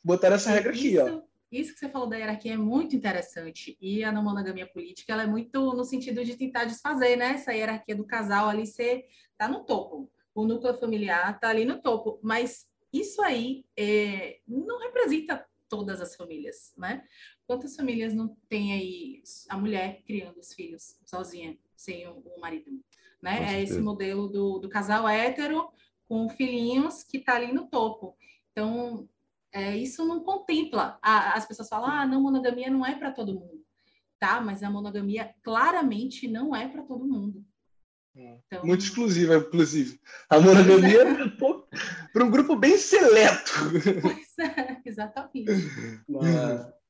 botar 0.04 0.28
essa 0.34 0.50
regra 0.52 0.72
aqui, 0.72 0.98
ó 1.00 1.22
isso 1.52 1.74
que 1.74 1.80
você 1.80 1.90
falou 1.90 2.08
da 2.08 2.18
hierarquia 2.18 2.54
é 2.54 2.58
muito 2.58 2.96
interessante. 2.96 3.78
E 3.80 4.04
a 4.04 4.12
não 4.12 4.24
monogamia 4.24 4.68
política, 4.68 5.14
ela 5.14 5.24
é 5.24 5.28
muito 5.28 5.74
no 5.74 5.84
sentido 5.84 6.24
de 6.24 6.36
tentar 6.36 6.66
desfazer, 6.66 7.16
né? 7.16 7.34
Essa 7.34 7.54
hierarquia 7.54 7.96
do 7.96 8.06
casal 8.06 8.50
ali, 8.50 8.66
você 8.66 9.06
tá 9.38 9.48
no 9.48 9.64
topo. 9.64 10.12
O 10.34 10.46
núcleo 10.46 10.78
familiar 10.78 11.40
tá 11.40 11.50
ali 11.50 11.66
no 11.66 11.82
topo. 11.82 12.20
Mas 12.22 12.68
isso 12.92 13.22
aí 13.22 13.66
é, 13.78 14.40
não 14.48 14.80
representa 14.80 15.46
todas 15.70 16.02
as 16.02 16.16
famílias, 16.16 16.74
né? 16.78 17.04
Quantas 17.48 17.76
famílias 17.76 18.14
não 18.14 18.36
tem 18.50 18.74
aí 18.74 19.24
a 19.50 19.58
mulher 19.58 20.02
criando 20.06 20.40
os 20.40 20.54
filhos 20.54 21.00
sozinha, 21.06 21.58
sem 21.76 22.08
o, 22.08 22.20
o 22.20 22.40
marido, 22.40 22.72
né? 23.26 23.56
É 23.56 23.64
esse 23.64 23.82
modelo 23.82 24.28
do, 24.28 24.60
do 24.60 24.70
casal 24.70 25.10
hétero 25.10 25.68
com 26.08 26.30
filhinhos 26.30 27.02
que 27.02 27.18
está 27.18 27.36
ali 27.36 27.52
no 27.52 27.68
topo. 27.68 28.16
Então, 28.52 29.10
é, 29.52 29.76
isso 29.76 30.06
não 30.06 30.24
contempla. 30.24 31.00
A, 31.02 31.34
as 31.34 31.48
pessoas 31.48 31.68
falam, 31.68 31.90
ah, 31.90 32.06
não, 32.06 32.22
monogamia 32.22 32.70
não 32.70 32.86
é 32.86 32.94
para 32.94 33.12
todo 33.12 33.34
mundo. 33.34 33.66
Tá, 34.20 34.40
mas 34.40 34.62
a 34.62 34.70
monogamia 34.70 35.34
claramente 35.42 36.28
não 36.28 36.56
é 36.56 36.68
para 36.68 36.84
todo 36.84 37.04
mundo. 37.04 37.44
Então... 38.16 38.64
Muito 38.64 38.82
exclusiva, 38.82 39.38
inclusive. 39.38 40.00
A 40.30 40.40
monogamia 40.40 41.02
é 41.02 41.28
para 42.14 42.24
um 42.24 42.30
grupo 42.30 42.56
bem 42.56 42.78
seleto. 42.78 43.52
Pois 44.02 44.38
é, 44.38 44.82
exatamente. 44.86 45.52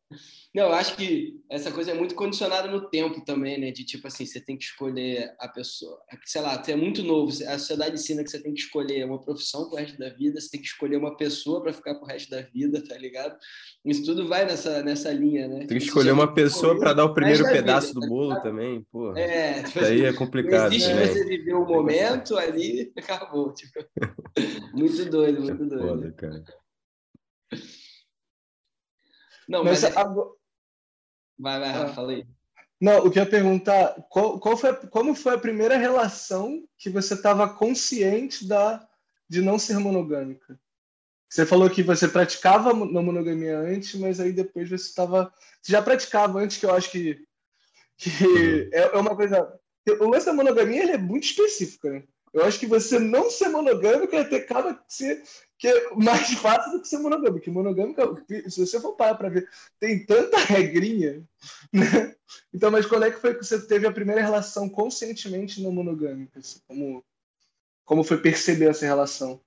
Não, 0.54 0.66
eu 0.66 0.74
acho 0.74 0.96
que 0.96 1.42
essa 1.50 1.72
coisa 1.72 1.92
é 1.92 1.94
muito 1.94 2.14
condicionada 2.16 2.68
no 2.68 2.90
tempo 2.90 3.26
também, 3.26 3.60
né? 3.60 3.72
De 3.72 3.84
tipo 3.84 4.08
assim, 4.08 4.26
você 4.26 4.40
tem 4.40 4.56
que 4.56 4.64
escolher 4.64 5.34
a 5.40 5.48
pessoa. 5.48 6.00
Sei 6.26 6.42
lá, 6.42 6.62
você 6.62 6.74
é 6.74 6.76
muito 6.76 7.04
novo, 7.04 7.32
a 7.48 7.58
sociedade 7.58 7.96
ensina 7.96 8.24
que 8.24 8.30
você 8.30 8.40
tem 8.40 8.54
que 8.54 8.62
escolher 8.62 9.04
uma 9.06 9.20
profissão 9.20 9.68
pro 9.68 9.78
resto 9.78 9.98
da 9.98 10.10
vida, 10.10 10.40
você 10.40 10.50
tem 10.52 10.62
que 10.62 10.68
escolher 10.68 10.98
uma 10.98 11.18
pessoa 11.18 11.62
para 11.62 11.74
ficar 11.74 11.96
pro 11.96 12.06
resto 12.06 12.30
da 12.30 12.42
vida, 12.42 12.84
tá 12.88 12.98
ligado? 12.98 13.36
Isso 13.84 14.06
tudo 14.06 14.28
vai 14.28 14.46
nessa, 14.46 14.84
nessa 14.84 15.12
linha, 15.12 15.48
né? 15.48 15.60
Tem 15.60 15.68
que 15.68 15.80
tipo, 15.80 15.88
escolher 15.88 16.12
uma 16.12 16.34
pessoa 16.34 16.78
para 16.80 16.94
dar 16.94 17.06
o 17.06 17.14
primeiro 17.14 17.44
pedaço 17.44 17.88
vida, 17.88 18.00
do 18.00 18.02
tá 18.02 18.08
bolo 18.08 18.42
também, 18.42 18.86
pô. 18.92 19.16
É, 19.18 19.64
tipo, 19.64 19.80
Isso 19.80 19.88
aí 19.88 20.06
é 20.06 20.14
complicado. 20.14 20.72
Existe 20.72 20.94
né? 20.94 21.08
você 21.08 21.26
viver 21.26 21.54
o 21.54 21.66
momento 21.66 22.38
ali, 22.38 22.94
acabou. 22.96 23.54
Tipo. 23.54 23.84
Muito 24.74 25.06
doido, 25.06 25.42
muito 25.42 25.64
é 25.64 25.68
doido. 25.68 25.88
Foda, 25.88 26.12
cara. 26.12 26.44
Não, 29.48 29.64
mas, 29.64 29.84
mas 29.84 29.96
é... 29.96 30.04
Vai, 31.38 31.60
vai, 31.60 31.70
ah. 31.70 31.88
fala 31.90 32.12
aí. 32.12 32.26
Não, 32.80 33.06
o 33.06 33.12
que 33.12 33.20
eu 33.20 33.24
ia 33.24 33.30
perguntar, 33.30 33.96
qual, 34.10 34.40
qual 34.40 34.58
foi, 34.58 34.74
como 34.88 35.16
foi 35.16 35.36
a 35.36 35.40
primeira 35.40 35.78
relação 35.78 36.64
que 36.78 36.90
você 36.90 37.14
estava 37.14 37.48
consciente 37.48 38.46
da, 38.46 38.86
de 39.30 39.42
não 39.42 39.58
ser 39.58 39.80
monogâmica? 39.80 40.60
Você 41.30 41.46
falou 41.46 41.70
que 41.70 41.84
você 41.84 42.08
praticava 42.08 42.74
na 42.74 43.02
monogamia 43.02 43.58
antes, 43.58 43.96
mas 43.96 44.20
aí 44.20 44.32
depois 44.32 44.70
você 44.70 44.88
estava. 44.88 45.34
Você 45.62 45.72
já 45.72 45.82
praticava 45.82 46.40
antes, 46.40 46.58
que 46.58 46.66
eu 46.66 46.74
acho 46.74 46.92
que, 46.92 47.26
que 47.98 48.70
é, 48.72 48.96
é 48.96 48.98
uma 48.98 49.16
coisa. 49.16 49.54
O 50.00 50.10
lance 50.10 50.26
da 50.26 50.34
monogamia 50.34 50.84
ele 50.84 50.92
é 50.94 50.98
muito 50.98 51.26
específico, 51.26 51.90
né? 51.90 52.04
Eu 52.34 52.46
acho 52.46 52.60
que 52.60 52.68
você 52.68 53.00
não 53.00 53.30
ser 53.30 53.50
monogâmico 53.50 54.16
acaba 54.16 54.82
ser 54.88 55.24
que 55.58 55.68
é 55.68 55.96
mais 55.96 56.34
fácil 56.34 56.72
do 56.74 56.82
que 56.82 56.88
ser 56.88 57.00
monogâmico. 57.00 57.50
Monogâmico, 57.50 58.02
se 58.50 58.66
você 58.66 58.80
for 58.80 58.94
parar 58.94 59.16
para 59.16 59.30
ver, 59.30 59.50
tem 59.80 60.06
tanta 60.06 60.38
regrinha, 60.38 61.26
né? 61.72 62.16
Então, 62.54 62.72
mas 62.72 62.86
quando 62.86 63.06
é 63.06 63.12
que 63.12 63.20
foi 63.20 63.36
que 63.36 63.44
você 63.44 63.66
teve 63.66 63.88
a 63.88 63.92
primeira 63.92 64.22
relação 64.22 64.68
conscientemente 64.68 65.62
não 65.62 65.72
monogâmica? 65.72 66.40
Assim, 66.40 66.60
como, 66.68 67.06
como 67.86 68.04
foi 68.04 68.18
perceber 68.22 68.70
essa 68.70 68.86
relação? 68.86 69.40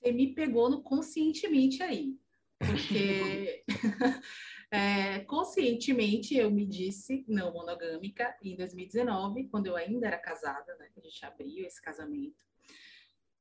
Você 0.00 0.12
me 0.12 0.34
pegou 0.34 0.68
no 0.68 0.82
conscientemente 0.82 1.82
aí. 1.82 2.16
Porque 2.58 3.64
é, 4.70 5.20
conscientemente 5.20 6.36
eu 6.36 6.50
me 6.50 6.66
disse 6.66 7.24
não 7.28 7.52
monogâmica 7.52 8.36
em 8.42 8.56
2019, 8.56 9.48
quando 9.48 9.66
eu 9.66 9.76
ainda 9.76 10.06
era 10.06 10.18
casada, 10.18 10.74
né? 10.76 10.88
A 10.96 11.00
gente 11.00 11.24
abriu 11.24 11.66
esse 11.66 11.80
casamento. 11.80 12.44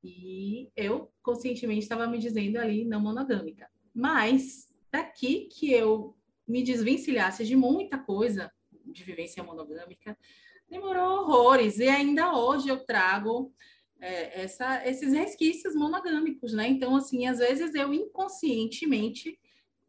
E 0.06 0.70
eu 0.76 1.12
conscientemente 1.24 1.82
estava 1.82 2.06
me 2.06 2.20
dizendo 2.20 2.58
ali 2.58 2.86
não 2.86 3.02
monogâmica. 3.02 3.68
Mas 3.94 4.72
daqui 4.92 5.50
que 5.52 5.72
eu 5.72 6.16
me 6.48 6.62
desvencilhasse 6.62 7.44
de 7.44 7.56
muita 7.56 7.98
coisa 7.98 8.52
de 8.86 9.04
vivência 9.04 9.44
monogâmica, 9.44 10.16
demorou 10.70 11.22
horrores. 11.22 11.80
E 11.80 11.88
ainda 11.88 12.38
hoje 12.38 12.70
eu 12.70 12.86
trago 12.86 13.52
é, 14.00 14.44
essa, 14.44 14.88
esses 14.88 15.12
resquícios 15.12 15.74
monogâmicos, 15.74 16.54
né? 16.54 16.68
Então, 16.68 16.96
assim, 16.96 17.26
às 17.26 17.40
vezes 17.40 17.74
eu 17.74 17.92
inconscientemente 17.92 19.40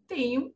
tenho 0.07 0.55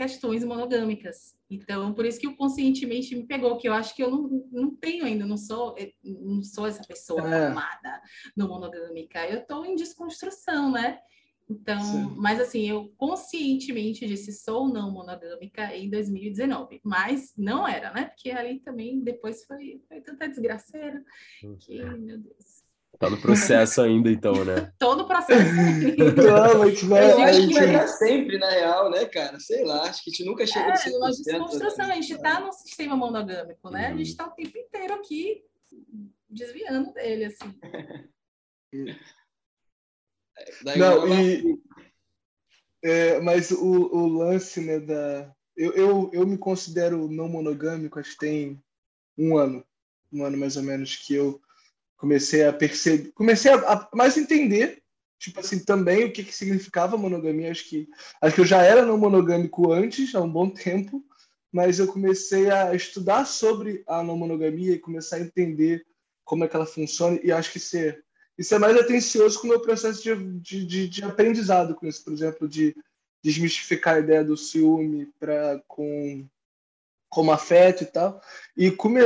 questões 0.00 0.42
monogâmicas. 0.42 1.36
Então, 1.50 1.92
por 1.92 2.06
isso 2.06 2.18
que 2.18 2.26
o 2.26 2.34
conscientemente 2.34 3.14
me 3.14 3.26
pegou, 3.26 3.58
que 3.58 3.68
eu 3.68 3.74
acho 3.74 3.94
que 3.94 4.02
eu 4.02 4.10
não, 4.10 4.48
não 4.50 4.74
tenho 4.74 5.04
ainda, 5.04 5.26
não 5.26 5.36
sou, 5.36 5.74
eh, 5.76 5.92
não 6.02 6.42
sou 6.42 6.66
essa 6.66 6.82
pessoa 6.82 7.20
é. 7.20 7.46
formada 7.46 8.00
no 8.34 8.48
monogâmica. 8.48 9.28
Eu 9.28 9.40
estou 9.40 9.66
em 9.66 9.76
desconstrução, 9.76 10.72
né? 10.72 11.00
Então, 11.50 11.80
Sim. 11.80 12.14
mas 12.16 12.40
assim, 12.40 12.66
eu 12.66 12.94
conscientemente 12.96 14.06
disse 14.06 14.32
sou 14.32 14.72
não 14.72 14.90
monogâmica 14.90 15.76
em 15.76 15.90
2019, 15.90 16.80
mas 16.82 17.34
não 17.36 17.68
era, 17.68 17.92
né? 17.92 18.04
Porque 18.04 18.30
ali 18.30 18.60
também 18.60 19.00
depois 19.00 19.44
foi, 19.44 19.82
foi 19.86 20.00
tanta 20.00 20.28
desgraceira 20.28 21.04
que, 21.58 21.82
meu 21.82 22.18
Deus. 22.18 22.59
Tá 23.00 23.08
no 23.08 23.18
processo 23.18 23.80
ainda, 23.80 24.10
então, 24.10 24.44
né? 24.44 24.70
Todo 24.78 25.04
o 25.04 25.06
processo. 25.06 25.40
Não, 25.56 26.58
mas 26.58 26.82
vai, 26.82 27.10
eu 27.10 27.18
acho 27.22 27.48
que 27.48 27.54
vai 27.54 27.66
estar 27.68 27.88
sempre, 27.88 28.38
na 28.38 28.50
real, 28.50 28.90
né, 28.90 29.06
cara? 29.06 29.40
Sei 29.40 29.64
lá, 29.64 29.84
acho 29.84 30.04
que 30.04 30.10
a 30.10 30.12
gente 30.12 30.26
nunca 30.26 30.46
chega 30.46 30.66
é, 30.68 30.72
a 30.72 30.76
ser. 30.76 30.94
uma 30.94 31.08
desconstrução, 31.08 31.86
né? 31.86 31.94
a 31.94 31.94
gente 31.94 32.12
está 32.12 32.40
no 32.40 32.52
sistema 32.52 32.94
monogâmico, 32.94 33.70
né? 33.70 33.88
Uhum. 33.88 33.94
A 33.94 33.96
gente 33.96 34.10
está 34.10 34.26
o 34.26 34.32
tempo 34.32 34.58
inteiro 34.58 34.92
aqui 34.92 35.42
desviando 36.28 36.92
dele, 36.92 37.24
assim. 37.24 37.58
Não, 40.76 41.08
e, 41.08 41.58
é, 42.82 43.18
mas 43.20 43.50
o, 43.50 43.64
o 43.64 44.08
lance, 44.08 44.60
né, 44.60 44.78
da... 44.78 45.34
Eu, 45.56 45.72
eu, 45.72 46.10
eu 46.12 46.26
me 46.26 46.36
considero 46.36 47.08
não 47.08 47.28
monogâmico, 47.28 47.98
acho 47.98 48.12
que 48.12 48.18
tem 48.18 48.62
um 49.16 49.38
ano, 49.38 49.64
um 50.12 50.22
ano 50.22 50.36
mais 50.36 50.58
ou 50.58 50.62
menos, 50.62 50.96
que 50.96 51.14
eu 51.14 51.40
comecei 52.00 52.44
a 52.46 52.52
perceber, 52.52 53.12
comecei 53.12 53.52
a, 53.52 53.56
a, 53.56 53.88
mais 53.94 54.16
entender, 54.16 54.82
tipo 55.18 55.38
assim, 55.38 55.62
também 55.62 56.06
o 56.06 56.12
que, 56.12 56.24
que 56.24 56.34
significava 56.34 56.96
monogamia. 56.96 57.50
Acho 57.50 57.68
que, 57.68 57.86
acho 58.22 58.34
que 58.34 58.40
eu 58.40 58.46
já 58.46 58.62
era 58.62 58.86
não 58.86 58.96
monogâmico 58.96 59.70
antes, 59.70 60.14
há 60.14 60.20
um 60.22 60.32
bom 60.32 60.48
tempo, 60.48 61.04
mas 61.52 61.78
eu 61.78 61.86
comecei 61.86 62.50
a 62.50 62.74
estudar 62.74 63.26
sobre 63.26 63.84
a 63.86 64.02
não 64.02 64.16
monogamia 64.16 64.72
e 64.72 64.78
começar 64.78 65.16
a 65.16 65.20
entender 65.20 65.84
como 66.24 66.42
é 66.42 66.48
que 66.48 66.56
ela 66.56 66.64
funciona. 66.64 67.20
E 67.22 67.30
acho 67.30 67.52
que 67.52 67.60
ser 67.60 68.02
isso 68.38 68.54
é 68.54 68.58
mais 68.58 68.74
atencioso 68.74 69.38
com 69.38 69.46
o 69.46 69.50
meu 69.50 69.60
processo 69.60 70.02
de, 70.02 70.16
de, 70.40 70.64
de, 70.64 70.88
de 70.88 71.04
aprendizado 71.04 71.74
com 71.74 71.86
isso, 71.86 72.02
por 72.02 72.14
exemplo, 72.14 72.48
de 72.48 72.74
desmistificar 73.22 73.96
a 73.96 74.00
ideia 74.00 74.24
do 74.24 74.38
ciúme 74.38 75.12
para 75.20 75.62
com 75.68 76.26
como 77.10 77.32
afeto 77.32 77.82
e 77.82 77.86
tal. 77.86 78.22
E 78.56 78.70
come, 78.70 79.00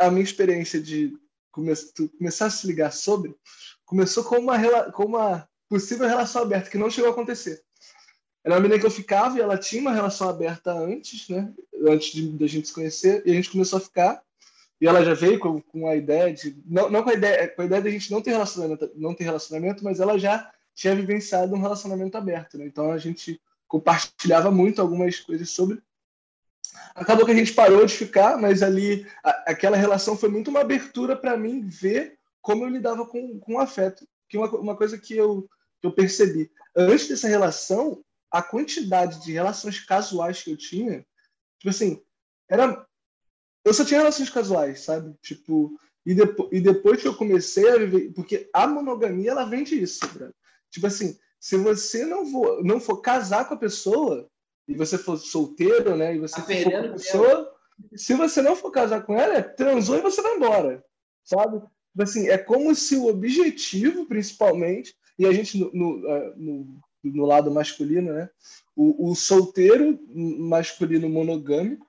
a 0.00 0.10
minha 0.10 0.24
experiência 0.24 0.80
de 0.82 1.16
come, 1.54 1.72
começar 2.18 2.46
a 2.46 2.50
se 2.50 2.66
ligar 2.66 2.92
sobre, 2.92 3.34
começou 3.84 4.24
com 4.24 4.36
uma, 4.36 4.58
com 4.90 5.04
uma 5.04 5.48
possível 5.68 6.08
relação 6.08 6.42
aberta, 6.42 6.68
que 6.68 6.78
não 6.78 6.90
chegou 6.90 7.10
a 7.10 7.12
acontecer. 7.12 7.62
Era 8.44 8.56
uma 8.56 8.60
menina 8.60 8.78
que 8.78 8.86
eu 8.86 8.90
ficava 8.90 9.38
e 9.38 9.40
ela 9.40 9.56
tinha 9.56 9.80
uma 9.80 9.92
relação 9.92 10.28
aberta 10.28 10.72
antes, 10.72 11.28
né? 11.28 11.50
Antes 11.86 12.14
da 12.32 12.46
gente 12.46 12.68
se 12.68 12.74
conhecer, 12.74 13.22
e 13.24 13.30
a 13.30 13.34
gente 13.34 13.50
começou 13.50 13.78
a 13.78 13.80
ficar. 13.80 14.22
E 14.80 14.86
ela 14.86 15.02
já 15.02 15.14
veio 15.14 15.38
com, 15.38 15.62
com 15.62 15.88
a 15.88 15.96
ideia 15.96 16.34
de. 16.34 16.60
Não, 16.66 16.90
não 16.90 17.02
com 17.02 17.10
a 17.10 17.14
ideia, 17.14 17.48
com 17.48 17.62
a 17.62 17.64
ideia 17.64 17.80
de 17.80 17.88
a 17.88 17.92
gente 17.92 18.10
não 18.10 18.20
ter 18.20 18.32
relacionamento, 18.32 18.90
não 18.96 19.14
ter 19.14 19.24
relacionamento, 19.24 19.82
mas 19.82 20.00
ela 20.00 20.18
já 20.18 20.50
tinha 20.74 20.94
vivenciado 20.94 21.54
um 21.54 21.60
relacionamento 21.60 22.18
aberto, 22.18 22.58
né? 22.58 22.66
Então 22.66 22.92
a 22.92 22.98
gente 22.98 23.40
compartilhava 23.66 24.50
muito 24.50 24.82
algumas 24.82 25.18
coisas 25.20 25.48
sobre. 25.48 25.80
Acabou 26.94 27.24
que 27.24 27.32
a 27.32 27.36
gente 27.36 27.52
parou 27.52 27.84
de 27.84 27.94
ficar, 27.94 28.36
mas 28.36 28.62
ali 28.62 29.06
a, 29.22 29.52
aquela 29.52 29.76
relação 29.76 30.16
foi 30.16 30.28
muito 30.28 30.48
uma 30.48 30.60
abertura 30.60 31.16
para 31.16 31.36
mim 31.36 31.66
ver 31.66 32.18
como 32.40 32.64
eu 32.64 32.68
lidava 32.68 33.06
com, 33.06 33.38
com 33.40 33.54
o 33.54 33.58
afeto. 33.58 34.06
Que 34.28 34.36
uma, 34.36 34.50
uma 34.50 34.76
coisa 34.76 34.98
que 34.98 35.16
eu, 35.16 35.48
que 35.80 35.86
eu 35.86 35.92
percebi. 35.92 36.50
Antes 36.76 37.08
dessa 37.08 37.28
relação, 37.28 38.02
a 38.30 38.42
quantidade 38.42 39.22
de 39.24 39.32
relações 39.32 39.80
casuais 39.80 40.42
que 40.42 40.50
eu 40.50 40.56
tinha, 40.56 41.06
tipo 41.58 41.70
assim, 41.70 42.02
era. 42.48 42.84
Eu 43.64 43.72
só 43.72 43.84
tinha 43.84 44.00
relações 44.00 44.28
casuais, 44.28 44.80
sabe? 44.80 45.14
Tipo, 45.22 45.78
e, 46.04 46.14
depo 46.14 46.48
e 46.52 46.60
depois 46.60 47.00
que 47.00 47.08
eu 47.08 47.16
comecei 47.16 47.68
a 47.70 47.78
viver. 47.78 48.12
Porque 48.12 48.50
a 48.52 48.66
monogamia, 48.66 49.30
ela 49.30 49.44
vem 49.44 49.64
disso, 49.64 50.00
Tipo 50.70 50.88
assim, 50.88 51.16
se 51.38 51.56
você 51.56 52.04
não 52.04 52.26
for, 52.26 52.64
não 52.64 52.80
for 52.80 53.00
casar 53.00 53.46
com 53.46 53.54
a 53.54 53.58
pessoa, 53.58 54.28
e 54.66 54.74
você 54.74 54.96
for 54.96 55.16
solteiro, 55.16 55.96
né? 55.96 56.14
E 56.14 56.18
você 56.18 56.36
tá 56.36 56.42
for 56.42 56.70
com 56.70 56.76
a 56.76 56.92
pessoa, 56.92 57.54
se 57.94 58.14
você 58.14 58.42
não 58.42 58.56
for 58.56 58.70
casar 58.70 59.02
com 59.02 59.18
ela, 59.18 59.34
é 59.34 59.42
transou 59.42 59.96
e 59.96 60.02
você 60.02 60.22
vai 60.22 60.36
embora, 60.36 60.84
sabe? 61.22 61.58
Tipo 61.58 62.02
assim, 62.02 62.28
é 62.28 62.38
como 62.38 62.74
se 62.74 62.96
o 62.96 63.06
objetivo, 63.06 64.06
principalmente, 64.06 64.94
e 65.18 65.26
a 65.26 65.32
gente 65.32 65.58
no, 65.58 65.70
no, 65.72 66.08
é, 66.08 66.32
no, 66.36 66.80
no 67.04 67.26
lado 67.26 67.50
masculino, 67.50 68.12
né? 68.12 68.28
O, 68.74 69.10
o, 69.10 69.14
solteiro 69.14 69.98
masculino 70.10 71.08
monogâmico, 71.08 71.86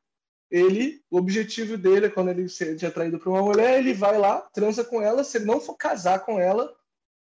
ele, 0.52 1.02
o 1.10 1.18
objetivo 1.18 1.76
dele 1.78 2.06
é 2.06 2.10
quando 2.10 2.30
ele 2.30 2.48
se 2.48 2.78
é 2.86 2.88
atraído 2.88 3.18
por 3.18 3.30
uma 3.30 3.42
mulher, 3.42 3.80
ele 3.80 3.94
vai 3.94 4.18
lá, 4.18 4.42
transa 4.54 4.84
com 4.84 5.02
ela, 5.02 5.24
se 5.24 5.38
ele 5.38 5.46
não 5.46 5.60
for 5.60 5.76
casar 5.76 6.20
com 6.20 6.40
ela, 6.40 6.72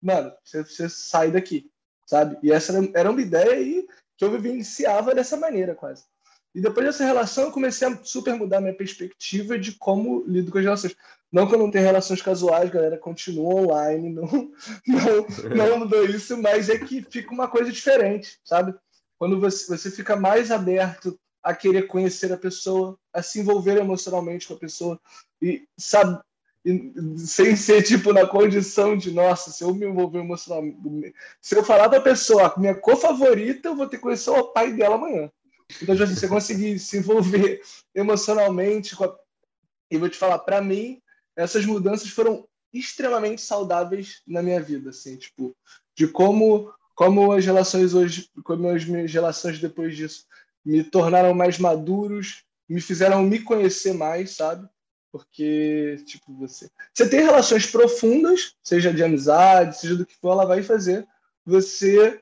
mano, 0.02 0.34
você, 0.44 0.64
você 0.64 0.90
sai 0.90 1.30
daqui, 1.30 1.70
sabe? 2.08 2.38
E 2.42 2.52
essa 2.52 2.74
era 2.96 3.12
uma 3.12 3.22
ideia 3.22 3.52
aí 3.52 3.86
que 4.24 4.30
que 4.30 4.36
eu 4.36 4.42
vivenciava 4.42 5.14
dessa 5.14 5.38
maneira 5.38 5.76
quase. 5.76 6.04
E 6.56 6.62
depois 6.62 6.86
dessa 6.86 7.04
relação, 7.04 7.46
eu 7.46 7.52
comecei 7.52 7.88
a 7.88 8.00
super 8.04 8.36
mudar 8.36 8.62
minha 8.62 8.76
perspectiva 8.76 9.58
de 9.58 9.72
como 9.74 10.24
lido 10.28 10.52
com 10.52 10.60
as 10.60 10.64
relações. 10.64 10.96
Não 11.32 11.48
que 11.48 11.56
eu 11.56 11.60
não 11.60 11.72
tenha 11.72 11.84
relações 11.84 12.22
casuais, 12.22 12.70
galera, 12.70 12.96
continua 12.96 13.56
online, 13.56 14.10
não, 14.12 14.28
não, 14.86 15.56
não 15.56 15.80
mudou 15.80 16.06
isso, 16.06 16.38
mas 16.38 16.70
é 16.70 16.78
que 16.78 17.02
fica 17.02 17.34
uma 17.34 17.48
coisa 17.48 17.72
diferente, 17.72 18.40
sabe? 18.44 18.76
Quando 19.18 19.40
você, 19.40 19.66
você 19.66 19.90
fica 19.90 20.16
mais 20.16 20.52
aberto 20.52 21.20
a 21.42 21.56
querer 21.56 21.88
conhecer 21.88 22.32
a 22.32 22.38
pessoa, 22.38 22.98
a 23.12 23.24
se 23.24 23.40
envolver 23.40 23.78
emocionalmente 23.78 24.48
com 24.48 24.54
a 24.54 24.60
pessoa, 24.60 25.02
e 25.42 25.68
sabe, 25.76 26.22
sem 27.18 27.56
ser 27.56 27.84
tipo 27.84 28.14
na 28.14 28.26
condição 28.26 28.96
de 28.96 29.12
nossa, 29.12 29.52
se 29.52 29.64
eu 29.64 29.74
me 29.74 29.86
envolver 29.86 30.20
emocionalmente, 30.20 31.14
se 31.42 31.56
eu 31.56 31.64
falar 31.64 31.88
da 31.88 32.00
pessoa, 32.00 32.54
minha 32.58 32.74
cor 32.74 32.96
favorita, 32.96 33.70
eu 33.70 33.76
vou 33.76 33.88
ter 33.88 33.98
que 33.98 34.04
conhecer 34.04 34.30
o 34.30 34.52
pai 34.52 34.72
dela 34.74 34.96
amanhã. 34.96 35.30
Então, 35.82 35.96
tipo 35.96 36.04
assim, 36.04 36.16
você 36.16 36.28
conseguir 36.28 36.80
se 36.80 36.98
envolver 36.98 37.62
emocionalmente 37.94 38.96
a... 39.04 39.14
e 39.92 39.98
vou 39.98 40.10
te 40.10 40.18
falar, 40.18 40.40
para 40.40 40.62
mim, 40.62 41.02
essas 41.36 41.66
mudanças 41.66 42.10
foram 42.10 42.48
extremamente 42.74 43.42
saudáveis 43.42 44.22
na 44.26 44.42
minha 44.42 44.62
vida, 44.62 44.92
assim, 44.92 45.18
tipo, 45.18 45.56
de 45.96 46.08
como 46.08 46.74
como 46.96 47.32
as 47.32 47.44
relações 47.44 47.94
hoje, 47.94 48.30
como 48.44 48.70
as 48.70 48.86
minhas 48.86 49.12
relações 49.12 49.60
depois 49.60 49.96
disso 49.96 50.26
me 50.64 50.84
tornaram 50.84 51.34
mais 51.34 51.58
maduros, 51.58 52.44
me 52.70 52.80
fizeram 52.80 53.24
me 53.24 53.40
conhecer 53.40 53.94
mais, 53.94 54.36
sabe? 54.36 54.68
Porque, 55.14 55.98
tipo, 56.08 56.34
você. 56.34 56.72
Você 56.92 57.08
tem 57.08 57.22
relações 57.22 57.68
profundas, 57.68 58.56
seja 58.64 58.92
de 58.92 59.04
amizade, 59.04 59.78
seja 59.78 59.96
do 59.96 60.08
que 60.08 60.18
for, 60.18 60.32
ela 60.32 60.46
vai 60.46 60.64
fazer 60.64 61.08
você 61.46 62.20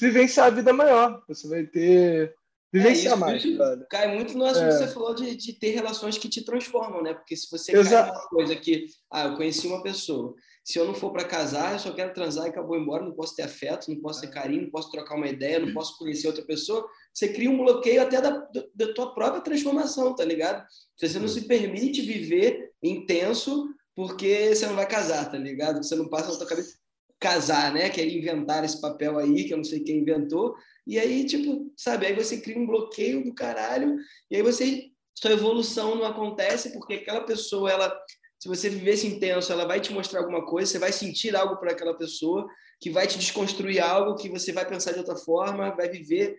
vivenciar 0.00 0.46
a 0.46 0.50
vida 0.50 0.72
maior. 0.72 1.22
Você 1.28 1.46
vai 1.46 1.66
ter 1.66 2.34
Vivenciar 2.72 3.12
é, 3.12 3.16
mais, 3.16 3.56
cara. 3.58 3.86
Cai 3.90 4.16
muito 4.16 4.36
no 4.36 4.46
assunto 4.46 4.64
é. 4.64 4.68
que 4.68 4.78
você 4.78 4.88
falou 4.88 5.14
de, 5.14 5.36
de 5.36 5.52
ter 5.52 5.72
relações 5.72 6.16
que 6.16 6.26
te 6.26 6.42
transformam, 6.42 7.02
né? 7.02 7.12
Porque 7.12 7.36
se 7.36 7.50
você 7.50 7.76
Exato. 7.76 8.10
cai 8.10 8.18
numa 8.18 8.28
coisa 8.30 8.56
que, 8.56 8.86
ah, 9.10 9.26
eu 9.26 9.36
conheci 9.36 9.66
uma 9.66 9.82
pessoa, 9.82 10.34
se 10.64 10.78
eu 10.78 10.84
não 10.84 10.94
for 10.94 11.12
para 11.12 11.24
casar, 11.24 11.72
eu 11.72 11.78
só 11.78 11.92
quero 11.92 12.14
transar 12.14 12.46
e 12.46 12.50
acabou 12.50 12.76
embora, 12.76 13.04
não 13.04 13.12
posso 13.12 13.34
ter 13.34 13.42
afeto, 13.42 13.90
não 13.90 14.00
posso 14.00 14.20
ter 14.20 14.28
carinho, 14.28 14.62
não 14.62 14.70
posso 14.70 14.90
trocar 14.90 15.16
uma 15.16 15.28
ideia, 15.28 15.58
não 15.58 15.72
posso 15.72 15.98
conhecer 15.98 16.28
outra 16.28 16.44
pessoa, 16.44 16.86
você 17.12 17.28
cria 17.28 17.50
um 17.50 17.58
bloqueio 17.58 18.02
até 18.02 18.20
da, 18.20 18.48
da 18.74 18.92
tua 18.94 19.14
própria 19.14 19.42
transformação, 19.42 20.14
tá 20.14 20.24
ligado? 20.24 20.64
Você 20.98 21.18
não 21.18 21.28
se 21.28 21.42
permite 21.42 22.00
viver 22.00 22.70
intenso 22.82 23.68
porque 23.94 24.54
você 24.54 24.66
não 24.66 24.76
vai 24.76 24.88
casar, 24.88 25.30
tá 25.30 25.36
ligado? 25.36 25.82
Você 25.82 25.94
não 25.94 26.08
passa 26.08 26.30
na 26.30 26.38
tua 26.38 26.46
cabeça 26.46 26.76
casar, 27.22 27.72
né? 27.72 27.88
Que 27.88 28.00
é 28.00 28.06
inventar 28.06 28.64
esse 28.64 28.80
papel 28.80 29.18
aí, 29.18 29.44
que 29.44 29.52
eu 29.52 29.56
não 29.56 29.64
sei 29.64 29.80
quem 29.80 29.98
inventou, 29.98 30.54
e 30.86 30.98
aí, 30.98 31.24
tipo, 31.24 31.72
sabe, 31.76 32.06
aí 32.06 32.14
você 32.14 32.40
cria 32.40 32.58
um 32.58 32.66
bloqueio 32.66 33.24
do 33.24 33.32
caralho, 33.32 33.96
e 34.28 34.36
aí 34.36 34.42
você, 34.42 34.90
sua 35.14 35.32
evolução 35.32 35.94
não 35.94 36.04
acontece 36.04 36.72
porque 36.72 36.94
aquela 36.94 37.20
pessoa, 37.20 37.70
ela, 37.70 37.96
se 38.42 38.48
você 38.48 38.68
vivesse 38.68 39.06
intenso, 39.06 39.52
ela 39.52 39.64
vai 39.64 39.80
te 39.80 39.92
mostrar 39.92 40.18
alguma 40.18 40.44
coisa, 40.44 40.72
você 40.72 40.76
vai 40.76 40.90
sentir 40.90 41.36
algo 41.36 41.58
por 41.58 41.68
aquela 41.68 41.94
pessoa, 41.94 42.44
que 42.80 42.90
vai 42.90 43.06
te 43.06 43.16
desconstruir 43.16 43.78
algo, 43.78 44.16
que 44.16 44.28
você 44.28 44.50
vai 44.50 44.68
pensar 44.68 44.90
de 44.90 44.98
outra 44.98 45.14
forma, 45.14 45.70
vai 45.76 45.88
viver, 45.88 46.36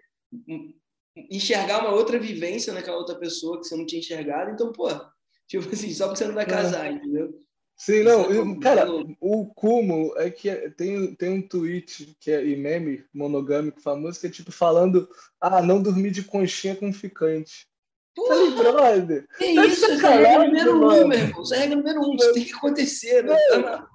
enxergar 1.31 1.79
uma 1.79 1.95
outra 1.95 2.19
vivência 2.19 2.73
naquela 2.73 2.97
outra 2.97 3.15
pessoa 3.15 3.57
que 3.57 3.63
você 3.63 3.77
não 3.77 3.85
tinha 3.85 4.01
enxergado. 4.01 4.51
Então, 4.51 4.73
pô, 4.73 4.89
tipo 5.47 5.65
assim, 5.69 5.93
só 5.93 6.07
porque 6.07 6.17
você 6.17 6.27
não 6.27 6.35
vai 6.35 6.43
é. 6.43 6.47
casar, 6.47 6.91
entendeu? 6.91 7.41
Sim, 7.77 8.03
não, 8.03 8.23
é 8.23 8.59
cara, 8.59 8.85
o 9.21 9.45
cúmulo 9.53 10.13
é 10.17 10.29
que 10.29 10.51
tem, 10.71 11.15
tem 11.15 11.29
um 11.29 11.47
tweet 11.47 12.17
que 12.19 12.31
é 12.31 12.45
e 12.45 12.57
meme 12.57 13.05
monogâmico 13.13 13.79
famoso 13.79 14.19
que 14.19 14.27
é 14.27 14.29
tipo 14.29 14.51
falando, 14.51 15.07
ah, 15.39 15.61
não 15.61 15.81
dormir 15.81 16.11
de 16.11 16.23
conchinha 16.23 16.75
com 16.75 16.91
ficante. 16.91 17.65
Porra, 18.15 18.35
Falei, 18.35 18.51
brother. 18.51 19.27
Que 19.37 19.55
tá 19.55 19.65
isso, 19.65 19.85
essa 19.85 20.07
é 20.07 20.25
a 20.25 20.39
regra 20.39 20.45
número 20.45 20.75
um, 20.75 21.07
meu 21.07 21.17
irmão. 21.17 21.41
Essa 21.41 21.55
é 21.55 21.59
regra 21.59 21.75
número 21.77 22.01
um. 22.01 22.15
Isso 22.15 22.33
tem 22.33 22.45
que 22.45 22.53
acontecer, 22.53 23.23
né? 23.23 23.35
Tá 23.49 23.89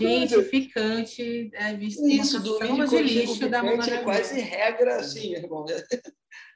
Gente, 0.00 0.42
ficante 0.44 1.50
é 1.52 1.74
visto 1.74 2.08
isso, 2.08 2.40
dormir 2.40 2.88
de, 2.88 2.96
de 2.96 3.02
lixo 3.02 3.48
da 3.48 3.62
monogamia. 3.62 3.94
É 3.94 4.02
quase 4.02 4.40
regra 4.40 4.96
assim, 4.96 5.32
meu 5.32 5.42
irmão. 5.42 5.66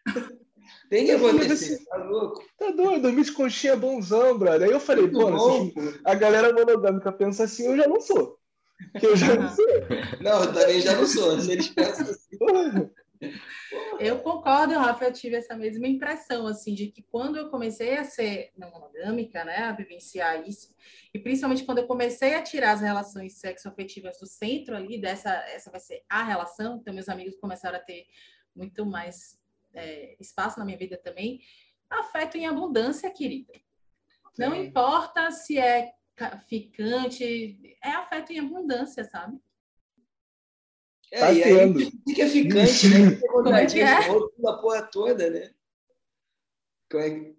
Tem 0.88 1.06
que 1.06 1.12
acontecer, 1.12 1.82
tá 1.86 1.96
louco? 1.96 2.44
Tá 2.58 2.70
doido, 2.70 3.00
dormir 3.00 3.24
de 3.24 3.32
conchinha 3.32 3.72
é 3.72 3.76
bonzão, 3.76 4.36
brother. 4.36 4.68
Aí 4.68 4.74
eu 4.74 4.78
falei, 4.78 5.08
pô, 5.08 5.30
bom, 5.30 5.70
a 6.04 6.14
galera 6.14 6.52
monogâmica 6.52 7.10
pensa 7.10 7.44
assim, 7.44 7.64
eu 7.64 7.76
já 7.78 7.88
não 7.88 7.98
sou. 7.98 8.38
Que 8.98 9.06
eu 9.06 9.16
já 9.16 9.34
não 9.34 9.48
sou. 9.48 9.66
Não, 10.20 10.44
eu 10.44 10.52
também 10.52 10.80
já 10.82 10.94
não 10.94 11.06
sou. 11.06 11.40
Se 11.40 11.52
eles 11.52 11.68
pensam 11.68 12.04
assim. 12.04 12.36
Eu 13.98 14.20
concordo, 14.20 14.74
Rafa, 14.74 15.04
eu 15.04 15.12
tive 15.12 15.36
essa 15.36 15.54
mesma 15.56 15.86
impressão, 15.86 16.46
assim, 16.46 16.74
de 16.74 16.88
que 16.88 17.02
quando 17.02 17.36
eu 17.36 17.50
comecei 17.50 17.96
a 17.96 18.04
ser 18.04 18.50
não 18.56 18.70
monogâmica, 18.70 19.44
né, 19.44 19.58
a 19.58 19.72
vivenciar 19.72 20.46
isso, 20.46 20.74
e 21.14 21.18
principalmente 21.18 21.64
quando 21.64 21.78
eu 21.78 21.86
comecei 21.86 22.34
a 22.34 22.42
tirar 22.42 22.72
as 22.72 22.80
relações 22.80 23.34
sexoafetivas 23.38 24.18
do 24.18 24.26
centro 24.26 24.76
ali, 24.76 25.00
dessa, 25.00 25.30
essa 25.48 25.70
vai 25.70 25.80
ser 25.80 26.02
a 26.08 26.22
relação, 26.22 26.78
então 26.78 26.92
meus 26.92 27.08
amigos 27.08 27.36
começaram 27.36 27.76
a 27.76 27.80
ter 27.80 28.06
muito 28.54 28.84
mais 28.84 29.38
é, 29.74 30.16
espaço 30.20 30.58
na 30.58 30.64
minha 30.64 30.78
vida 30.78 30.96
também, 30.96 31.40
afeto 31.88 32.36
em 32.36 32.46
abundância, 32.46 33.10
querida. 33.10 33.52
Não 34.38 34.54
importa 34.54 35.30
se 35.30 35.58
é 35.58 35.92
ficante, 36.48 37.76
é 37.82 37.90
afeto 37.90 38.32
em 38.32 38.38
abundância, 38.38 39.04
sabe? 39.04 39.38
É, 41.12 41.20
tá 41.20 41.30
e 41.30 41.42
aí 41.44 41.92
fica 42.08 42.26
ficante, 42.26 42.88
né? 42.88 43.20
Como 43.28 43.48
é 43.50 43.66
que 43.66 43.80
é? 43.80 43.98
A 43.98 44.52
porra 44.54 44.82
toda, 44.82 45.28
né? 45.28 45.50
Como 46.90 47.04
é 47.04 47.10
que... 47.10 47.36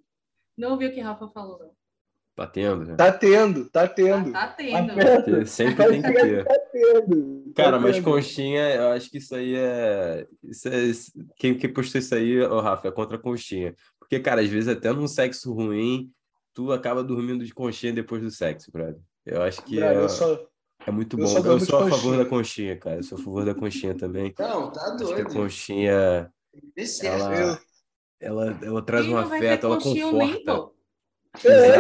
Não 0.56 0.74
ouvi 0.74 0.86
o 0.86 0.94
que 0.94 1.02
Rafa 1.02 1.28
falou, 1.30 1.58
não. 1.58 1.74
Tá 2.36 2.48
tendo, 2.48 2.86
né? 2.86 2.96
Tá 2.96 3.12
tendo, 3.12 3.70
tá 3.70 3.88
tendo. 3.88 4.32
tá, 4.32 4.48
tá 4.48 4.54
tendo. 4.54 4.96
Tá 4.96 5.46
Sempre 5.46 5.88
tem 5.88 6.02
que 6.04 6.14
ter. 6.14 6.46
Tá 6.46 6.60
tendo. 6.72 7.54
Cara, 7.56 7.80
mas 7.80 8.00
conchinha, 8.00 8.76
eu 8.76 8.90
acho 8.90 9.10
que 9.10 9.18
isso 9.18 9.36
aí 9.36 9.56
é. 9.56 10.28
Isso 10.44 10.68
é... 10.68 10.92
Quem, 11.36 11.58
quem 11.58 11.74
postou 11.74 12.00
isso 12.00 12.14
aí, 12.14 12.42
ô 12.42 12.60
Rafa, 12.60 12.88
é 12.88 12.92
contra 12.92 13.18
conchinha. 13.18 13.76
Porque, 14.00 14.20
cara, 14.20 14.42
às 14.42 14.50
vezes 14.50 14.68
até 14.68 14.92
num 14.92 15.08
sexo 15.08 15.52
ruim, 15.52 16.12
tu 16.54 16.72
acaba 16.72 17.04
dormindo 17.04 17.44
de 17.44 17.54
conchinha 17.54 17.94
depois 17.94 18.22
do 18.22 18.30
sexo, 18.30 18.72
brother. 18.72 19.02
Eu 19.26 19.42
acho 19.42 19.64
que 19.64 19.82
é, 19.82 20.08
sou... 20.08 20.48
é 20.86 20.92
muito 20.92 21.18
bom. 21.18 21.24
Eu, 21.24 21.46
eu 21.46 21.60
sou 21.60 21.80
a 21.80 21.90
favor 21.90 22.18
da 22.18 22.26
conchinha, 22.26 22.78
cara. 22.78 22.98
Eu 22.98 23.04
sou 23.04 23.18
a 23.18 23.22
favor 23.22 23.46
da 23.46 23.56
conchinha 23.56 23.96
também. 23.96 24.34
Não, 24.38 24.72
tá 24.72 24.90
doido. 24.92 25.04
Acho 25.04 25.16
que 25.16 25.22
a 25.22 25.26
conchinha. 25.26 26.34
Ela, 27.04 27.60
ela, 28.20 28.60
ela 28.62 28.82
traz 28.82 29.08
um 29.08 29.18
afeto, 29.18 29.66
ela 29.66 29.80
conforta. 29.80 30.70
É, 31.44 31.80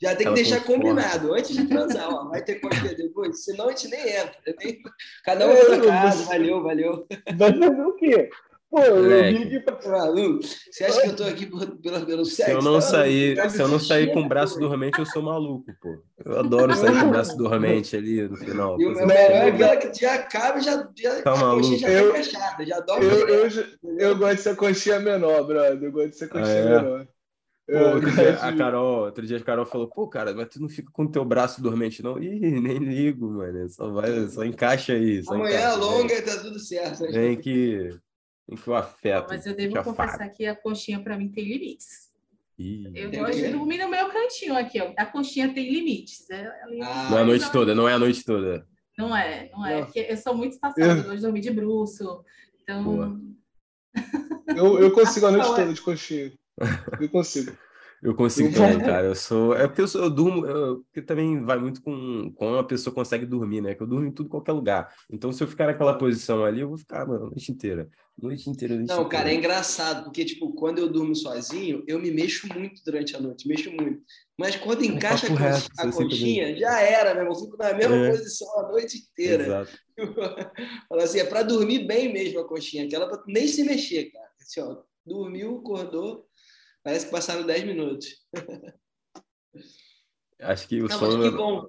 Já 0.00 0.14
tem 0.14 0.28
que 0.28 0.34
deixar 0.34 0.64
combinado 0.64 1.34
antes 1.34 1.56
de 1.56 1.66
transar, 1.66 2.08
ó. 2.08 2.28
Vai 2.28 2.42
ter 2.42 2.60
coisa 2.60 2.94
depois, 2.94 3.44
senão 3.44 3.66
a 3.66 3.70
gente 3.70 3.88
nem 3.88 4.00
entra. 4.00 4.38
Nem... 4.62 4.80
Cada 5.24 5.46
um 5.46 5.50
é, 5.50 5.76
na 5.76 5.86
casa, 5.86 6.24
valeu, 6.24 6.62
valeu. 6.62 7.06
Vai 7.36 7.58
fazer 7.58 7.82
o 7.82 7.94
quê? 7.96 8.30
Pô, 8.70 8.80
eu 8.80 9.02
vim 9.32 9.62
maluco. 9.88 10.42
Você 10.42 10.84
acha 10.84 11.00
que 11.00 11.08
eu 11.08 11.16
tô 11.16 11.24
aqui 11.24 11.46
pelo, 11.46 12.04
pelo 12.04 12.24
sexo? 12.26 12.50
Se 12.50 12.50
eu 12.50 12.62
não 12.62 12.74
tá? 12.74 12.80
sair, 12.82 13.50
se 13.50 13.62
eu 13.62 13.68
não 13.68 13.80
sair 13.80 14.12
com 14.12 14.20
o 14.20 14.28
braço 14.28 14.58
dormente, 14.58 14.98
eu 14.98 15.06
sou 15.06 15.22
maluco, 15.22 15.72
pô. 15.80 16.02
Eu 16.22 16.38
adoro 16.38 16.76
sair 16.76 17.00
com 17.00 17.06
o 17.06 17.10
braço 17.10 17.36
dormente 17.38 17.96
ali 17.96 18.28
no 18.28 18.36
final. 18.36 18.78
E 18.78 18.86
o 18.86 18.90
melhor 18.90 19.10
é 19.10 19.48
aquela 19.48 19.76
que 19.76 19.98
já 19.98 20.14
acaba 20.14 20.60
já, 20.60 20.86
já 20.96 21.22
tá 21.22 21.32
a 21.32 21.54
coxinha 21.54 21.78
já 21.78 21.90
eu, 21.90 22.14
fechada, 22.14 22.66
já 22.66 22.80
dorme. 22.80 23.06
Eu, 23.06 23.28
eu, 23.28 23.50
eu, 23.98 24.18
gosto 24.18 24.36
de 24.36 24.42
ser 24.42 24.56
coxinha 24.56 25.00
menor, 25.00 25.46
brother. 25.46 25.82
Eu 25.82 25.92
gosto 25.92 26.10
de 26.10 26.16
ser 26.16 26.28
coxinha 26.28 26.54
ah, 26.54 26.58
é? 26.58 26.82
menor. 26.82 27.08
Pô, 27.68 27.94
outro 27.94 28.10
dia, 28.10 28.34
a 28.34 28.56
Carol, 28.56 29.04
outro 29.04 29.26
dia 29.26 29.36
a 29.36 29.42
Carol 29.42 29.66
falou, 29.66 29.88
pô, 29.88 30.08
cara, 30.08 30.32
mas 30.32 30.48
tu 30.48 30.58
não 30.58 30.70
fica 30.70 30.90
com 30.90 31.04
o 31.04 31.10
teu 31.10 31.22
braço 31.22 31.62
dormente, 31.62 32.02
não? 32.02 32.18
Ih, 32.18 32.60
nem 32.60 32.78
ligo, 32.78 33.30
mano. 33.30 33.68
Só 33.68 33.90
vai, 33.90 34.26
só 34.28 34.42
encaixa 34.42 34.94
aí. 34.94 35.22
Só 35.22 35.34
Amanhã 35.34 35.58
encaixa, 35.58 35.76
longa 35.76 36.14
e 36.14 36.22
tá 36.22 36.36
tudo 36.38 36.58
certo. 36.58 37.02
Né? 37.02 37.10
Vem 37.10 37.36
que, 37.36 37.90
vem 38.48 38.56
que 38.56 38.70
o 38.70 38.74
afeto. 38.74 39.26
Mas 39.28 39.46
eu 39.46 39.54
devo 39.54 39.82
confessar 39.84 40.28
que 40.30 40.46
a 40.46 40.56
conchinha 40.56 41.00
para 41.00 41.16
mim 41.16 41.28
tem 41.28 41.44
limites. 41.44 42.08
Ih, 42.58 42.90
eu 42.94 43.10
gosto 43.10 43.36
de 43.36 43.50
dormir 43.50 43.78
no 43.78 43.88
meu 43.88 44.08
cantinho 44.08 44.56
aqui, 44.56 44.80
ó. 44.80 44.92
A 44.96 45.06
conchinha 45.06 45.52
tem 45.52 45.72
limites. 45.72 46.28
É, 46.30 46.46
ah, 46.82 47.08
não 47.10 47.18
é 47.18 47.22
a 47.22 47.24
noite 47.24 47.52
toda, 47.52 47.74
não 47.74 47.88
é 47.88 47.92
a 47.92 47.98
noite 47.98 48.24
toda. 48.24 48.66
Não 48.96 49.16
é, 49.16 49.48
não 49.52 49.64
é. 49.64 49.84
Porque 49.84 50.00
eu 50.00 50.16
sou 50.16 50.34
muito 50.34 50.54
espaçada, 50.54 50.86
eu 50.86 51.04
gosto 51.04 51.16
de 51.16 51.22
dormir 51.22 51.40
de 51.40 51.50
bruxo. 51.50 52.24
Então. 52.62 53.20
Eu, 54.56 54.80
eu 54.80 54.90
consigo 54.92 55.26
a 55.26 55.30
noite 55.30 55.46
toda 55.46 55.72
de 55.74 55.80
conchinha. 55.82 56.32
Eu 56.98 57.08
consigo. 57.10 57.52
Eu 58.02 58.14
consigo 58.14 58.52
também, 58.52 58.78
cara. 58.80 59.06
Eu 59.08 59.14
sou. 59.14 59.54
É 59.54 59.66
porque 59.66 59.82
eu, 59.82 59.88
sou, 59.88 60.02
eu 60.04 60.10
durmo. 60.10 60.46
Eu, 60.46 60.78
porque 60.84 61.02
também 61.02 61.42
vai 61.44 61.58
muito 61.58 61.82
com 61.82 62.32
como 62.36 62.56
a 62.56 62.64
pessoa 62.64 62.94
consegue 62.94 63.26
dormir, 63.26 63.60
né? 63.60 63.74
Que 63.74 63.82
eu 63.82 63.86
durmo 63.86 64.06
em 64.06 64.12
tudo 64.12 64.28
qualquer 64.28 64.52
lugar. 64.52 64.92
Então, 65.10 65.32
se 65.32 65.42
eu 65.42 65.48
ficar 65.48 65.66
naquela 65.66 65.98
posição 65.98 66.44
ali, 66.44 66.60
eu 66.60 66.68
vou 66.68 66.78
ficar, 66.78 67.06
mano, 67.06 67.26
a 67.26 67.30
noite 67.30 67.50
inteira. 67.50 67.88
Noite 68.20 68.50
inteira, 68.50 68.74
noite 68.74 68.88
Não, 68.88 69.08
cara, 69.08 69.28
é 69.28 69.32
inteira. 69.34 69.38
engraçado, 69.46 70.04
porque, 70.04 70.24
tipo, 70.24 70.52
quando 70.54 70.78
eu 70.78 70.88
durmo 70.90 71.14
sozinho, 71.14 71.84
eu 71.86 72.00
me 72.00 72.10
mexo 72.10 72.48
muito 72.52 72.82
durante 72.84 73.14
a 73.14 73.20
noite, 73.20 73.46
mexo 73.46 73.70
muito. 73.72 74.02
Mas 74.36 74.56
quando 74.56 74.84
encaixa 74.84 75.26
a, 75.26 75.30
papo 75.30 75.40
con- 75.40 75.44
reto, 75.48 75.68
a 75.78 75.82
sempre 75.92 76.04
conchinha, 76.08 76.56
já 76.56 76.80
era, 76.80 77.14
né? 77.14 77.28
Eu 77.28 77.34
fico 77.34 77.56
na 77.56 77.72
mesma 77.74 77.96
É. 77.96 78.10
posição 78.10 78.58
a 78.60 78.68
noite 78.68 78.98
inteira. 78.98 79.44
Exato. 79.44 79.70
Fala 80.88 81.02
assim, 81.02 81.18
é 81.20 81.24
pra 81.24 81.42
dormir 81.42 81.86
bem 81.86 82.12
mesmo 82.12 82.40
a 82.40 82.48
conchinha, 82.48 82.84
aquela 82.86 83.08
pra 83.08 83.22
nem 83.26 83.46
se 83.46 83.64
mexer, 83.64 84.10
cara. 84.12 84.28
Assim, 84.40 84.60
ó, 84.60 84.76
dormiu, 85.06 85.58
acordou, 85.58 86.27
parece 86.88 87.04
que 87.04 87.12
passaram 87.12 87.44
10 87.44 87.64
minutos. 87.64 88.06
Acho 90.40 90.66
que 90.66 90.80
o 90.80 90.88
Não, 90.88 90.98
sono. 90.98 91.22
que 91.22 91.36
bom. 91.36 91.68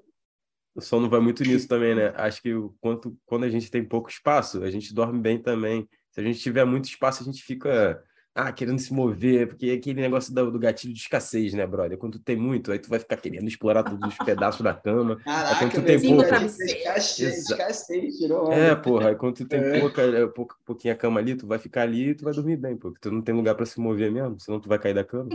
O 0.74 0.80
sono 0.80 1.10
vai 1.10 1.20
muito 1.20 1.44
nisso 1.44 1.68
também, 1.68 1.94
né? 1.94 2.14
Acho 2.16 2.42
que 2.42 2.54
o 2.54 2.74
quanto, 2.80 3.18
quando 3.26 3.44
a 3.44 3.50
gente 3.50 3.70
tem 3.70 3.84
pouco 3.84 4.10
espaço, 4.10 4.64
a 4.64 4.72
gente 4.72 4.94
dorme 4.94 5.20
bem 5.20 5.38
também. 5.42 5.90
Se 6.12 6.22
a 6.22 6.24
gente 6.24 6.40
tiver 6.40 6.64
muito 6.64 6.86
espaço, 6.86 7.22
a 7.22 7.26
gente 7.26 7.44
fica 7.44 8.02
ah, 8.36 8.52
querendo 8.54 8.80
se 8.80 8.94
mover, 8.94 9.48
porque 9.48 9.68
é 9.68 9.74
aquele 9.74 10.00
negócio 10.00 10.34
do, 10.34 10.52
do 10.52 10.60
gatilho 10.60 10.94
de 10.94 11.00
escassez, 11.00 11.54
né, 11.54 11.66
brother? 11.68 11.98
Quando 11.98 12.14
tu 12.20 12.24
tem 12.24 12.38
muito, 12.38 12.72
aí 12.72 12.80
tu 12.80 12.90
vai 12.90 13.00
ficar 13.00 13.18
querendo 13.18 13.48
explorar 13.48 13.84
todos 13.84 14.08
os 14.08 14.18
pedaços 14.18 14.62
da 14.62 14.74
cama. 14.74 15.18
Caraca, 15.18 15.56
quando 15.60 15.72
tu 15.74 15.82
tem 15.84 16.00
pouco- 16.02 16.24
Escassez, 16.24 17.38
escassez, 17.50 18.18
tirou. 18.18 18.52
É, 18.54 18.76
porra, 18.76 19.10
aí 19.10 19.16
quando 19.16 19.36
tu 19.36 19.46
tem 19.46 19.60
É. 19.60 19.80
pouca, 19.80 20.02
é, 20.04 20.28
pouca, 20.28 20.56
pouquinha 20.66 20.96
cama 20.96 21.20
ali, 21.20 21.36
tu 21.36 21.48
vai 21.48 21.60
ficar 21.60 21.82
ali 21.82 22.10
e 22.10 22.16
tu 22.16 22.24
vai 22.24 22.34
dormir 22.34 22.56
bem, 22.58 22.78
porque 22.78 23.00
tu 23.02 23.12
não 23.12 23.22
tem 23.22 23.36
lugar 23.36 23.56
pra 23.56 23.66
se 23.66 23.80
mover 23.80 24.12
mesmo, 24.12 24.40
senão 24.40 24.60
tu 24.60 24.70
vai 24.70 24.80
cair 24.80 24.94
da 24.94 25.04
cama. 25.04 25.30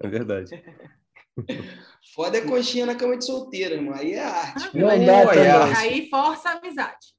É 0.00 0.08
verdade. 0.08 0.50
Foda 2.14 2.38
é 2.38 2.40
conchinha 2.40 2.86
na 2.86 2.94
cama 2.94 3.16
de 3.16 3.24
solteiro, 3.24 3.74
irmão. 3.74 3.94
Aí 3.94 4.12
é 4.14 4.24
arte. 4.24 4.76
Não 4.76 4.88
Aí- 4.88 5.06
dá 5.06 5.22
Pô, 5.22 5.30
é. 5.30 5.34
também. 5.52 5.76
Aí 5.76 6.08
força 6.10 6.48
a 6.50 6.52
amizade. 6.54 7.17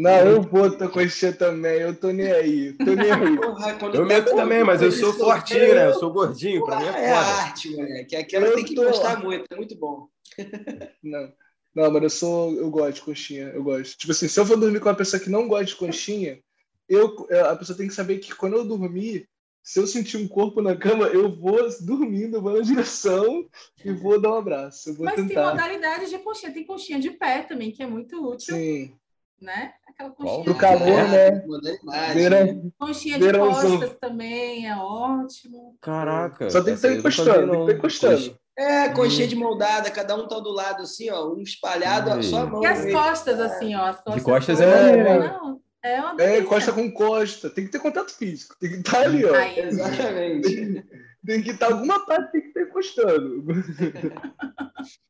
Não, 0.00 0.26
eu 0.26 0.42
vou 0.42 0.90
conchinha 0.90 1.32
também. 1.32 1.78
Eu 1.80 1.94
tô 1.94 2.10
nem 2.10 2.30
aí. 2.32 2.72
Tô 2.72 2.94
nem 2.94 3.10
aí. 3.10 3.36
Porra, 3.36 3.70
Eu 3.72 3.78
tá 3.78 4.04
meto 4.04 4.34
também, 4.34 4.64
mas 4.64 4.80
eu 4.80 4.90
sou 4.90 5.12
fortinho, 5.12 5.74
né? 5.74 5.86
Eu 5.88 5.94
sou 5.94 6.10
gordinho, 6.12 6.64
pra 6.64 6.78
mim 6.78 6.86
é 6.86 6.88
é 6.88 6.92
foda. 6.92 7.16
arte, 7.16 7.70
moleque. 7.76 8.16
Aquela 8.16 8.46
Eu 8.46 8.54
tem 8.54 8.64
que 8.64 8.74
tô- 8.74 8.84
gostar 8.84 9.22
muito, 9.22 9.44
é 9.50 9.56
muito 9.56 9.76
bom. 9.76 10.08
Não. 11.04 11.32
Não, 11.74 11.90
mas 11.90 12.02
eu 12.02 12.10
sou. 12.10 12.52
Eu 12.56 12.70
gosto 12.70 12.94
de 12.96 13.02
conchinha. 13.02 13.48
Eu 13.48 13.62
gosto. 13.62 13.96
Tipo 13.98 14.12
assim, 14.12 14.26
se 14.26 14.40
eu 14.40 14.46
for 14.46 14.56
dormir 14.56 14.80
com 14.80 14.88
uma 14.88 14.94
pessoa 14.94 15.20
que 15.22 15.30
não 15.30 15.46
gosta 15.46 15.66
de 15.66 15.76
conchinha, 15.76 16.40
eu, 16.88 17.14
a 17.48 17.54
pessoa 17.56 17.76
tem 17.76 17.86
que 17.86 17.94
saber 17.94 18.18
que 18.18 18.34
quando 18.34 18.56
eu 18.56 18.64
dormir, 18.64 19.28
se 19.62 19.78
eu 19.78 19.86
sentir 19.86 20.16
um 20.16 20.26
corpo 20.26 20.60
na 20.60 20.74
cama, 20.74 21.06
eu 21.06 21.30
vou 21.30 21.58
dormindo, 21.82 22.36
eu 22.38 22.42
vou 22.42 22.54
na 22.54 22.60
direção 22.60 23.46
e 23.84 23.92
vou 23.92 24.20
dar 24.20 24.32
um 24.32 24.38
abraço. 24.38 24.90
Eu 24.90 24.94
vou 24.94 25.04
Mas 25.06 25.14
tem 25.14 25.28
tentar. 25.28 25.50
modalidades 25.50 26.10
de 26.10 26.18
conchinha. 26.18 26.52
Tem 26.52 26.64
conchinha 26.66 26.98
de 26.98 27.10
pé 27.10 27.42
também, 27.42 27.70
que 27.70 27.82
é 27.82 27.86
muito 27.86 28.20
útil, 28.26 28.56
Sim. 28.56 28.92
Né? 29.40 29.72
Aquela 29.88 30.10
conchinha. 30.10 30.44
Pro 30.44 30.54
calor, 30.54 30.88
É, 30.88 32.30
né? 32.30 32.60
Conchinha 32.78 33.18
de 33.18 33.32
costas 33.32 33.96
também 34.00 34.66
é 34.66 34.76
ótimo. 34.76 35.76
Caraca. 35.80 36.50
Só 36.50 36.62
tem 36.62 36.74
que 36.74 36.78
estar 36.86 36.92
encostando, 36.92 37.66
tem 37.66 37.78
que 37.80 37.86
estar 37.86 38.12
encostando. 38.12 38.38
É, 38.58 38.88
Hum. 38.88 38.94
conchinha 38.94 39.26
de 39.26 39.36
moldada, 39.36 39.90
cada 39.90 40.14
um 40.16 40.28
tá 40.28 40.38
do 40.38 40.50
lado, 40.50 40.82
assim, 40.82 41.08
ó, 41.10 41.32
um 41.32 41.40
espalhado, 41.40 42.10
ó, 42.10 42.20
só 42.22 42.42
a 42.42 42.46
mão. 42.46 42.62
E 42.62 42.66
as 42.66 42.90
costas, 42.92 43.40
assim, 43.40 43.74
ó. 43.74 43.84
As 43.86 44.00
costas 44.02 44.22
costas 44.22 44.60
é 44.60 44.66
maneiro. 44.66 45.22
Não, 45.32 45.60
é 45.82 46.00
uma 46.00 46.22
É, 46.22 46.38
encosta 46.40 46.70
com 46.72 46.90
costa. 46.92 47.48
Tem 47.48 47.64
que 47.64 47.70
ter 47.72 47.78
contato 47.78 48.10
físico. 48.14 48.54
Tem 48.60 48.68
que 48.70 48.76
estar 48.76 49.00
ali, 49.02 49.24
ó. 49.24 49.34
Aí, 49.34 49.60
Exatamente. 49.60 50.84
Tem 51.24 51.42
que 51.42 51.50
estar 51.50 51.66
alguma 51.72 52.04
parte 52.04 52.32
tem 52.32 52.40
que 52.42 52.48
estar 52.48 52.62
encostando. 52.62 53.44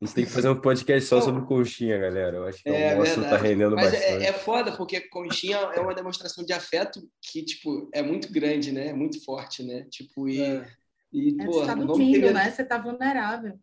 A 0.00 0.04
gente 0.04 0.14
tem 0.14 0.24
que 0.24 0.30
fazer 0.30 0.48
um 0.48 0.60
podcast 0.60 1.08
só 1.08 1.20
sobre 1.20 1.44
conchinha, 1.44 1.98
galera. 1.98 2.36
Eu 2.36 2.46
acho 2.46 2.62
que 2.62 2.68
É, 2.68 2.94
o 2.94 2.98
nosso 2.98 3.20
tá 3.20 3.36
rendendo 3.36 3.74
Mas 3.74 3.90
bastante. 3.90 4.24
é, 4.24 4.28
é 4.28 4.32
foda, 4.32 4.76
porque 4.76 5.00
conchinha 5.08 5.56
é 5.56 5.80
uma 5.80 5.92
demonstração 5.94 6.44
de 6.44 6.52
afeto 6.52 7.00
que, 7.20 7.44
tipo, 7.44 7.90
é 7.92 8.00
muito 8.00 8.32
grande, 8.32 8.70
né? 8.70 8.88
É 8.88 8.92
muito 8.92 9.22
forte, 9.24 9.64
né? 9.64 9.86
Tipo, 9.90 10.28
e, 10.28 10.40
É. 10.40 10.68
e 11.12 11.36
é, 11.42 11.44
pô, 11.44 11.52
você 11.54 11.66
tá 11.66 11.74
não 11.74 11.86
vamos 11.86 11.98
ter 11.98 12.04
dormindo, 12.04 12.20
medo. 12.20 12.34
né? 12.34 12.50
Você 12.50 12.64
tá 12.64 12.78
vulnerável. 12.78 13.58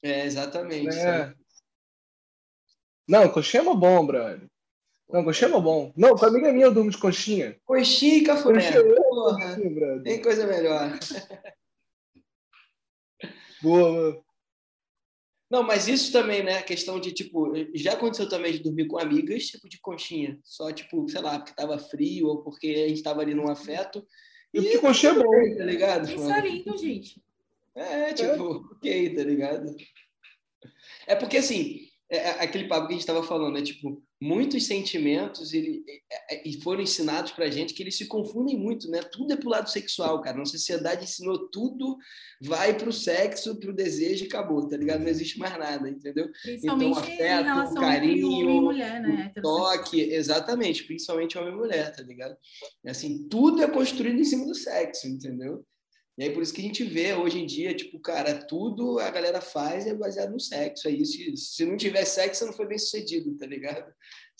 É, 0.00 0.24
exatamente. 0.26 0.96
É. 0.96 1.34
Não, 3.08 3.28
conchinha 3.28 3.62
é 3.62 3.64
mó 3.64 3.74
bom, 3.74 4.06
brother. 4.06 4.46
Não, 5.12 5.24
conchinha 5.24 5.50
é 5.50 5.60
bom. 5.60 5.92
Não, 5.96 6.14
com 6.14 6.24
a 6.24 6.28
amiga 6.28 6.52
minha 6.52 6.66
eu 6.66 6.72
durmo 6.72 6.88
de 6.92 6.98
conchinha. 6.98 7.58
Conchinha 7.64 8.14
e 8.18 8.22
cafuné. 8.22 8.62
Conchinha 8.62 8.92
é 8.92 8.94
Porra, 8.94 9.56
tem 10.04 10.22
coisa 10.22 10.46
melhor. 10.46 10.96
Boa. 13.60 14.22
Não, 15.50 15.64
mas 15.64 15.88
isso 15.88 16.12
também, 16.12 16.44
né? 16.44 16.58
A 16.58 16.62
questão 16.62 17.00
de, 17.00 17.10
tipo, 17.10 17.52
já 17.74 17.94
aconteceu 17.94 18.28
também 18.28 18.52
de 18.52 18.60
dormir 18.60 18.86
com 18.86 19.00
amigas, 19.00 19.46
tipo, 19.46 19.68
de 19.68 19.80
conchinha. 19.80 20.38
Só, 20.44 20.70
tipo, 20.70 21.08
sei 21.08 21.20
lá, 21.20 21.40
porque 21.40 21.56
tava 21.56 21.76
frio 21.76 22.28
ou 22.28 22.42
porque 22.42 22.68
a 22.68 22.88
gente 22.88 23.02
tava 23.02 23.20
ali 23.20 23.34
num 23.34 23.50
afeto. 23.50 24.06
E 24.54 24.60
porque 24.60 24.78
conchinha 24.78 25.12
é 25.12 25.14
bom. 25.16 25.56
Tá 25.56 25.64
ligado? 25.64 26.08
Isso 26.08 26.30
é 26.30 26.40
lindo, 26.40 26.78
gente. 26.78 27.20
É, 27.74 28.12
tipo, 28.12 28.68
ok, 28.72 29.14
tá 29.14 29.24
ligado? 29.24 29.74
É 31.08 31.16
porque, 31.16 31.38
assim, 31.38 31.88
é, 32.08 32.16
é 32.16 32.30
aquele 32.42 32.68
papo 32.68 32.86
que 32.86 32.92
a 32.92 32.96
gente 32.96 33.00
estava 33.00 33.22
falando, 33.24 33.58
é 33.58 33.62
tipo, 33.62 34.00
muitos 34.20 34.66
sentimentos 34.66 35.54
ele, 35.54 35.82
é, 36.10 36.34
é, 36.34 36.48
e 36.48 36.60
foram 36.60 36.82
ensinados 36.82 37.32
pra 37.32 37.48
gente 37.48 37.72
que 37.72 37.82
eles 37.82 37.96
se 37.96 38.06
confundem 38.06 38.58
muito, 38.58 38.90
né? 38.90 39.00
Tudo 39.02 39.32
é 39.32 39.36
pro 39.36 39.48
lado 39.48 39.70
sexual, 39.70 40.20
cara. 40.20 40.36
Nossa 40.36 40.58
sociedade 40.58 41.04
ensinou 41.04 41.48
tudo, 41.48 41.96
vai 42.42 42.76
pro 42.76 42.92
sexo, 42.92 43.58
pro 43.58 43.72
desejo 43.72 44.24
e 44.24 44.26
acabou, 44.26 44.68
tá 44.68 44.76
ligado? 44.76 45.00
Não 45.00 45.08
existe 45.08 45.38
mais 45.38 45.58
nada, 45.58 45.88
entendeu? 45.88 46.28
Principalmente 46.42 46.98
afeto, 46.98 47.22
em 47.22 47.44
relação 47.44 47.74
carinho, 47.80 48.26
homem 48.30 48.56
e 48.56 48.60
mulher, 48.60 49.00
né? 49.00 49.32
Heterossexual. 49.34 49.78
Toque, 49.78 50.00
exatamente, 50.00 50.84
principalmente 50.84 51.38
homem 51.38 51.54
e 51.54 51.56
mulher, 51.56 51.96
tá 51.96 52.02
ligado? 52.02 52.36
Assim, 52.86 53.26
tudo 53.28 53.62
é 53.62 53.68
construído 53.68 54.20
em 54.20 54.24
cima 54.24 54.44
do 54.44 54.54
sexo, 54.54 55.08
entendeu? 55.08 55.64
E 56.18 56.24
aí 56.24 56.30
por 56.32 56.42
isso 56.42 56.52
que 56.52 56.60
a 56.60 56.64
gente 56.64 56.84
vê 56.84 57.14
hoje 57.14 57.38
em 57.38 57.46
dia, 57.46 57.74
tipo, 57.74 57.98
cara, 57.98 58.34
tudo 58.34 58.98
a 58.98 59.10
galera 59.10 59.40
faz 59.40 59.86
é 59.86 59.94
baseado 59.94 60.32
no 60.32 60.40
sexo. 60.40 60.88
É 60.88 60.90
isso. 60.90 61.36
Se 61.36 61.64
não 61.64 61.76
tiver 61.76 62.04
sexo, 62.04 62.44
não 62.44 62.52
foi 62.52 62.66
bem 62.66 62.78
sucedido, 62.78 63.36
tá 63.36 63.46
ligado? 63.46 63.90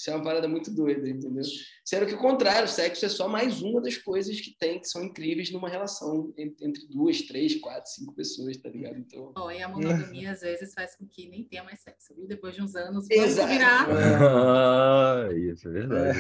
Isso 0.01 0.11
é 0.11 0.15
uma 0.15 0.25
parada 0.25 0.49
muito 0.49 0.71
doida, 0.71 1.07
entendeu? 1.07 1.43
Sendo 1.85 2.07
que 2.07 2.15
o 2.15 2.19
contrário, 2.19 2.65
o 2.65 2.69
sexo 2.69 3.05
é 3.05 3.09
só 3.11 3.29
mais 3.29 3.61
uma 3.61 3.83
das 3.83 3.99
coisas 3.99 4.41
que 4.41 4.57
tem, 4.59 4.81
que 4.81 4.89
são 4.89 5.05
incríveis 5.05 5.51
numa 5.51 5.69
relação 5.69 6.33
entre 6.39 6.87
duas, 6.89 7.21
três, 7.21 7.57
quatro, 7.57 7.91
cinco 7.91 8.15
pessoas, 8.15 8.57
tá 8.57 8.71
ligado? 8.71 8.97
Então. 8.97 9.31
Ó, 9.37 9.51
e 9.51 9.63
a 9.63 9.69
monogamia 9.69 10.31
às 10.31 10.41
vezes 10.41 10.73
faz 10.73 10.97
com 10.97 11.07
que 11.07 11.29
nem 11.29 11.45
tenha 11.45 11.63
mais 11.63 11.81
sexo, 11.81 12.15
viu? 12.15 12.27
Depois 12.27 12.55
de 12.55 12.63
uns 12.63 12.75
anos, 12.75 13.07
Exato. 13.11 13.49
virar. 13.49 13.89
Ah, 13.91 15.29
isso 15.35 15.69
é 15.69 15.73
verdade. 15.73 16.19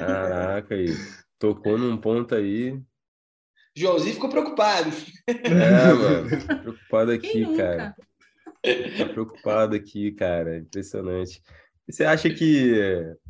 Caraca, 0.00 0.74
aí. 0.74 0.88
Tocou 1.38 1.78
num 1.78 1.96
ponto 1.96 2.34
aí. 2.34 2.76
Joãozinho 3.76 4.14
ficou 4.14 4.30
preocupado. 4.30 4.90
É, 5.26 5.92
mano. 5.92 6.62
Preocupado 6.62 7.10
aqui, 7.12 7.56
cara. 7.56 7.94
Tô 8.96 9.08
preocupado 9.12 9.76
aqui, 9.76 10.12
cara. 10.12 10.56
Impressionante. 10.56 11.42
E 11.86 11.92
você 11.92 12.04
acha 12.04 12.30
que. 12.30 12.72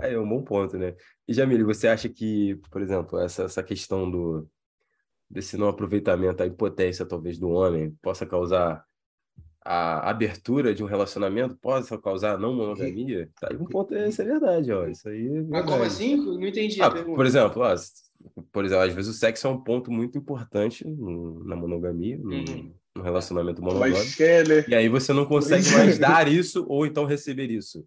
Aí 0.01 0.15
é 0.15 0.21
um 0.21 0.29
bom 0.29 0.43
ponto, 0.43 0.79
né? 0.79 0.95
E 1.27 1.35
Jamile, 1.35 1.65
você 1.65 1.89
acha 1.89 2.09
que, 2.09 2.55
por 2.71 2.81
exemplo, 2.81 3.19
essa, 3.19 3.43
essa 3.43 3.63
questão 3.63 4.09
do 4.09 4.49
desse 5.29 5.57
não 5.57 5.67
aproveitamento, 5.67 6.41
a 6.41 6.47
impotência 6.47 7.05
talvez 7.05 7.37
do 7.37 7.51
homem, 7.51 7.91
possa 8.01 8.25
causar 8.25 8.86
a 9.67 10.11
abertura 10.11 10.73
de 10.75 10.83
um 10.85 10.87
relacionamento, 10.87 11.57
possa 11.57 11.99
causar 11.99 12.35
a 12.35 12.39
não 12.39 12.55
monogamia? 12.55 13.29
Tá 13.41 13.49
aí 13.51 13.57
um 13.57 13.65
ponto, 13.65 13.95
isso 13.97 14.23
é 14.23 14.25
verdade, 14.25 14.71
ó. 14.73 14.87
Isso 14.87 15.09
aí 15.09 15.27
é 15.27 15.43
Mas 15.43 15.65
como 15.67 15.83
assim? 15.83 16.17
Não 16.17 16.47
entendi 16.47 16.81
Ah, 16.81 16.91
por 16.91 17.27
exemplo, 17.27 17.63
ó, 17.63 17.75
por 18.53 18.65
exemplo, 18.65 18.85
às 18.85 18.93
vezes 18.95 19.15
o 19.15 19.19
sexo 19.19 19.47
é 19.47 19.51
um 19.51 19.61
ponto 19.61 19.91
muito 19.91 20.17
importante 20.17 20.87
no- 20.87 21.43
na 21.45 21.57
monogamia, 21.57 22.17
no, 22.17 22.31
Uhum. 22.33 22.73
no 22.97 23.03
relacionamento 23.03 23.61
monogâmico. 23.61 24.17
Keller. 24.17 24.65
E 24.69 24.75
aí 24.75 24.89
você 24.89 25.13
não 25.13 25.27
consegue 25.27 25.69
mais 25.71 25.97
é. 25.97 25.99
dar 25.99 26.29
isso 26.29 26.65
ou 26.69 26.87
então 26.87 27.05
receber 27.05 27.51
isso. 27.51 27.85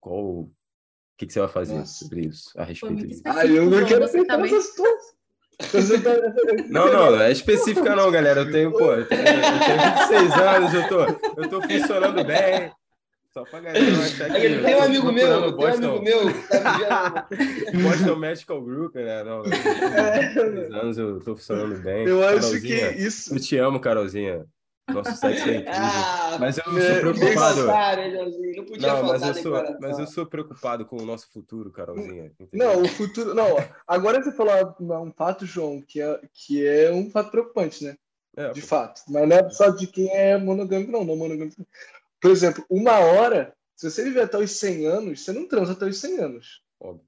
Qual 0.00 0.22
o 0.40 0.52
que, 1.16 1.26
que 1.26 1.32
você 1.32 1.40
vai 1.40 1.48
fazer 1.48 1.74
Nossa. 1.78 2.04
sobre 2.04 2.26
isso, 2.26 2.50
a 2.56 2.64
respeito 2.64 3.06
disso? 3.06 3.22
Ah, 3.24 3.46
eu 3.46 3.70
não 3.70 3.84
quero 3.86 4.00
nessa 4.00 4.18
situação. 4.18 4.88
Tá- 6.02 6.64
Não, 6.68 6.92
não, 6.92 7.10
não 7.12 7.20
é 7.20 7.30
específica 7.32 7.94
não, 7.96 8.10
galera. 8.10 8.40
Eu 8.40 8.50
tenho, 8.50 8.72
pô, 8.72 8.92
eu 8.92 9.06
tenho, 9.06 9.20
eu 9.20 9.26
tenho 9.26 10.18
26 10.18 10.32
anos, 10.32 10.74
eu 10.74 10.88
tô, 10.88 11.00
eu 11.40 11.48
tô 11.48 11.62
funcionando 11.62 12.24
bem. 12.24 12.70
Só 13.32 13.44
pra 13.44 13.60
galera 13.60 13.90
não 13.90 14.02
achar 14.02 14.30
que 14.30 14.46
eu 14.46 14.62
tem 14.62 14.74
um 14.76 14.82
amigo 14.82 15.10
meu, 15.12 15.42
procurando 15.54 15.80
tem 15.80 15.88
um 15.88 15.96
amigo 15.96 16.04
meu 16.04 16.34
que 16.34 16.48
tá 16.48 17.26
vivendo. 17.30 17.82
Boston 17.88 18.16
Medical 18.16 18.60
Group, 18.62 18.94
né? 18.96 19.24
Não, 19.24 19.38
eu 19.38 19.50
tenho 19.50 20.52
26 20.52 20.70
anos, 20.74 20.98
eu 20.98 21.20
tô 21.20 21.34
funcionando 21.36 21.74
bem. 21.82 22.06
Eu 22.06 22.22
acho 22.22 22.36
que 22.60 22.68
Carolzinha, 22.78 22.90
isso. 22.92 23.34
Eu 23.34 23.40
te 23.40 23.56
amo, 23.56 23.80
Carolzinha. 23.80 24.44
Nosso 24.92 25.16
sexo 25.16 25.48
é 25.48 25.54
incrível. 25.56 25.72
Ah, 25.82 26.36
Mas 26.40 26.58
eu 26.58 26.64
não 26.72 26.78
É, 26.78 26.94
sou 26.94 27.04
não 27.04 27.14
preocupado. 27.14 27.66
Não 28.56 28.64
podia 28.64 28.88
Não, 28.88 29.02
mas 29.04 29.22
eu, 29.22 29.34
sou, 29.34 29.42
declaração. 29.52 29.78
mas 29.80 29.98
eu 29.98 30.06
sou 30.06 30.26
preocupado 30.26 30.86
com 30.86 30.96
o 30.96 31.04
nosso 31.06 31.30
futuro, 31.30 31.70
Carolzinha. 31.72 32.26
entendeu? 32.38 32.48
Não, 32.52 32.82
o 32.82 32.88
futuro. 32.88 33.34
Não, 33.34 33.46
agora 33.86 34.22
você 34.22 34.32
falou 34.32 34.76
um 35.02 35.12
fato, 35.12 35.46
João, 35.46 35.80
que 35.80 36.00
é, 36.00 36.20
que 36.32 36.66
é 36.66 36.90
um 36.92 37.10
fato 37.10 37.30
preocupante, 37.30 37.84
né? 37.84 37.96
É, 38.36 38.50
de 38.50 38.60
pô. 38.62 38.66
fato. 38.66 39.02
Mas 39.08 39.28
não 39.28 39.36
é 39.36 39.50
só 39.50 39.68
de 39.68 39.86
quem 39.86 40.08
é 40.10 40.38
monogâmico, 40.38 40.90
não. 40.90 41.04
não 41.04 41.16
monogâmico. 41.16 41.66
Por 42.20 42.30
exemplo, 42.30 42.64
uma 42.70 42.98
hora, 42.98 43.54
se 43.76 43.90
você 43.90 44.02
viver 44.04 44.22
até 44.22 44.38
os 44.38 44.50
100 44.52 44.86
anos, 44.86 45.24
você 45.24 45.32
não 45.32 45.46
transa 45.46 45.72
até 45.72 45.84
os 45.86 45.98
100 45.98 46.18
anos. 46.18 46.62
Óbvio. 46.80 47.04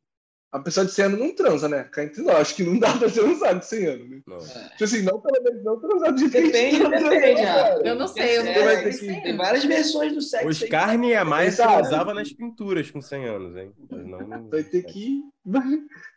A 0.55 0.61
pessoa 0.61 0.86
de 0.86 0.92
100 0.92 1.05
anos 1.07 1.18
não 1.18 1.34
transa, 1.34 1.68
né? 1.68 1.82
Cá 1.82 2.05
entre 2.05 2.22
nós, 2.22 2.36
acho 2.36 2.55
que 2.55 2.62
não 2.62 2.78
dá 2.78 2.96
pra 2.96 3.11
transar 3.11 3.59
de 3.59 3.66
100 3.66 3.86
anos. 3.86 4.09
Né? 4.09 4.22
Não. 4.24 4.38
Tipo 4.38 4.84
assim, 4.84 5.02
não 5.02 5.20
pelo 5.20 5.42
menos 5.42 5.64
não 5.64 5.80
transar 5.80 6.14
de 6.14 6.28
Depende, 6.28 6.78
depende. 6.78 7.42
Transa, 7.42 7.82
eu 7.84 7.94
não 7.96 8.07
sei, 8.07 8.38
eu 8.38 8.44
não 8.44 8.52
é, 8.52 8.88
que... 8.88 9.20
Tem 9.20 9.36
várias 9.36 9.64
versões 9.64 10.14
do 10.14 10.22
sexo. 10.22 10.46
Os 10.46 10.62
carne 10.68 11.11
é 11.11 11.24
mais 11.24 11.57
transava 11.57 12.14
nas 12.14 12.32
pinturas 12.32 12.88
com 12.88 13.02
100 13.02 13.24
anos, 13.24 13.57
hein? 13.57 13.72
Não, 13.90 14.20
não... 14.20 14.48
Vai 14.48 14.62
ter 14.62 14.84
que... 14.84 15.24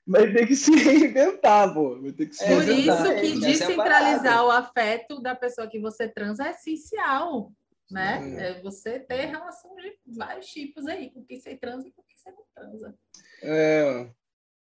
Vai 0.06 0.32
ter 0.32 0.46
que 0.46 0.56
se 0.56 0.70
reinventar, 0.76 1.74
pô. 1.74 2.00
Vai 2.00 2.12
ter 2.12 2.28
que 2.28 2.36
se 2.36 2.44
é, 2.44 2.56
Por 2.56 2.70
isso 2.70 3.16
que 3.16 3.40
descentralizar 3.40 4.46
o 4.46 4.52
afeto 4.52 5.20
da 5.20 5.34
pessoa 5.34 5.68
que 5.68 5.80
você 5.80 6.08
transa 6.08 6.48
é 6.48 6.52
essencial, 6.52 7.52
né? 7.90 8.36
É 8.38 8.62
você 8.62 9.00
ter 9.00 9.26
relação 9.26 9.76
de 9.76 10.16
vários 10.16 10.46
tipos 10.46 10.86
aí, 10.86 11.10
com 11.10 11.26
quem 11.26 11.40
você 11.40 11.56
transa 11.58 11.88
e 11.88 11.92
com 11.92 12.04
quem 12.04 12.16
você 12.16 12.30
não 12.30 12.44
transa. 12.54 12.96
É... 13.42 14.08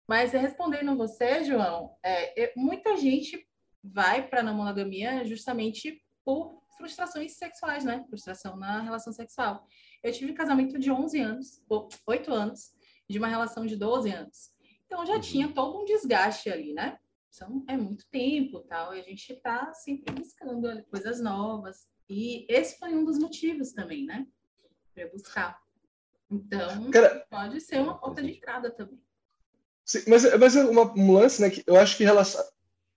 Mas 0.07 0.31
respondendo 0.31 0.95
você, 0.95 1.43
João, 1.43 1.95
é, 2.03 2.53
muita 2.55 2.95
gente 2.95 3.47
vai 3.83 4.27
para 4.27 4.41
a 4.41 4.43
não 4.43 4.53
monogamia 4.53 5.23
justamente 5.25 6.01
por 6.23 6.63
frustrações 6.77 7.37
sexuais, 7.37 7.83
né? 7.83 8.03
Frustração 8.09 8.55
na 8.57 8.81
relação 8.81 9.13
sexual. 9.13 9.65
Eu 10.03 10.11
tive 10.11 10.31
um 10.31 10.35
casamento 10.35 10.77
de 10.77 10.91
11 10.91 11.19
anos, 11.19 11.63
8 12.05 12.31
anos, 12.31 12.73
de 13.09 13.17
uma 13.17 13.27
relação 13.27 13.65
de 13.65 13.75
12 13.75 14.11
anos. 14.11 14.51
Então 14.85 15.05
já 15.05 15.15
uhum. 15.15 15.21
tinha 15.21 15.53
todo 15.53 15.81
um 15.81 15.85
desgaste 15.85 16.49
ali, 16.49 16.73
né? 16.73 16.99
Então 17.33 17.63
é 17.67 17.75
muito 17.75 18.05
tempo 18.09 18.61
tal, 18.61 18.95
e 18.95 18.99
a 18.99 19.03
gente 19.03 19.33
está 19.33 19.73
sempre 19.73 20.13
buscando 20.13 20.83
coisas 20.85 21.19
novas. 21.19 21.87
E 22.09 22.45
esse 22.49 22.77
foi 22.77 22.93
um 22.93 23.03
dos 23.03 23.17
motivos 23.17 23.71
também, 23.73 24.05
né? 24.05 24.25
Para 24.93 25.09
buscar. 25.09 25.59
Então, 26.29 26.89
Cara, 26.91 27.25
pode 27.29 27.61
ser 27.61 27.79
uma 27.79 27.97
porta 27.99 28.21
de 28.21 28.31
entrada 28.31 28.71
também. 28.71 29.04
Sim, 29.85 30.03
mas, 30.07 30.23
mas 30.39 30.55
é 30.55 30.65
uma, 30.65 30.91
um 30.93 31.13
lance, 31.13 31.41
né? 31.41 31.49
Que 31.49 31.63
eu 31.67 31.77
acho 31.77 31.95
que 31.95 32.03
relação, 32.03 32.43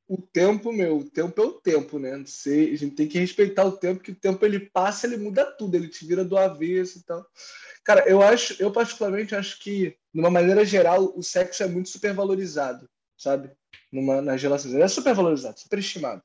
o 0.08 0.16
tempo, 0.16 0.72
meu, 0.72 0.98
o 0.98 1.04
tempo 1.10 1.40
é 1.40 1.44
o 1.44 1.52
tempo, 1.52 1.98
né? 1.98 2.16
Você, 2.24 2.70
a 2.72 2.76
gente 2.78 2.96
tem 2.96 3.06
que 3.06 3.18
respeitar 3.18 3.64
o 3.64 3.76
tempo, 3.76 4.02
que 4.02 4.12
o 4.12 4.16
tempo 4.16 4.44
ele 4.44 4.58
passa, 4.58 5.06
ele 5.06 5.18
muda 5.18 5.44
tudo, 5.44 5.74
ele 5.74 5.88
te 5.88 6.06
vira 6.06 6.24
do 6.24 6.38
avesso 6.38 6.98
e 6.98 7.02
tal. 7.02 7.26
Cara, 7.84 8.08
eu 8.08 8.22
acho, 8.22 8.60
eu 8.60 8.72
particularmente 8.72 9.34
acho 9.34 9.60
que, 9.60 9.96
de 10.12 10.20
uma 10.20 10.30
maneira 10.30 10.64
geral, 10.64 11.12
o 11.14 11.22
sexo 11.22 11.62
é 11.62 11.66
muito 11.66 11.90
supervalorizado, 11.90 12.88
sabe? 13.18 13.50
Numa, 13.92 14.22
nas 14.22 14.42
relações. 14.42 14.72
Ele 14.72 14.82
é 14.82 14.88
supervalorizado, 14.88 15.60
superestimado. 15.60 16.22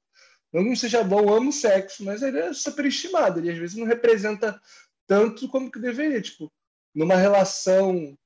Não 0.54 0.64
que 0.64 0.76
seja 0.78 1.04
bom, 1.04 1.20
eu 1.20 1.34
amo 1.34 1.52
sexo, 1.52 2.06
mas 2.06 2.22
ele 2.22 2.40
é 2.40 2.54
superestimado. 2.54 3.40
Ele 3.40 3.52
às 3.52 3.58
vezes 3.58 3.76
não 3.76 3.88
representa 3.88 4.62
tanto 5.08 5.50
como 5.50 5.72
que 5.72 5.80
deveria. 5.80 6.22
Tipo, 6.22 6.52
numa 6.96 7.16
relação, 7.16 8.18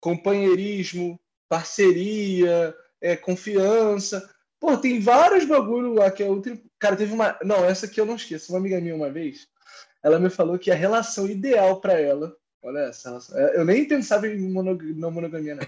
companheirismo, 0.00 1.20
parceria, 1.54 2.74
é, 3.00 3.16
confiança. 3.16 4.28
Pô, 4.58 4.76
tem 4.76 4.98
vários 4.98 5.44
bagulho 5.44 5.94
lá 5.94 6.10
que 6.10 6.22
é 6.22 6.26
outro. 6.26 6.58
Cara, 6.78 6.96
teve 6.96 7.12
uma. 7.12 7.38
Não, 7.44 7.64
essa 7.64 7.86
aqui 7.86 8.00
eu 8.00 8.06
não 8.06 8.16
esqueço. 8.16 8.52
Uma 8.52 8.58
amiga 8.58 8.80
minha 8.80 8.96
uma 8.96 9.10
vez, 9.10 9.46
ela 10.02 10.18
me 10.18 10.30
falou 10.30 10.58
que 10.58 10.70
a 10.70 10.74
relação 10.74 11.28
ideal 11.28 11.80
para 11.80 12.00
ela. 12.00 12.34
Olha 12.60 12.80
essa 12.80 13.08
relação. 13.08 13.38
É, 13.38 13.56
eu 13.56 13.64
nem 13.64 13.86
pensava 13.86 14.26
em 14.26 14.50
monog... 14.50 14.82
não 14.94 15.12
monogamia, 15.12 15.54
né? 15.54 15.66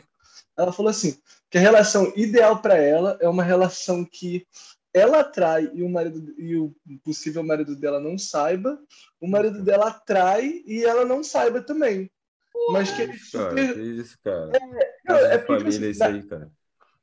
Ela 0.57 0.73
falou 0.73 0.91
assim: 0.91 1.17
que 1.51 1.59
a 1.59 1.61
relação 1.61 2.13
ideal 2.17 2.61
para 2.61 2.77
ela 2.77 3.17
é 3.21 3.29
uma 3.29 3.45
relação 3.45 4.05
que 4.05 4.45
ela 4.93 5.21
atrai 5.21 5.71
e 5.75 5.83
o 5.83 5.89
marido 5.91 6.35
e 6.39 6.57
o 6.57 6.75
possível 7.05 7.43
marido 7.45 7.77
dela 7.77 8.01
não 8.01 8.19
saiba, 8.19 8.81
o 9.21 9.29
marido 9.29 9.63
dela 9.63 9.89
atrai 9.89 10.63
e 10.67 10.83
ela 10.85 11.05
não 11.05 11.23
saiba 11.23 11.61
também. 11.61 12.11
Mas 12.73 12.91
que 12.91 13.03
ele 13.03 13.19
cara, 13.33 13.55
que 13.55 13.81
isso, 13.81 14.19
cara. 14.23 14.53
É, 14.55 14.95
não, 15.05 15.17
é 15.17 15.39
porque, 15.39 15.65
família 15.65 15.79
assim, 15.79 15.91
isso 15.91 16.05
aí, 16.05 16.23
cara. 16.23 16.51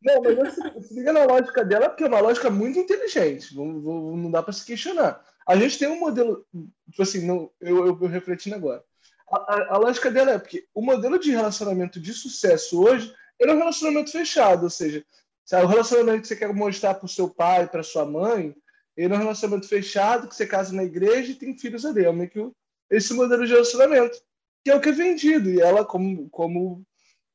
Não, 0.04 0.22
mas 0.22 0.36
você, 0.36 0.82
se 0.82 0.94
liga 0.96 1.14
na 1.14 1.24
lógica 1.24 1.64
dela, 1.64 1.90
porque 1.90 2.04
é 2.04 2.08
uma 2.08 2.20
lógica 2.20 2.50
muito 2.50 2.78
inteligente. 2.78 3.56
Não, 3.56 3.66
não 3.66 4.32
dá 4.32 4.44
para 4.44 4.52
se 4.52 4.66
questionar. 4.66 5.24
A 5.48 5.56
gente 5.56 5.80
tem 5.80 5.88
um 5.88 6.00
modelo, 6.00 6.46
tipo 6.90 7.02
assim, 7.02 7.26
não, 7.26 7.50
eu, 7.62 7.88
eu, 7.88 7.98
eu 8.02 8.08
refletindo 8.08 8.56
agora. 8.56 8.84
A, 9.32 9.38
a, 9.38 9.76
a, 9.76 9.78
lógica 9.78 10.12
dela 10.12 10.32
é 10.32 10.40
porque 10.40 10.66
o 10.74 10.82
modelo 10.82 11.18
de 11.18 11.32
relacionamento 11.32 12.00
de 12.00 12.14
sucesso 12.14 12.84
hoje 12.84 13.14
é 13.40 13.52
um 13.52 13.58
relacionamento 13.58 14.12
fechado, 14.12 14.64
ou 14.64 14.70
seja, 14.70 15.04
o 15.52 15.68
relacionamento 15.68 16.22
que 16.22 16.28
você 16.28 16.36
quer 16.36 16.54
mostrar 16.54 16.94
para 16.96 17.06
o 17.06 17.10
seu 17.10 17.30
pai, 17.30 17.68
para 17.68 17.84
sua 17.84 18.06
mãe, 18.06 18.56
ele 18.96 19.14
é 19.14 19.18
um 19.18 19.20
relacionamento 19.20 19.68
fechado, 19.68 20.28
que 20.28 20.36
você 20.36 20.46
casa 20.46 20.74
na 20.74 20.84
igreja 20.84 21.32
e 21.32 21.36
tem 21.36 21.58
filhos 21.58 21.86
ali. 21.86 22.06
É 22.06 22.12
meio 22.12 22.30
que 22.30 22.52
esse 22.90 23.14
modelo 23.14 23.46
de 23.46 23.54
relacionamento 23.54 24.22
que 24.64 24.72
é 24.72 24.76
o 24.76 24.82
que 24.82 24.90
é 24.90 24.94
vendido. 24.94 25.50
E 25.50 25.60
ela, 25.60 25.86
como, 25.86 26.30
como, 26.30 26.86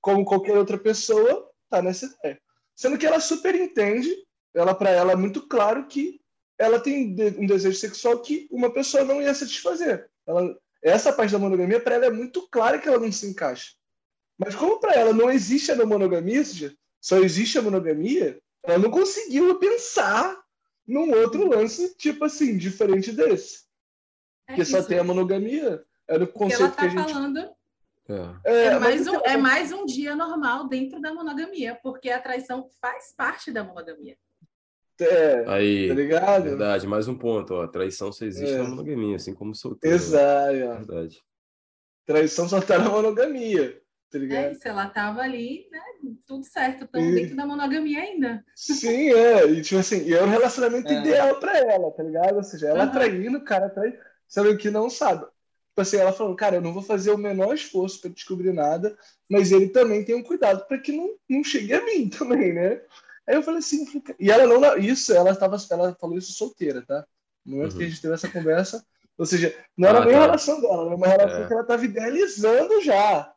como 0.00 0.24
qualquer 0.24 0.56
outra 0.56 0.78
pessoa, 0.78 1.50
tá 1.68 1.82
nessa 1.82 2.06
ideia. 2.06 2.40
Sendo 2.74 2.96
que 2.96 3.06
ela 3.06 3.20
super 3.20 3.54
entende, 3.54 4.10
ela 4.54 4.74
para 4.74 4.90
ela 4.90 5.12
é 5.12 5.16
muito 5.16 5.46
claro 5.46 5.86
que 5.86 6.20
ela 6.58 6.80
tem 6.80 7.14
um 7.38 7.46
desejo 7.46 7.78
sexual 7.78 8.20
que 8.20 8.48
uma 8.50 8.72
pessoa 8.72 9.04
não 9.04 9.22
ia 9.22 9.34
satisfazer. 9.34 10.08
Ela, 10.26 10.56
essa 10.82 11.12
parte 11.12 11.32
da 11.32 11.38
monogamia 11.38 11.80
para 11.80 11.96
ela 11.96 12.06
é 12.06 12.10
muito 12.10 12.48
clara 12.48 12.78
que 12.78 12.88
ela 12.88 12.98
não 12.98 13.10
se 13.12 13.26
encaixa. 13.26 13.74
Mas 14.36 14.54
como 14.54 14.80
para 14.80 14.94
ela 14.94 15.12
não 15.12 15.30
existe 15.30 15.70
a 15.70 15.86
monogamia, 15.86 16.42
só 17.00 17.18
existe 17.18 17.58
a 17.58 17.62
monogamia, 17.62 18.40
ela 18.62 18.78
não 18.78 18.90
conseguiu 18.90 19.58
pensar 19.58 20.40
num 20.86 21.12
outro 21.12 21.48
lance 21.48 21.94
tipo 21.96 22.24
assim 22.24 22.56
diferente 22.56 23.12
desse. 23.12 23.64
É 24.48 24.54
que 24.54 24.64
só 24.64 24.82
tem 24.82 24.98
a 24.98 25.04
monogamia. 25.04 25.84
Era 26.08 26.24
o 26.24 26.28
conceito 26.28 26.62
ela 26.62 26.70
tá 26.70 26.76
que 26.76 26.86
a 26.86 26.88
gente... 26.88 27.12
falando. 27.12 27.38
É. 28.08 28.50
É, 28.50 28.64
é 28.66 28.78
mais 28.78 29.06
um, 29.06 29.20
é 29.20 29.36
mais 29.36 29.70
um 29.70 29.84
dia 29.84 30.16
normal 30.16 30.66
dentro 30.66 30.98
da 30.98 31.12
monogamia, 31.12 31.78
porque 31.82 32.10
a 32.10 32.20
traição 32.20 32.66
faz 32.80 33.12
parte 33.14 33.52
da 33.52 33.62
monogamia. 33.62 34.16
É, 35.00 35.44
Aí, 35.46 35.88
tá 35.88 35.94
ligado? 35.94 36.42
Verdade, 36.44 36.86
mais 36.86 37.06
um 37.06 37.16
ponto, 37.16 37.54
ó. 37.54 37.66
Traição 37.68 38.10
só 38.10 38.24
existe 38.24 38.54
é. 38.54 38.58
na 38.58 38.64
monogamia, 38.64 39.16
assim 39.16 39.34
como 39.34 39.54
solteiro. 39.54 39.94
Exato. 39.94 40.86
Verdade. 40.86 41.22
Traição 42.04 42.48
só 42.48 42.60
tá 42.60 42.78
na 42.78 42.88
monogamia, 42.88 43.80
tá 44.10 44.18
ligado? 44.18 44.44
É 44.46 44.52
isso, 44.52 44.66
ela 44.66 44.88
tava 44.88 45.20
ali, 45.20 45.68
né? 45.70 45.80
Tudo 46.26 46.42
certo, 46.44 46.84
estamos 46.84 47.10
e... 47.10 47.14
dentro 47.14 47.36
da 47.36 47.46
monogamia 47.46 48.00
ainda. 48.00 48.42
Sim, 48.56 49.12
é. 49.12 49.46
E 49.46 49.60
tipo 49.60 49.78
assim, 49.78 50.02
e 50.04 50.14
é 50.14 50.22
um 50.22 50.30
relacionamento 50.30 50.88
é. 50.90 51.00
ideal 51.00 51.38
pra 51.38 51.58
ela, 51.58 51.92
tá 51.92 52.02
ligado? 52.02 52.36
Ou 52.36 52.42
seja, 52.42 52.68
ela 52.68 52.86
uhum. 52.86 52.90
traindo, 52.90 53.38
o 53.38 53.44
cara 53.44 53.68
trai, 53.68 53.96
sabe 54.26 54.56
que 54.56 54.70
não 54.70 54.88
sabe. 54.88 55.26
Tipo 55.78 55.82
assim, 55.82 55.96
ela 55.98 56.12
falou, 56.12 56.34
cara, 56.34 56.56
eu 56.56 56.60
não 56.60 56.72
vou 56.72 56.82
fazer 56.82 57.12
o 57.12 57.16
menor 57.16 57.54
esforço 57.54 58.00
para 58.00 58.10
descobrir 58.10 58.52
nada, 58.52 58.98
mas 59.30 59.52
ele 59.52 59.68
também 59.68 60.04
tem 60.04 60.16
um 60.16 60.24
cuidado 60.24 60.66
para 60.66 60.76
que 60.76 60.90
não, 60.90 61.14
não 61.30 61.44
chegue 61.44 61.72
a 61.72 61.84
mim 61.84 62.08
também, 62.10 62.52
né? 62.52 62.82
Aí 63.24 63.36
eu 63.36 63.44
falei 63.44 63.60
assim, 63.60 63.86
e 64.18 64.28
ela 64.28 64.44
não, 64.44 64.76
isso, 64.76 65.14
ela 65.14 65.36
tava, 65.36 65.56
ela 65.70 65.94
falou 66.00 66.18
isso 66.18 66.32
solteira, 66.32 66.82
tá? 66.84 67.06
No 67.46 67.58
momento 67.58 67.74
uhum. 67.74 67.78
que 67.78 67.84
a 67.84 67.88
gente 67.88 68.02
teve 68.02 68.12
essa 68.12 68.28
conversa, 68.28 68.84
ou 69.16 69.24
seja, 69.24 69.54
não 69.76 69.88
era 69.88 70.00
ah, 70.00 70.04
nem 70.04 70.14
tá. 70.14 70.18
a 70.18 70.22
relação 70.22 70.60
dela, 70.60 70.86
era 70.86 70.96
uma 70.96 71.06
relação 71.06 71.42
é. 71.44 71.46
que 71.46 71.52
ela 71.52 71.62
estava 71.62 71.84
idealizando 71.84 72.82
já. 72.82 73.32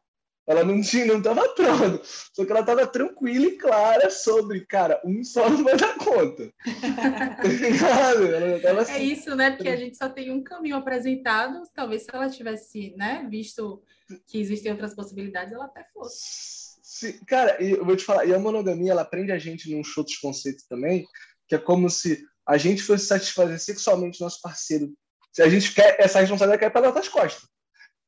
Ela 0.48 0.64
não 0.64 0.82
tinha, 0.82 1.06
não 1.06 1.20
estava 1.20 1.48
pronta. 1.50 2.02
Só 2.04 2.44
que 2.44 2.52
ela 2.52 2.62
estava 2.62 2.88
tranquila 2.88 3.46
e 3.46 3.58
clara 3.58 4.10
sobre, 4.10 4.66
cara, 4.66 5.00
um 5.06 5.24
só 5.24 5.50
não 5.50 5.64
vai 5.64 5.78
dar 5.78 5.96
conta. 5.98 6.52
Tá 8.62 8.82
assim. 8.82 8.94
É 8.94 9.04
isso, 9.04 9.36
né? 9.36 9.52
Porque 9.52 9.70
a 9.70 9.76
gente 9.76 9.98
só 9.98 10.10
tem 10.10 10.32
um 10.32 10.44
caminho 10.44 10.76
apresentado. 10.76 11.62
Talvez 11.74 12.04
se 12.04 12.10
ela 12.14 12.30
tivesse, 12.30 12.94
né, 12.98 13.26
visto 13.30 13.82
que 14.28 14.39
existem 14.39 14.72
outras 14.72 14.96
possibilidades, 14.96 15.54
ela 15.54 15.66
até 15.66 15.86
fosse. 15.94 16.72
Sim, 16.82 17.14
cara, 17.26 17.58
eu 17.64 17.86
vou 17.86 17.96
te 17.96 18.04
falar, 18.04 18.26
e 18.26 18.34
a 18.34 18.39
monogamia, 18.39 18.92
ela 18.92 19.06
prende 19.06 19.32
a 19.32 19.39
gente 19.39 19.74
num 19.74 19.84
show 19.84 20.04
dos 20.04 20.18
conceitos 20.18 20.66
também, 20.66 21.06
que 21.48 21.56
é 21.56 21.58
como 21.58 21.89
se 21.89 22.24
a 22.46 22.58
gente 22.58 22.84
fosse 22.84 23.06
satisfazer 23.06 23.60
sexualmente 23.60 24.22
nosso 24.22 24.42
parceiro. 24.42 24.94
Se 25.32 25.42
a 25.42 25.50
gente 25.50 25.74
quer, 25.74 25.96
essa 26.00 26.20
responsabilidade 26.20 26.60
cai 26.60 26.70
para 26.70 26.88
nossas 26.89 27.08
costas, 27.08 27.48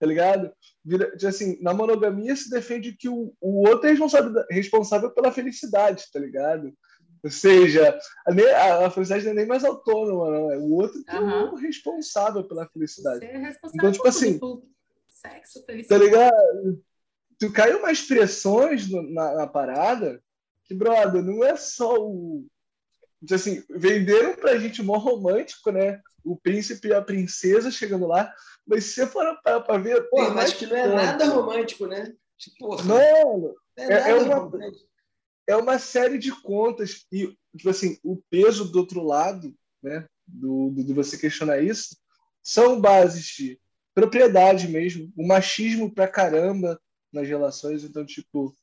tá 0.03 0.07
ligado? 0.07 0.51
vira, 0.83 1.13
assim, 1.25 1.57
na 1.61 1.73
monogamia 1.73 2.35
se 2.35 2.49
defende 2.49 2.91
que 2.91 3.07
o, 3.07 3.33
o 3.39 3.67
outro 3.69 3.87
é 3.87 3.91
responsável, 3.91 4.43
responsável 4.51 5.11
pela 5.11 5.31
felicidade, 5.31 6.11
tá 6.11 6.19
ligado? 6.19 6.73
Ou 7.23 7.31
seja, 7.31 7.97
a, 8.27 8.85
a, 8.85 8.91
felicidade 8.91 9.23
não 9.23 9.31
é 9.31 9.35
nem 9.35 9.45
mais 9.45 9.63
autônoma, 9.63 10.29
não. 10.29 10.51
É 10.51 10.57
o 10.57 10.73
outro 10.73 11.01
que 11.05 11.15
uhum. 11.15 11.29
é 11.29 11.43
o 11.51 11.55
responsável 11.55 12.43
pela 12.43 12.67
felicidade. 12.67 13.19
Você 13.19 13.25
é 13.31 13.37
responsável 13.37 13.71
então, 13.75 13.91
tipo 13.93 14.07
assim, 14.09 14.37
por 14.37 14.61
sexo, 15.07 15.63
felicidade. 15.65 16.01
Tá 16.01 16.05
ligado? 16.05 16.83
Tu 17.39 17.53
caiu 17.53 17.79
umas 17.79 18.01
pressões 18.01 18.89
no, 18.89 19.01
na, 19.13 19.35
na, 19.35 19.47
parada 19.47 20.21
que, 20.65 20.73
brother, 20.73 21.23
não 21.23 21.45
é 21.45 21.55
só 21.55 21.95
o. 21.97 22.45
Assim, 23.31 23.63
venderam 23.69 24.35
pra 24.35 24.57
gente 24.57 24.83
mó 24.83 24.97
romântico, 24.97 25.71
né? 25.71 26.01
O 26.23 26.35
príncipe 26.35 26.89
e 26.89 26.93
a 26.93 27.01
princesa 27.01 27.71
chegando 27.71 28.07
lá. 28.07 28.33
Mas 28.65 28.85
se 28.85 28.95
você 28.95 29.07
for 29.07 29.25
para 29.41 29.77
ver. 29.77 30.09
Pô, 30.09 30.29
mas 30.31 30.53
que 30.53 30.65
não 30.65 30.75
é 30.75 30.87
nada 30.87 31.25
romântico, 31.25 31.85
né? 31.85 32.13
Tipo, 32.37 32.81
não, 32.83 33.55
é, 33.77 33.83
é, 33.83 34.09
é, 34.09 34.15
uma, 34.15 34.51
é 35.47 35.55
uma 35.55 35.79
série 35.79 36.17
de 36.17 36.31
contas. 36.41 37.05
E, 37.11 37.35
tipo 37.55 37.69
assim, 37.69 37.97
o 38.03 38.21
peso 38.29 38.71
do 38.71 38.79
outro 38.79 39.03
lado, 39.03 39.53
né? 39.81 40.05
do, 40.27 40.69
do, 40.71 40.83
de 40.83 40.93
você 40.93 41.17
questionar 41.17 41.61
isso 41.61 41.97
são 42.41 42.79
bases 42.79 43.25
de 43.25 43.59
propriedade 43.93 44.67
mesmo, 44.67 45.11
o 45.15 45.25
machismo 45.25 45.93
pra 45.93 46.07
caramba 46.07 46.79
nas 47.11 47.27
relações. 47.27 47.83
Então, 47.83 48.05
tipo, 48.05 48.55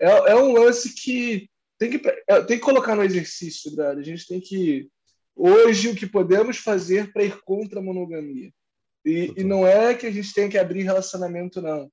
é, 0.00 0.32
é 0.32 0.36
um 0.36 0.52
lance 0.52 0.94
que 0.94 1.48
tem 1.82 1.98
que, 1.98 2.08
é, 2.28 2.42
tem 2.42 2.58
que 2.58 2.64
colocar 2.64 2.94
no 2.94 3.02
exercício, 3.02 3.74
brother. 3.74 3.98
A 3.98 4.02
gente 4.02 4.26
tem 4.26 4.40
que. 4.40 4.88
Hoje, 5.34 5.88
o 5.88 5.96
que 5.96 6.06
podemos 6.06 6.58
fazer 6.58 7.12
para 7.12 7.24
ir 7.24 7.40
contra 7.42 7.80
a 7.80 7.82
monogamia. 7.82 8.52
E, 9.04 9.32
e 9.36 9.42
não 9.42 9.66
é 9.66 9.94
que 9.94 10.06
a 10.06 10.10
gente 10.10 10.32
tem 10.32 10.48
que 10.48 10.58
abrir 10.58 10.82
relacionamento, 10.82 11.60
não. 11.60 11.90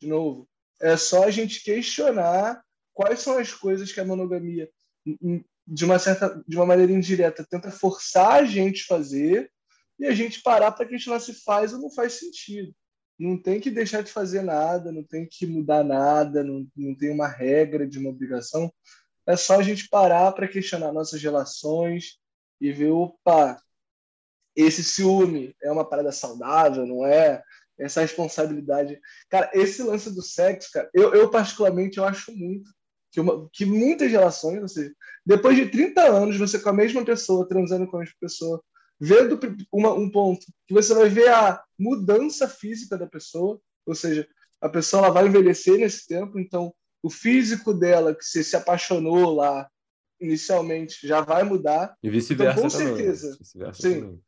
De 0.00 0.06
novo, 0.06 0.48
é 0.80 0.96
só 0.96 1.24
a 1.24 1.30
gente 1.30 1.64
questionar 1.64 2.62
quais 2.92 3.20
são 3.20 3.38
as 3.38 3.52
coisas 3.52 3.90
que 3.90 4.00
a 4.00 4.04
monogamia, 4.04 4.70
de 5.66 5.84
uma 5.84 5.98
certa, 5.98 6.42
de 6.46 6.56
uma 6.56 6.66
maneira 6.66 6.92
indireta, 6.92 7.44
tenta 7.48 7.70
forçar 7.70 8.34
a 8.34 8.44
gente 8.44 8.84
fazer 8.84 9.50
e 9.98 10.06
a 10.06 10.14
gente 10.14 10.42
parar 10.42 10.70
para 10.72 10.86
questionar 10.86 11.20
se 11.20 11.32
faz 11.42 11.72
ou 11.72 11.80
não 11.80 11.90
faz 11.90 12.14
sentido. 12.14 12.72
Não 13.18 13.40
tem 13.40 13.60
que 13.60 13.70
deixar 13.70 14.02
de 14.02 14.12
fazer 14.12 14.42
nada, 14.42 14.92
não 14.92 15.02
tem 15.02 15.26
que 15.28 15.46
mudar 15.46 15.82
nada, 15.82 16.44
não, 16.44 16.66
não 16.76 16.94
tem 16.94 17.10
uma 17.10 17.28
regra 17.28 17.86
de 17.86 17.98
uma 17.98 18.10
obrigação. 18.10 18.72
É 19.26 19.36
só 19.36 19.58
a 19.58 19.62
gente 19.62 19.88
parar 19.88 20.32
para 20.32 20.48
questionar 20.48 20.92
nossas 20.92 21.22
relações 21.22 22.18
e 22.60 22.72
ver, 22.72 22.90
opa, 22.90 23.60
esse 24.54 24.84
ciúme 24.84 25.54
é 25.62 25.70
uma 25.70 25.88
parada 25.88 26.12
saudável, 26.12 26.86
não 26.86 27.04
é? 27.06 27.42
Essa 27.78 28.02
responsabilidade. 28.02 29.00
Cara, 29.28 29.50
esse 29.52 29.82
lance 29.82 30.14
do 30.14 30.22
sexo, 30.22 30.70
cara, 30.72 30.88
eu, 30.94 31.12
eu 31.14 31.30
particularmente 31.30 31.98
eu 31.98 32.04
acho 32.04 32.32
muito 32.36 32.70
que, 33.10 33.20
uma, 33.20 33.48
que 33.52 33.64
muitas 33.64 34.10
relações, 34.10 34.60
ou 34.60 34.68
seja, 34.68 34.94
depois 35.24 35.56
de 35.56 35.66
30 35.66 36.02
anos, 36.02 36.36
você 36.36 36.58
com 36.58 36.68
a 36.68 36.72
mesma 36.72 37.04
pessoa, 37.04 37.48
transando 37.48 37.86
com 37.86 37.96
a 37.96 38.00
mesma 38.00 38.16
pessoa, 38.20 38.62
vendo 39.00 39.38
uma, 39.72 39.92
um 39.92 40.10
ponto 40.10 40.44
que 40.66 40.74
você 40.74 40.94
vai 40.94 41.08
ver 41.08 41.28
a 41.28 41.62
mudança 41.78 42.48
física 42.48 42.96
da 42.96 43.06
pessoa, 43.06 43.60
ou 43.86 43.94
seja, 43.94 44.26
a 44.60 44.68
pessoa 44.68 45.04
ela 45.04 45.14
vai 45.14 45.26
envelhecer 45.26 45.78
nesse 45.78 46.06
tempo, 46.06 46.38
então 46.38 46.74
o 47.04 47.10
físico 47.10 47.74
dela, 47.74 48.14
que 48.14 48.24
você 48.24 48.42
se 48.42 48.56
apaixonou 48.56 49.34
lá 49.34 49.68
inicialmente, 50.18 51.06
já 51.06 51.20
vai 51.20 51.42
mudar. 51.42 51.94
E 52.02 52.08
vice-versa 52.08 52.52
então, 52.52 52.62
com 52.62 52.70
certeza. 52.70 53.36
Vice 53.38 53.82
Sim. 53.82 54.00
Também. 54.00 54.22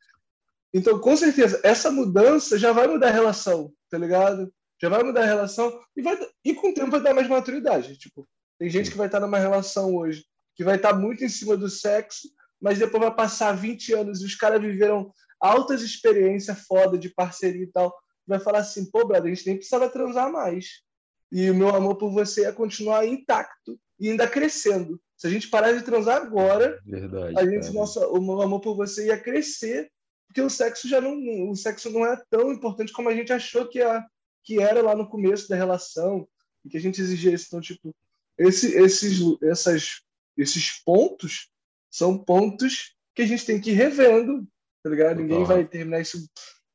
Então, 0.71 0.99
com 0.99 1.17
certeza, 1.17 1.59
essa 1.63 1.89
mudança 1.89 2.55
já 2.59 2.71
vai 2.71 2.85
mudar 2.85 3.07
a 3.07 3.11
relação, 3.11 3.73
tá 3.89 3.97
ligado? 3.97 4.53
Já 4.79 4.89
vai 4.89 5.01
mudar 5.01 5.23
a 5.23 5.25
relação 5.25 5.79
e, 5.95 6.03
vai, 6.03 6.19
e 6.45 6.53
com 6.53 6.69
o 6.69 6.73
tempo 6.73 6.91
vai 6.91 7.01
dar 7.01 7.15
mais 7.15 7.27
maturidade. 7.27 7.97
Tipo, 7.97 8.27
tem 8.59 8.69
gente 8.69 8.91
que 8.91 8.97
vai 8.97 9.07
estar 9.07 9.19
numa 9.19 9.39
relação 9.39 9.95
hoje 9.95 10.23
que 10.55 10.63
vai 10.63 10.75
estar 10.75 10.93
muito 10.93 11.23
em 11.23 11.29
cima 11.29 11.57
do 11.57 11.69
sexo, 11.69 12.27
mas 12.61 12.77
depois 12.77 13.01
vai 13.01 13.15
passar 13.15 13.53
20 13.53 13.93
anos 13.93 14.21
e 14.21 14.25
os 14.25 14.35
caras 14.35 14.61
viveram 14.61 15.11
altas 15.39 15.81
experiências 15.81 16.59
foda 16.67 16.95
de 16.95 17.09
parceria 17.09 17.63
e 17.63 17.71
tal. 17.71 17.91
Vai 18.27 18.39
falar 18.39 18.59
assim, 18.59 18.87
pô, 18.91 19.07
brother, 19.07 19.31
a 19.31 19.33
gente 19.33 19.47
nem 19.47 19.55
precisava 19.55 19.89
transar 19.89 20.31
mais. 20.31 20.85
E 21.31 21.49
o 21.49 21.55
meu 21.55 21.69
amor 21.75 21.95
por 21.97 22.11
você 22.11 22.41
ia 22.41 22.53
continuar 22.53 23.05
intacto 23.05 23.79
e 23.99 24.09
ainda 24.09 24.27
crescendo. 24.27 24.99
Se 25.17 25.27
a 25.27 25.29
gente 25.29 25.49
parar 25.49 25.73
de 25.73 25.83
transar 25.83 26.21
agora, 26.21 26.79
Verdade, 26.85 27.37
a 27.37 27.45
gente, 27.45 27.73
nossa, 27.73 28.07
o 28.07 28.21
meu 28.21 28.41
amor 28.41 28.61
por 28.61 28.75
você 28.75 29.07
ia 29.07 29.19
crescer 29.19 29.91
porque 30.27 30.41
o 30.41 30.49
sexo 30.49 30.87
já 30.87 30.99
não, 31.01 31.49
o 31.49 31.55
sexo 31.55 31.89
não 31.89 32.05
é 32.05 32.21
tão 32.29 32.51
importante 32.51 32.91
como 32.91 33.09
a 33.09 33.15
gente 33.15 33.31
achou 33.31 33.67
que, 33.67 33.81
a, 33.81 34.05
que 34.43 34.61
era 34.61 34.81
lá 34.81 34.95
no 34.95 35.09
começo 35.09 35.47
da 35.47 35.55
relação 35.55 36.27
e 36.63 36.69
que 36.69 36.77
a 36.77 36.81
gente 36.81 37.01
exigia 37.01 37.33
isso. 37.33 37.45
Então, 37.47 37.61
tipo, 37.61 37.95
esse, 38.37 38.77
esses, 38.77 39.19
essas, 39.41 40.01
esses 40.37 40.83
pontos 40.83 41.49
são 41.89 42.17
pontos 42.17 42.95
que 43.15 43.21
a 43.21 43.25
gente 43.25 43.45
tem 43.45 43.59
que 43.59 43.71
ir 43.71 43.73
revendo, 43.73 44.45
tá 44.83 44.89
ligado? 44.89 45.21
Ninguém 45.21 45.43
vai 45.43 45.65
terminar 45.65 46.01
isso, 46.01 46.29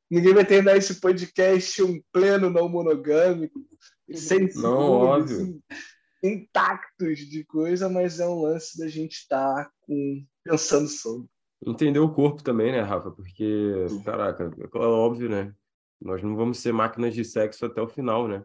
ninguém 0.09 0.33
vai 0.33 0.45
terminar 0.45 0.75
esse 0.75 0.99
podcast 0.99 1.81
um 1.83 2.01
pleno 2.11 2.49
não 2.49 2.67
monogâmico, 2.67 3.65
sem 4.13 4.49
não, 4.55 4.91
óbvio. 4.91 5.37
Assim, 5.37 5.61
intactos 6.23 7.19
de 7.19 7.43
coisa, 7.45 7.89
mas 7.89 8.19
é 8.19 8.27
um 8.27 8.41
lance 8.41 8.77
da 8.77 8.87
gente 8.87 9.13
estar 9.13 9.65
tá 9.65 9.71
com, 9.81 10.25
pensando 10.43 10.87
sobre 10.87 11.27
entender 11.65 11.99
o 11.99 12.11
corpo 12.11 12.43
também, 12.43 12.71
né, 12.71 12.81
Rafa? 12.81 13.11
Porque, 13.11 13.85
caraca, 14.03 14.51
é 14.59 14.77
óbvio, 14.77 15.29
né? 15.29 15.53
Nós 16.01 16.21
não 16.21 16.35
vamos 16.35 16.59
ser 16.59 16.73
máquinas 16.73 17.13
de 17.13 17.23
sexo 17.23 17.65
até 17.65 17.81
o 17.81 17.87
final, 17.87 18.27
né? 18.27 18.43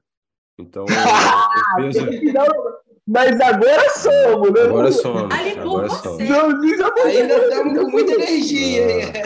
Então, 0.59 0.85
o 1.77 1.77
peso... 1.77 2.07
Mas 3.09 3.41
agora 3.41 3.89
somos, 3.91 4.53
né? 4.53 4.61
Agora 4.61 4.93
somos. 4.93 5.35
Ali 5.35 5.59
agora 5.59 5.89
somos. 5.89 6.21
Ainda 6.21 7.39
estamos 7.39 7.79
com 7.79 7.91
muita 7.91 8.13
energia. 8.13 8.85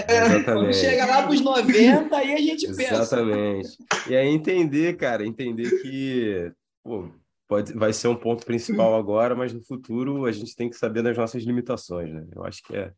Exatamente. 0.09 0.45
Quando 0.45 0.73
chega 0.73 1.05
lá 1.05 1.23
para 1.23 1.33
os 1.33 1.41
90, 1.41 2.17
aí 2.17 2.33
a 2.33 2.39
gente 2.39 2.67
pensa. 2.69 2.95
Exatamente. 2.95 3.77
E 4.09 4.15
aí 4.15 4.29
entender, 4.29 4.97
cara, 4.97 5.27
entender 5.27 5.69
que 5.83 6.53
pô, 6.85 7.11
pode, 7.49 7.73
vai 7.73 7.93
ser 7.93 8.07
um 8.07 8.15
ponto 8.15 8.47
principal 8.47 8.95
agora, 8.95 9.35
mas 9.35 9.53
no 9.53 9.61
futuro 9.61 10.27
a 10.27 10.33
gente 10.33 10.55
tem 10.55 10.71
que 10.71 10.77
saber 10.77 11.03
das 11.03 11.17
nossas 11.17 11.43
limitações, 11.43 12.15
né? 12.15 12.25
Eu 12.37 12.45
acho 12.45 12.63
que 12.63 12.77
é, 12.77 12.93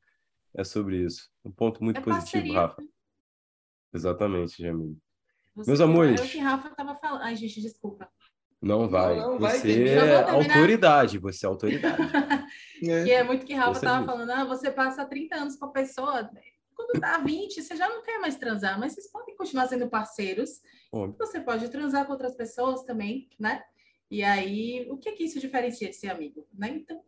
é 0.54 0.64
sobre 0.64 0.98
isso. 0.98 1.30
Um 1.42 1.50
ponto 1.50 1.82
muito 1.82 2.00
é 2.00 2.02
positivo, 2.02 2.42
parceria. 2.42 2.60
Rafa. 2.60 2.82
Exatamente, 3.94 4.62
Jamil. 4.62 4.98
Meus 5.66 5.80
amores. 5.80 6.20
O 6.20 6.28
que 6.28 6.38
Rafa 6.38 6.68
estava 6.68 6.94
falando. 6.96 7.22
Ai, 7.22 7.36
gente, 7.36 7.58
desculpa. 7.62 8.06
Não 8.64 8.88
vai. 8.88 9.16
Não, 9.16 9.32
não 9.32 9.38
vai 9.38 9.58
você 9.58 9.84
é 9.84 10.22
autoridade, 10.30 11.18
você 11.18 11.44
é 11.44 11.48
autoridade. 11.48 12.02
é. 12.82 13.04
E 13.04 13.10
é 13.10 13.22
muito 13.22 13.44
que 13.44 13.54
Rafa 13.54 13.72
estava 13.72 14.06
falando, 14.06 14.30
ah, 14.30 14.44
você 14.44 14.70
passa 14.70 15.04
30 15.04 15.36
anos 15.36 15.56
com 15.56 15.66
a 15.66 15.70
pessoa, 15.70 16.30
quando 16.74 17.00
dá 17.00 17.18
20, 17.18 17.62
você 17.62 17.76
já 17.76 17.88
não 17.88 18.02
quer 18.02 18.18
mais 18.18 18.36
transar, 18.36 18.78
mas 18.80 18.94
vocês 18.94 19.10
podem 19.10 19.36
continuar 19.36 19.68
sendo 19.68 19.88
parceiros. 19.88 20.60
Bom. 20.90 21.14
Você 21.18 21.40
pode 21.40 21.68
transar 21.68 22.06
com 22.06 22.12
outras 22.12 22.34
pessoas 22.34 22.82
também, 22.84 23.28
né? 23.38 23.62
E 24.10 24.22
aí, 24.22 24.86
o 24.90 24.96
que 24.96 25.08
é 25.08 25.12
que 25.12 25.24
isso 25.24 25.40
diferencia 25.40 25.88
de 25.88 25.96
ser 25.96 26.08
amigo? 26.08 26.46
Né? 26.52 26.68
Então, 26.68 27.02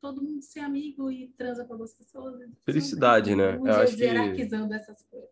todo 0.00 0.22
mundo 0.22 0.42
ser 0.42 0.60
amigo 0.60 1.10
e 1.10 1.28
transa 1.36 1.64
com 1.64 1.72
algumas 1.72 1.92
pessoas. 1.92 2.34
Felicidade, 2.64 3.34
né? 3.34 3.56
Eu 3.56 3.66
acho 3.66 3.96
que... 3.96 4.04
essas 4.04 5.02
coisas. 5.02 5.30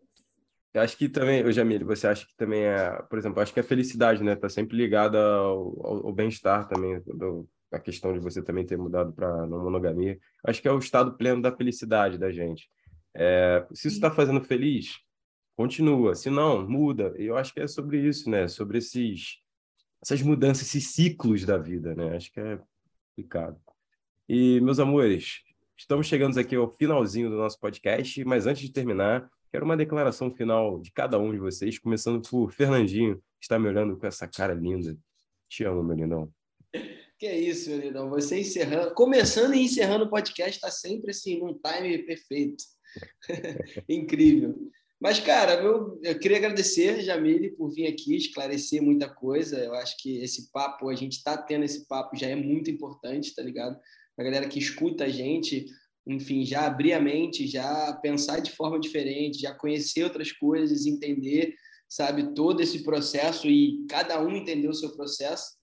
Eu 0.75 0.81
acho 0.81 0.97
que 0.97 1.07
também, 1.07 1.41
o 1.45 1.53
Jamil, 1.53 1.85
você 1.85 2.05
acha 2.05 2.27
que 2.27 2.35
também 2.35 2.63
é, 2.63 3.01
por 3.09 3.17
exemplo, 3.17 3.41
acho 3.41 3.53
que 3.53 3.61
a 3.61 3.63
felicidade, 3.63 4.21
né, 4.21 4.35
tá 4.35 4.49
sempre 4.49 4.75
ligada 4.75 5.17
ao, 5.17 5.87
ao, 5.87 6.07
ao 6.07 6.13
bem-estar 6.13 6.67
também, 6.67 7.01
do, 7.05 7.47
a 7.71 7.79
questão 7.79 8.11
de 8.11 8.19
você 8.19 8.43
também 8.43 8.65
ter 8.65 8.77
mudado 8.77 9.13
para 9.13 9.47
não 9.47 9.63
monogamia. 9.63 10.19
Acho 10.45 10.61
que 10.61 10.67
é 10.67 10.71
o 10.73 10.77
estado 10.77 11.15
pleno 11.15 11.41
da 11.41 11.55
felicidade 11.55 12.17
da 12.17 12.29
gente. 12.29 12.69
É, 13.15 13.65
se 13.73 13.87
isso 13.87 13.95
está 13.95 14.11
fazendo 14.11 14.43
feliz, 14.43 14.97
continua. 15.55 16.13
Se 16.13 16.29
não, 16.29 16.67
muda. 16.67 17.13
E 17.17 17.23
eu 17.23 17.37
acho 17.37 17.53
que 17.53 17.61
é 17.61 17.67
sobre 17.67 18.05
isso, 18.05 18.29
né? 18.29 18.49
Sobre 18.49 18.79
esses, 18.79 19.37
essas 20.03 20.21
mudanças, 20.21 20.67
esses 20.67 20.91
ciclos 20.91 21.45
da 21.45 21.57
vida, 21.57 21.95
né? 21.95 22.17
Acho 22.17 22.33
que 22.33 22.39
é 22.41 22.59
complicado. 23.15 23.57
E, 24.27 24.59
meus 24.59 24.79
amores, 24.79 25.41
estamos 25.77 26.05
chegando 26.05 26.37
aqui 26.37 26.57
ao 26.57 26.69
finalzinho 26.69 27.29
do 27.29 27.37
nosso 27.37 27.57
podcast, 27.61 28.25
mas 28.25 28.45
antes 28.45 28.63
de 28.63 28.73
terminar, 28.73 29.29
Quero 29.55 29.63
uma 29.63 29.77
declaração 29.77 30.29
final 30.29 30.81
de 30.81 30.91
cada 30.91 31.17
um 31.17 31.31
de 31.31 31.37
vocês, 31.37 31.79
começando 31.79 32.21
por 32.29 32.51
Fernandinho, 32.51 33.15
que 33.15 33.45
está 33.45 33.57
me 33.57 33.69
olhando 33.69 33.95
com 33.95 34.05
essa 34.05 34.27
cara 34.27 34.53
linda. 34.53 34.97
Te 35.47 35.63
amo, 35.63 35.81
meu 35.81 35.95
lindão. 35.95 36.29
Que 37.17 37.25
é 37.25 37.39
isso, 37.39 37.69
meu 37.69 37.79
lindão. 37.79 38.09
Você 38.09 38.37
encerrando, 38.37 38.93
começando 38.93 39.55
e 39.55 39.63
encerrando 39.63 40.03
o 40.03 40.09
podcast, 40.09 40.57
está 40.57 40.69
sempre 40.69 41.11
assim, 41.11 41.39
num 41.39 41.53
time 41.53 41.99
perfeito. 41.99 42.65
Incrível. 43.87 44.57
Mas, 44.99 45.21
cara, 45.21 45.53
eu, 45.53 46.01
eu 46.03 46.19
queria 46.19 46.35
agradecer, 46.35 46.99
Jamile, 46.99 47.51
por 47.51 47.69
vir 47.69 47.87
aqui 47.87 48.17
esclarecer 48.17 48.83
muita 48.83 49.07
coisa. 49.07 49.57
Eu 49.63 49.73
acho 49.75 49.95
que 49.99 50.17
esse 50.17 50.51
papo, 50.51 50.89
a 50.89 50.95
gente 50.95 51.13
está 51.13 51.37
tendo 51.37 51.63
esse 51.63 51.87
papo, 51.87 52.17
já 52.17 52.27
é 52.27 52.35
muito 52.35 52.69
importante, 52.69 53.33
tá 53.33 53.41
ligado? 53.41 53.79
A 54.19 54.23
galera 54.23 54.49
que 54.49 54.59
escuta 54.59 55.05
a 55.05 55.09
gente, 55.09 55.65
enfim, 56.07 56.45
já 56.45 56.65
abrir 56.65 56.93
a 56.93 56.99
mente, 56.99 57.47
já 57.47 57.93
pensar 58.01 58.39
de 58.39 58.51
forma 58.51 58.79
diferente, 58.79 59.41
já 59.41 59.53
conhecer 59.53 60.03
outras 60.03 60.31
coisas, 60.31 60.85
entender, 60.85 61.55
sabe, 61.89 62.33
todo 62.33 62.61
esse 62.61 62.83
processo 62.83 63.47
e 63.47 63.85
cada 63.89 64.21
um 64.21 64.35
entender 64.35 64.67
o 64.67 64.73
seu 64.73 64.95
processo. 64.95 65.55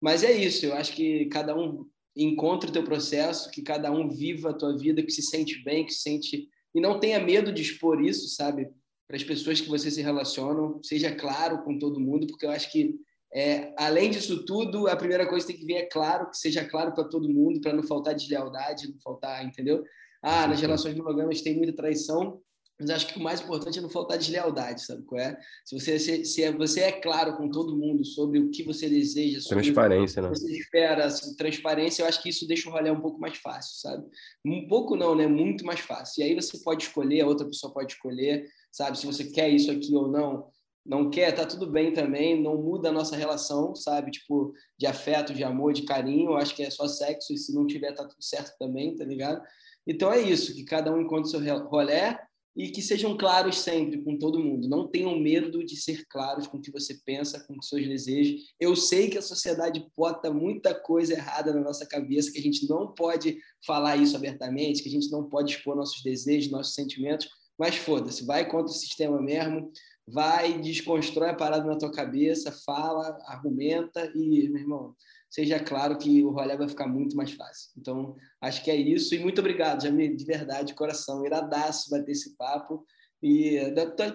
Mas 0.00 0.22
é 0.22 0.32
isso, 0.32 0.66
eu 0.66 0.74
acho 0.74 0.92
que 0.94 1.26
cada 1.26 1.56
um 1.56 1.86
encontre 2.16 2.70
o 2.70 2.72
teu 2.72 2.84
processo, 2.84 3.50
que 3.50 3.62
cada 3.62 3.90
um 3.90 4.08
viva 4.08 4.50
a 4.50 4.54
tua 4.54 4.76
vida, 4.76 5.02
que 5.02 5.10
se 5.10 5.22
sente 5.22 5.62
bem, 5.64 5.84
que 5.84 5.92
se 5.92 6.00
sente 6.00 6.48
e 6.74 6.80
não 6.80 7.00
tenha 7.00 7.18
medo 7.18 7.52
de 7.52 7.62
expor 7.62 8.00
isso, 8.04 8.28
sabe, 8.28 8.68
para 9.06 9.16
as 9.16 9.24
pessoas 9.24 9.60
que 9.60 9.68
você 9.68 9.90
se 9.90 10.02
relacionam, 10.02 10.80
seja 10.82 11.14
claro 11.14 11.62
com 11.64 11.78
todo 11.78 12.00
mundo, 12.00 12.26
porque 12.26 12.44
eu 12.44 12.50
acho 12.50 12.70
que 12.70 12.94
é, 13.34 13.74
além 13.76 14.10
disso 14.10 14.44
tudo, 14.44 14.88
a 14.88 14.96
primeira 14.96 15.26
coisa 15.26 15.46
que 15.46 15.52
tem 15.52 15.60
que 15.60 15.66
vir 15.66 15.76
é 15.76 15.86
claro, 15.86 16.30
que 16.30 16.36
seja 16.36 16.64
claro 16.64 16.92
para 16.92 17.04
todo 17.04 17.28
mundo, 17.28 17.60
para 17.60 17.72
não 17.72 17.82
faltar 17.82 18.14
deslealdade, 18.14 18.88
não 18.88 18.98
faltar, 19.00 19.44
entendeu? 19.44 19.84
Ah, 20.22 20.46
nas 20.46 20.60
relações 20.60 20.96
monogâmicas 20.96 21.42
tem 21.42 21.56
muita 21.56 21.74
traição. 21.74 22.40
Mas 22.80 22.90
acho 22.90 23.08
que 23.08 23.18
o 23.18 23.22
mais 23.22 23.40
importante 23.40 23.78
é 23.78 23.82
não 23.82 23.90
faltar 23.90 24.16
deslealdade, 24.16 24.84
sabe 24.84 25.02
qual 25.02 25.20
é? 25.20 25.36
Se 25.64 25.78
você, 25.78 25.98
se, 25.98 26.24
se 26.24 26.44
é, 26.44 26.52
você 26.52 26.82
é 26.82 26.92
claro 26.92 27.36
com 27.36 27.50
todo 27.50 27.76
mundo 27.76 28.04
sobre 28.04 28.38
o 28.38 28.50
que 28.50 28.62
você 28.62 28.88
deseja, 28.88 29.40
sobre 29.40 29.64
transparência, 29.64 30.22
o 30.22 30.30
que 30.30 30.38
você 30.38 30.58
espera, 30.58 31.08
transparência, 31.36 32.02
eu 32.02 32.06
acho 32.06 32.22
que 32.22 32.28
isso 32.28 32.46
deixa 32.46 32.68
o 32.68 32.72
rolê 32.72 32.88
um 32.88 33.00
pouco 33.00 33.18
mais 33.18 33.36
fácil, 33.36 33.80
sabe? 33.80 34.06
Um 34.46 34.68
pouco 34.68 34.94
não, 34.94 35.16
né? 35.16 35.26
Muito 35.26 35.66
mais 35.66 35.80
fácil. 35.80 36.22
E 36.22 36.28
aí 36.28 36.34
você 36.36 36.56
pode 36.58 36.84
escolher, 36.84 37.22
a 37.22 37.26
outra 37.26 37.46
pessoa 37.48 37.72
pode 37.74 37.94
escolher, 37.94 38.46
sabe? 38.70 38.96
Se 38.96 39.06
você 39.06 39.24
quer 39.24 39.48
isso 39.48 39.72
aqui 39.72 39.96
ou 39.96 40.06
não. 40.06 40.48
Não 40.88 41.10
quer, 41.10 41.32
tá 41.32 41.44
tudo 41.44 41.70
bem 41.70 41.92
também, 41.92 42.42
não 42.42 42.56
muda 42.56 42.88
a 42.88 42.92
nossa 42.92 43.14
relação, 43.14 43.74
sabe? 43.74 44.10
Tipo, 44.10 44.54
de 44.78 44.86
afeto, 44.86 45.34
de 45.34 45.44
amor, 45.44 45.74
de 45.74 45.82
carinho, 45.82 46.34
acho 46.34 46.56
que 46.56 46.62
é 46.62 46.70
só 46.70 46.88
sexo, 46.88 47.32
e 47.32 47.36
se 47.36 47.54
não 47.54 47.66
tiver, 47.66 47.92
tá 47.92 48.04
tudo 48.04 48.22
certo 48.22 48.56
também, 48.58 48.96
tá 48.96 49.04
ligado? 49.04 49.42
Então 49.86 50.10
é 50.10 50.18
isso, 50.18 50.54
que 50.54 50.64
cada 50.64 50.90
um 50.90 51.00
encontre 51.00 51.30
seu 51.30 51.40
rolê, 51.68 52.16
e 52.58 52.70
que 52.70 52.82
sejam 52.82 53.16
claros 53.16 53.58
sempre 53.60 54.02
com 54.02 54.18
todo 54.18 54.42
mundo. 54.42 54.68
Não 54.68 54.88
tenham 54.88 55.16
medo 55.16 55.64
de 55.64 55.76
ser 55.76 56.04
claros 56.08 56.48
com 56.48 56.56
o 56.58 56.60
que 56.60 56.72
você 56.72 56.98
pensa, 57.04 57.38
com 57.46 57.56
os 57.56 57.68
seus 57.68 57.86
desejos. 57.86 58.52
Eu 58.58 58.74
sei 58.74 59.08
que 59.08 59.16
a 59.16 59.22
sociedade 59.22 59.86
bota 59.96 60.32
muita 60.32 60.74
coisa 60.74 61.12
errada 61.12 61.54
na 61.54 61.60
nossa 61.60 61.86
cabeça, 61.86 62.32
que 62.32 62.38
a 62.38 62.42
gente 62.42 62.68
não 62.68 62.92
pode 62.92 63.38
falar 63.64 63.96
isso 63.96 64.16
abertamente, 64.16 64.82
que 64.82 64.88
a 64.88 64.92
gente 64.92 65.08
não 65.08 65.28
pode 65.28 65.54
expor 65.54 65.76
nossos 65.76 66.02
desejos, 66.02 66.50
nossos 66.50 66.74
sentimentos, 66.74 67.28
mas 67.56 67.76
foda-se, 67.76 68.26
vai 68.26 68.48
contra 68.48 68.72
o 68.72 68.76
sistema 68.76 69.22
mesmo, 69.22 69.70
vai, 70.10 70.58
desconstrói 70.60 71.30
a 71.30 71.34
parada 71.34 71.66
na 71.66 71.78
tua 71.78 71.92
cabeça, 71.92 72.52
fala, 72.64 73.18
argumenta 73.26 74.10
e, 74.14 74.48
meu 74.48 74.62
irmão, 74.62 74.94
seja 75.28 75.60
claro 75.60 75.98
que 75.98 76.22
o 76.22 76.30
rolê 76.30 76.56
vai 76.56 76.68
ficar 76.68 76.86
muito 76.86 77.16
mais 77.16 77.32
fácil. 77.32 77.70
Então, 77.76 78.16
acho 78.40 78.62
que 78.64 78.70
é 78.70 78.76
isso. 78.76 79.14
E 79.14 79.18
muito 79.18 79.40
obrigado, 79.40 79.82
Jamil, 79.82 80.16
de 80.16 80.24
verdade, 80.24 80.68
de 80.68 80.74
coração. 80.74 81.24
Iradaço 81.24 81.90
bater 81.90 82.12
esse 82.12 82.36
papo. 82.36 82.84
E 83.22 83.58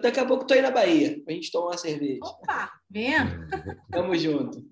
daqui 0.01 0.19
a 0.19 0.25
pouco 0.25 0.45
tô 0.45 0.53
aí 0.53 0.61
na 0.61 0.71
Bahia, 0.71 1.21
a 1.27 1.31
gente 1.31 1.51
tomar 1.51 1.71
uma 1.71 1.77
cerveja. 1.77 2.19
Opa, 2.23 2.71
venha! 2.89 3.47
Tamo 3.91 4.15
junto. 4.15 4.65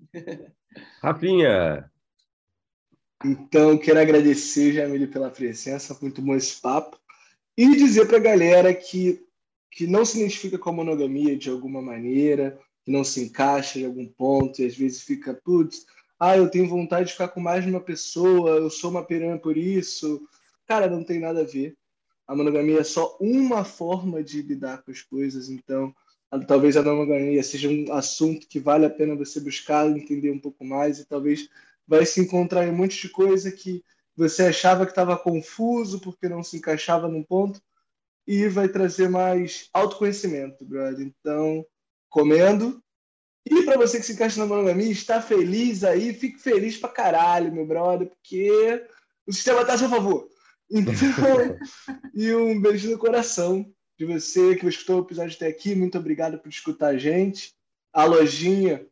Rafinha! 1.02 1.90
Então, 3.24 3.78
quero 3.78 4.00
agradecer, 4.00 4.72
Jamile, 4.72 5.06
pela 5.06 5.30
presença, 5.30 5.96
muito 6.00 6.20
bom 6.22 6.34
esse 6.34 6.60
papo. 6.60 6.98
E 7.56 7.76
dizer 7.76 8.06
para 8.06 8.16
a 8.16 8.20
galera 8.20 8.74
que, 8.74 9.22
que 9.72 9.86
não 9.86 10.04
se 10.04 10.18
identifica 10.18 10.58
com 10.58 10.68
a 10.68 10.72
monogamia 10.72 11.36
de 11.36 11.48
alguma 11.48 11.80
maneira, 11.80 12.60
que 12.84 12.92
não 12.92 13.02
se 13.02 13.24
encaixa 13.24 13.78
em 13.78 13.86
algum 13.86 14.06
ponto, 14.06 14.60
e 14.60 14.66
às 14.66 14.76
vezes 14.76 15.00
fica, 15.00 15.32
putz, 15.32 15.86
ah, 16.20 16.36
eu 16.36 16.48
tenho 16.50 16.68
vontade 16.68 17.06
de 17.06 17.12
ficar 17.12 17.28
com 17.28 17.40
mais 17.40 17.64
de 17.64 17.70
uma 17.70 17.80
pessoa, 17.80 18.50
eu 18.50 18.70
sou 18.70 18.90
uma 18.90 19.04
piranha 19.04 19.38
por 19.38 19.56
isso. 19.56 20.28
Cara, 20.66 20.88
não 20.88 21.02
tem 21.02 21.18
nada 21.18 21.40
a 21.40 21.44
ver. 21.44 21.74
A 22.28 22.36
monogamia 22.36 22.80
é 22.80 22.84
só 22.84 23.16
uma 23.18 23.64
forma 23.64 24.22
de 24.22 24.42
lidar 24.42 24.82
com 24.82 24.90
as 24.90 25.00
coisas, 25.00 25.48
então 25.48 25.92
talvez 26.46 26.76
a 26.76 26.82
monogamia 26.82 27.42
seja 27.42 27.68
um 27.68 27.92
assunto 27.92 28.46
que 28.46 28.60
vale 28.60 28.86
a 28.86 28.90
pena 28.90 29.16
você 29.16 29.40
buscar 29.40 29.88
entender 29.90 30.30
um 30.30 30.38
pouco 30.38 30.64
mais 30.64 30.98
e 30.98 31.06
talvez 31.06 31.48
vai 31.86 32.06
se 32.06 32.20
encontrar 32.20 32.66
em 32.66 32.70
um 32.70 32.76
monte 32.76 33.00
de 33.00 33.08
coisa 33.08 33.50
que 33.50 33.82
você 34.16 34.44
achava 34.44 34.84
que 34.84 34.92
estava 34.92 35.16
confuso 35.18 36.00
porque 36.00 36.28
não 36.28 36.42
se 36.42 36.56
encaixava 36.56 37.08
num 37.08 37.22
ponto 37.22 37.60
e 38.26 38.48
vai 38.48 38.68
trazer 38.68 39.08
mais 39.08 39.68
autoconhecimento, 39.72 40.64
brother. 40.64 41.06
Então, 41.06 41.64
comendo, 42.08 42.82
e 43.44 43.64
para 43.64 43.76
você 43.76 43.98
que 43.98 44.06
se 44.06 44.12
encaixa 44.12 44.38
na 44.38 44.46
monogamia, 44.46 44.90
está 44.90 45.20
feliz 45.20 45.82
aí, 45.82 46.14
fique 46.14 46.38
feliz 46.38 46.76
pra 46.76 46.88
caralho, 46.88 47.52
meu 47.52 47.66
brother, 47.66 48.08
porque 48.08 48.86
o 49.26 49.32
sistema 49.32 49.62
está 49.62 49.74
a 49.74 49.78
seu 49.78 49.88
favor. 49.88 50.28
Então, 50.70 50.92
e 52.14 52.32
um 52.34 52.60
beijo 52.60 52.90
no 52.90 52.98
coração 52.98 53.68
de 53.98 54.06
você 54.06 54.54
que 54.56 54.66
escutou 54.66 55.00
o 55.00 55.04
episódio 55.04 55.34
até 55.34 55.48
aqui. 55.48 55.74
Muito 55.74 55.98
obrigado 55.98 56.38
por 56.38 56.48
escutar 56.48 56.88
a 56.88 56.98
gente. 56.98 57.52
A 57.92 58.04
lojinha 58.04 58.86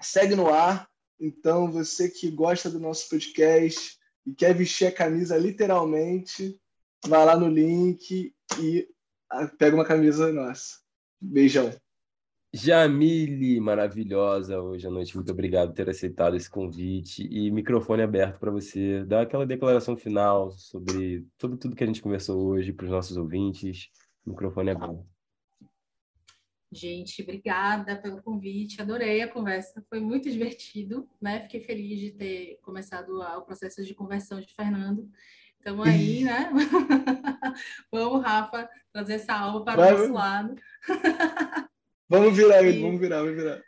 segue 0.00 0.34
no 0.34 0.48
ar. 0.48 0.88
Então, 1.20 1.70
você 1.70 2.08
que 2.08 2.30
gosta 2.30 2.68
do 2.68 2.80
nosso 2.80 3.08
podcast 3.08 3.96
e 4.26 4.34
quer 4.34 4.54
vestir 4.54 4.86
a 4.86 4.92
camisa 4.92 5.36
literalmente, 5.36 6.58
vai 7.08 7.24
lá 7.24 7.36
no 7.36 7.48
link 7.48 8.34
e 8.58 8.88
ah, 9.30 9.46
pega 9.58 9.76
uma 9.76 9.84
camisa 9.84 10.32
nossa. 10.32 10.78
Beijão. 11.20 11.72
Jamile, 12.52 13.58
maravilhosa 13.58 14.60
hoje 14.60 14.86
à 14.86 14.90
noite. 14.90 15.14
Muito 15.16 15.32
obrigado 15.32 15.70
por 15.70 15.74
ter 15.74 15.90
aceitado 15.90 16.36
esse 16.36 16.48
convite 16.48 17.26
e 17.28 17.50
microfone 17.50 18.02
aberto 18.02 18.38
para 18.38 18.50
você 18.50 19.04
dar 19.04 19.22
aquela 19.22 19.44
declaração 19.44 19.96
final 19.96 20.52
sobre, 20.52 21.26
sobre 21.36 21.58
tudo 21.58 21.74
que 21.74 21.82
a 21.82 21.86
gente 21.86 22.00
conversou 22.00 22.40
hoje 22.46 22.72
para 22.72 22.84
os 22.84 22.92
nossos 22.92 23.16
ouvintes. 23.16 23.88
O 24.24 24.30
microfone 24.30 24.70
aberto. 24.70 25.04
Gente, 26.70 27.22
obrigada 27.22 27.96
pelo 27.96 28.22
convite. 28.22 28.80
Adorei 28.80 29.22
a 29.22 29.28
conversa, 29.28 29.84
foi 29.88 30.00
muito 30.00 30.30
divertido, 30.30 31.08
né? 31.20 31.42
Fiquei 31.42 31.60
feliz 31.60 32.00
de 32.00 32.10
ter 32.12 32.58
começado 32.62 33.20
o 33.20 33.42
processo 33.42 33.84
de 33.84 33.94
conversão 33.94 34.40
de 34.40 34.52
Fernando. 34.54 35.08
Estamos 35.64 35.88
aí, 35.88 36.22
né? 36.24 36.50
Vamos, 37.90 38.22
Rafa, 38.22 38.68
trazer 38.92 39.14
essa 39.14 39.32
alma 39.32 39.64
para 39.64 39.80
o 39.80 39.98
nosso 39.98 40.12
lado. 40.12 40.54
Vamos 42.06 42.36
virar 42.36 42.62
ele, 42.62 42.82
vamos 42.82 43.00
virar, 43.00 43.22
vamos 43.22 43.34
virar. 43.34 43.62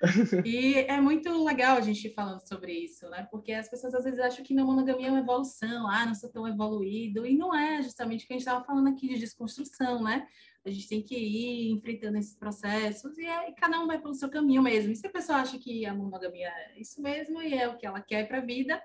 E 0.44 0.74
é 0.74 1.00
muito 1.00 1.42
legal 1.42 1.78
a 1.78 1.80
gente 1.80 2.12
falando 2.12 2.46
sobre 2.46 2.70
isso, 2.70 3.08
né? 3.08 3.26
Porque 3.30 3.50
as 3.50 3.66
pessoas 3.66 3.94
às 3.94 4.04
vezes 4.04 4.20
acham 4.20 4.44
que 4.44 4.52
na 4.52 4.62
monogamia 4.62 5.08
é 5.08 5.10
uma 5.10 5.20
evolução, 5.20 5.88
ah, 5.88 6.04
não 6.04 6.14
sou 6.14 6.30
tão 6.30 6.46
evoluído, 6.46 7.24
e 7.24 7.34
não 7.34 7.52
é 7.54 7.82
justamente 7.82 8.24
o 8.24 8.26
que 8.28 8.34
a 8.34 8.36
gente 8.36 8.46
estava 8.46 8.62
falando 8.62 8.90
aqui 8.90 9.08
de 9.08 9.18
desconstrução, 9.18 10.02
né? 10.02 10.26
A 10.66 10.70
gente 10.70 10.86
tem 10.86 11.02
que 11.02 11.16
ir 11.16 11.72
enfrentando 11.72 12.18
esses 12.18 12.36
processos 12.36 13.16
e, 13.16 13.24
é, 13.24 13.48
e 13.48 13.54
cada 13.54 13.80
um 13.80 13.86
vai 13.86 13.98
pelo 13.98 14.14
seu 14.14 14.28
caminho 14.28 14.62
mesmo. 14.62 14.92
E 14.92 14.96
se 14.96 15.06
a 15.06 15.10
pessoa 15.10 15.38
acha 15.38 15.58
que 15.58 15.86
a 15.86 15.94
monogamia 15.94 16.48
é 16.48 16.78
isso 16.78 17.00
mesmo 17.00 17.40
e 17.40 17.54
é 17.54 17.66
o 17.66 17.78
que 17.78 17.86
ela 17.86 18.02
quer 18.02 18.28
para 18.28 18.38
a 18.38 18.44
vida, 18.44 18.80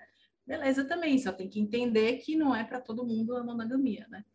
beleza 0.52 0.84
também, 0.84 1.18
só 1.18 1.32
tem 1.32 1.48
que 1.48 1.62
entender 1.62 2.18
que 2.18 2.36
não 2.36 2.54
é 2.54 2.62
para 2.62 2.82
todo 2.82 3.06
mundo 3.06 3.38
a 3.38 3.44
monogamia, 3.44 4.06
né? 4.10 4.26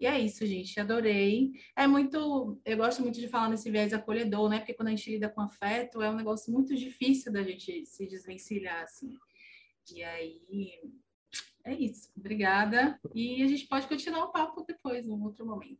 E 0.00 0.06
é 0.06 0.18
isso, 0.18 0.44
gente. 0.46 0.80
Adorei. 0.80 1.52
É 1.76 1.86
muito. 1.86 2.58
Eu 2.64 2.76
gosto 2.78 3.02
muito 3.02 3.20
de 3.20 3.28
falar 3.28 3.50
nesse 3.50 3.70
viés 3.70 3.92
acolhedor, 3.92 4.48
né? 4.48 4.58
Porque 4.58 4.74
quando 4.74 4.88
a 4.88 4.90
gente 4.90 5.10
lida 5.10 5.28
com 5.28 5.42
afeto, 5.42 6.02
é 6.02 6.10
um 6.10 6.16
negócio 6.16 6.52
muito 6.52 6.74
difícil 6.74 7.30
da 7.30 7.42
gente 7.42 7.84
se 7.86 8.06
desvencilhar, 8.06 8.82
assim. 8.82 9.12
E 9.94 10.02
aí. 10.02 10.40
É 11.62 11.74
isso. 11.74 12.10
Obrigada. 12.16 12.98
E 13.14 13.42
a 13.42 13.46
gente 13.46 13.66
pode 13.66 13.86
continuar 13.86 14.24
o 14.24 14.32
papo 14.32 14.64
depois, 14.66 15.06
num 15.06 15.22
outro 15.22 15.46
momento. 15.46 15.78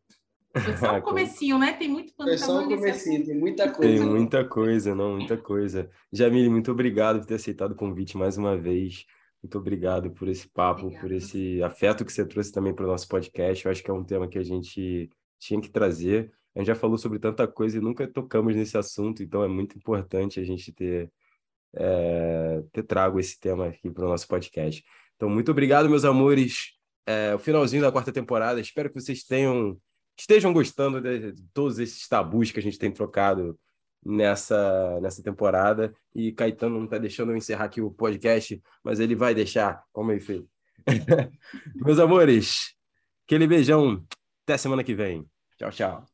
Foi 0.52 0.76
só 0.76 0.96
um 0.96 1.00
comecinho, 1.02 1.58
né? 1.58 1.72
Tem 1.72 1.88
muito 1.88 2.14
pano 2.14 2.30
Foi 2.30 2.38
só 2.38 2.60
um 2.60 2.68
comecinho, 2.68 3.24
tem 3.24 3.36
muita 3.36 3.70
coisa. 3.70 3.98
Tem 3.98 4.08
muita 4.08 4.44
coisa, 4.44 4.94
não, 4.94 5.16
muita 5.16 5.36
coisa. 5.36 5.90
Jamile, 6.12 6.48
muito 6.48 6.70
obrigado 6.70 7.18
por 7.18 7.26
ter 7.26 7.34
aceitado 7.34 7.72
o 7.72 7.76
convite 7.76 8.16
mais 8.16 8.38
uma 8.38 8.56
vez. 8.56 9.04
Muito 9.44 9.58
obrigado 9.58 10.10
por 10.10 10.26
esse 10.26 10.48
papo, 10.48 10.86
Obrigada. 10.86 11.06
por 11.06 11.12
esse 11.14 11.62
afeto 11.62 12.02
que 12.02 12.10
você 12.10 12.24
trouxe 12.24 12.50
também 12.50 12.72
para 12.72 12.86
o 12.86 12.88
nosso 12.88 13.06
podcast. 13.06 13.62
Eu 13.62 13.70
acho 13.70 13.82
que 13.82 13.90
é 13.90 13.92
um 13.92 14.02
tema 14.02 14.26
que 14.26 14.38
a 14.38 14.42
gente 14.42 15.10
tinha 15.38 15.60
que 15.60 15.68
trazer. 15.68 16.32
A 16.54 16.60
gente 16.60 16.68
já 16.68 16.74
falou 16.74 16.96
sobre 16.96 17.18
tanta 17.18 17.46
coisa 17.46 17.76
e 17.76 17.80
nunca 17.80 18.08
tocamos 18.08 18.56
nesse 18.56 18.78
assunto, 18.78 19.22
então 19.22 19.44
é 19.44 19.48
muito 19.48 19.76
importante 19.76 20.40
a 20.40 20.44
gente 20.44 20.72
ter, 20.72 21.12
é, 21.74 22.62
ter 22.72 22.84
trago 22.84 23.20
esse 23.20 23.38
tema 23.38 23.66
aqui 23.66 23.90
para 23.90 24.06
o 24.06 24.08
nosso 24.08 24.26
podcast. 24.26 24.82
Então, 25.14 25.28
muito 25.28 25.50
obrigado, 25.50 25.90
meus 25.90 26.06
amores. 26.06 26.72
É, 27.06 27.34
o 27.34 27.38
finalzinho 27.38 27.82
da 27.82 27.92
quarta 27.92 28.10
temporada. 28.10 28.58
Espero 28.62 28.88
que 28.88 28.98
vocês 28.98 29.24
tenham 29.24 29.78
estejam 30.18 30.54
gostando 30.54 31.02
de, 31.02 31.32
de 31.32 31.42
todos 31.52 31.78
esses 31.78 32.08
tabus 32.08 32.50
que 32.50 32.60
a 32.60 32.62
gente 32.62 32.78
tem 32.78 32.90
trocado 32.90 33.60
nessa, 34.04 35.00
nessa 35.00 35.22
temporada. 35.22 35.94
E 36.14 36.32
Caetano 36.32 36.76
não 36.76 36.84
está 36.84 36.98
deixando 36.98 37.32
eu 37.32 37.36
encerrar 37.36 37.64
aqui 37.64 37.80
o 37.80 37.90
podcast, 37.90 38.62
mas 38.82 39.00
ele 39.00 39.14
vai 39.14 39.34
deixar, 39.34 39.82
como 39.92 40.12
ele 40.12 40.20
fez. 40.20 40.42
Meus 41.74 41.98
amores, 41.98 42.74
aquele 43.26 43.46
beijão. 43.46 44.04
Até 44.44 44.58
semana 44.58 44.84
que 44.84 44.94
vem. 44.94 45.26
Tchau, 45.56 45.70
tchau. 45.70 46.13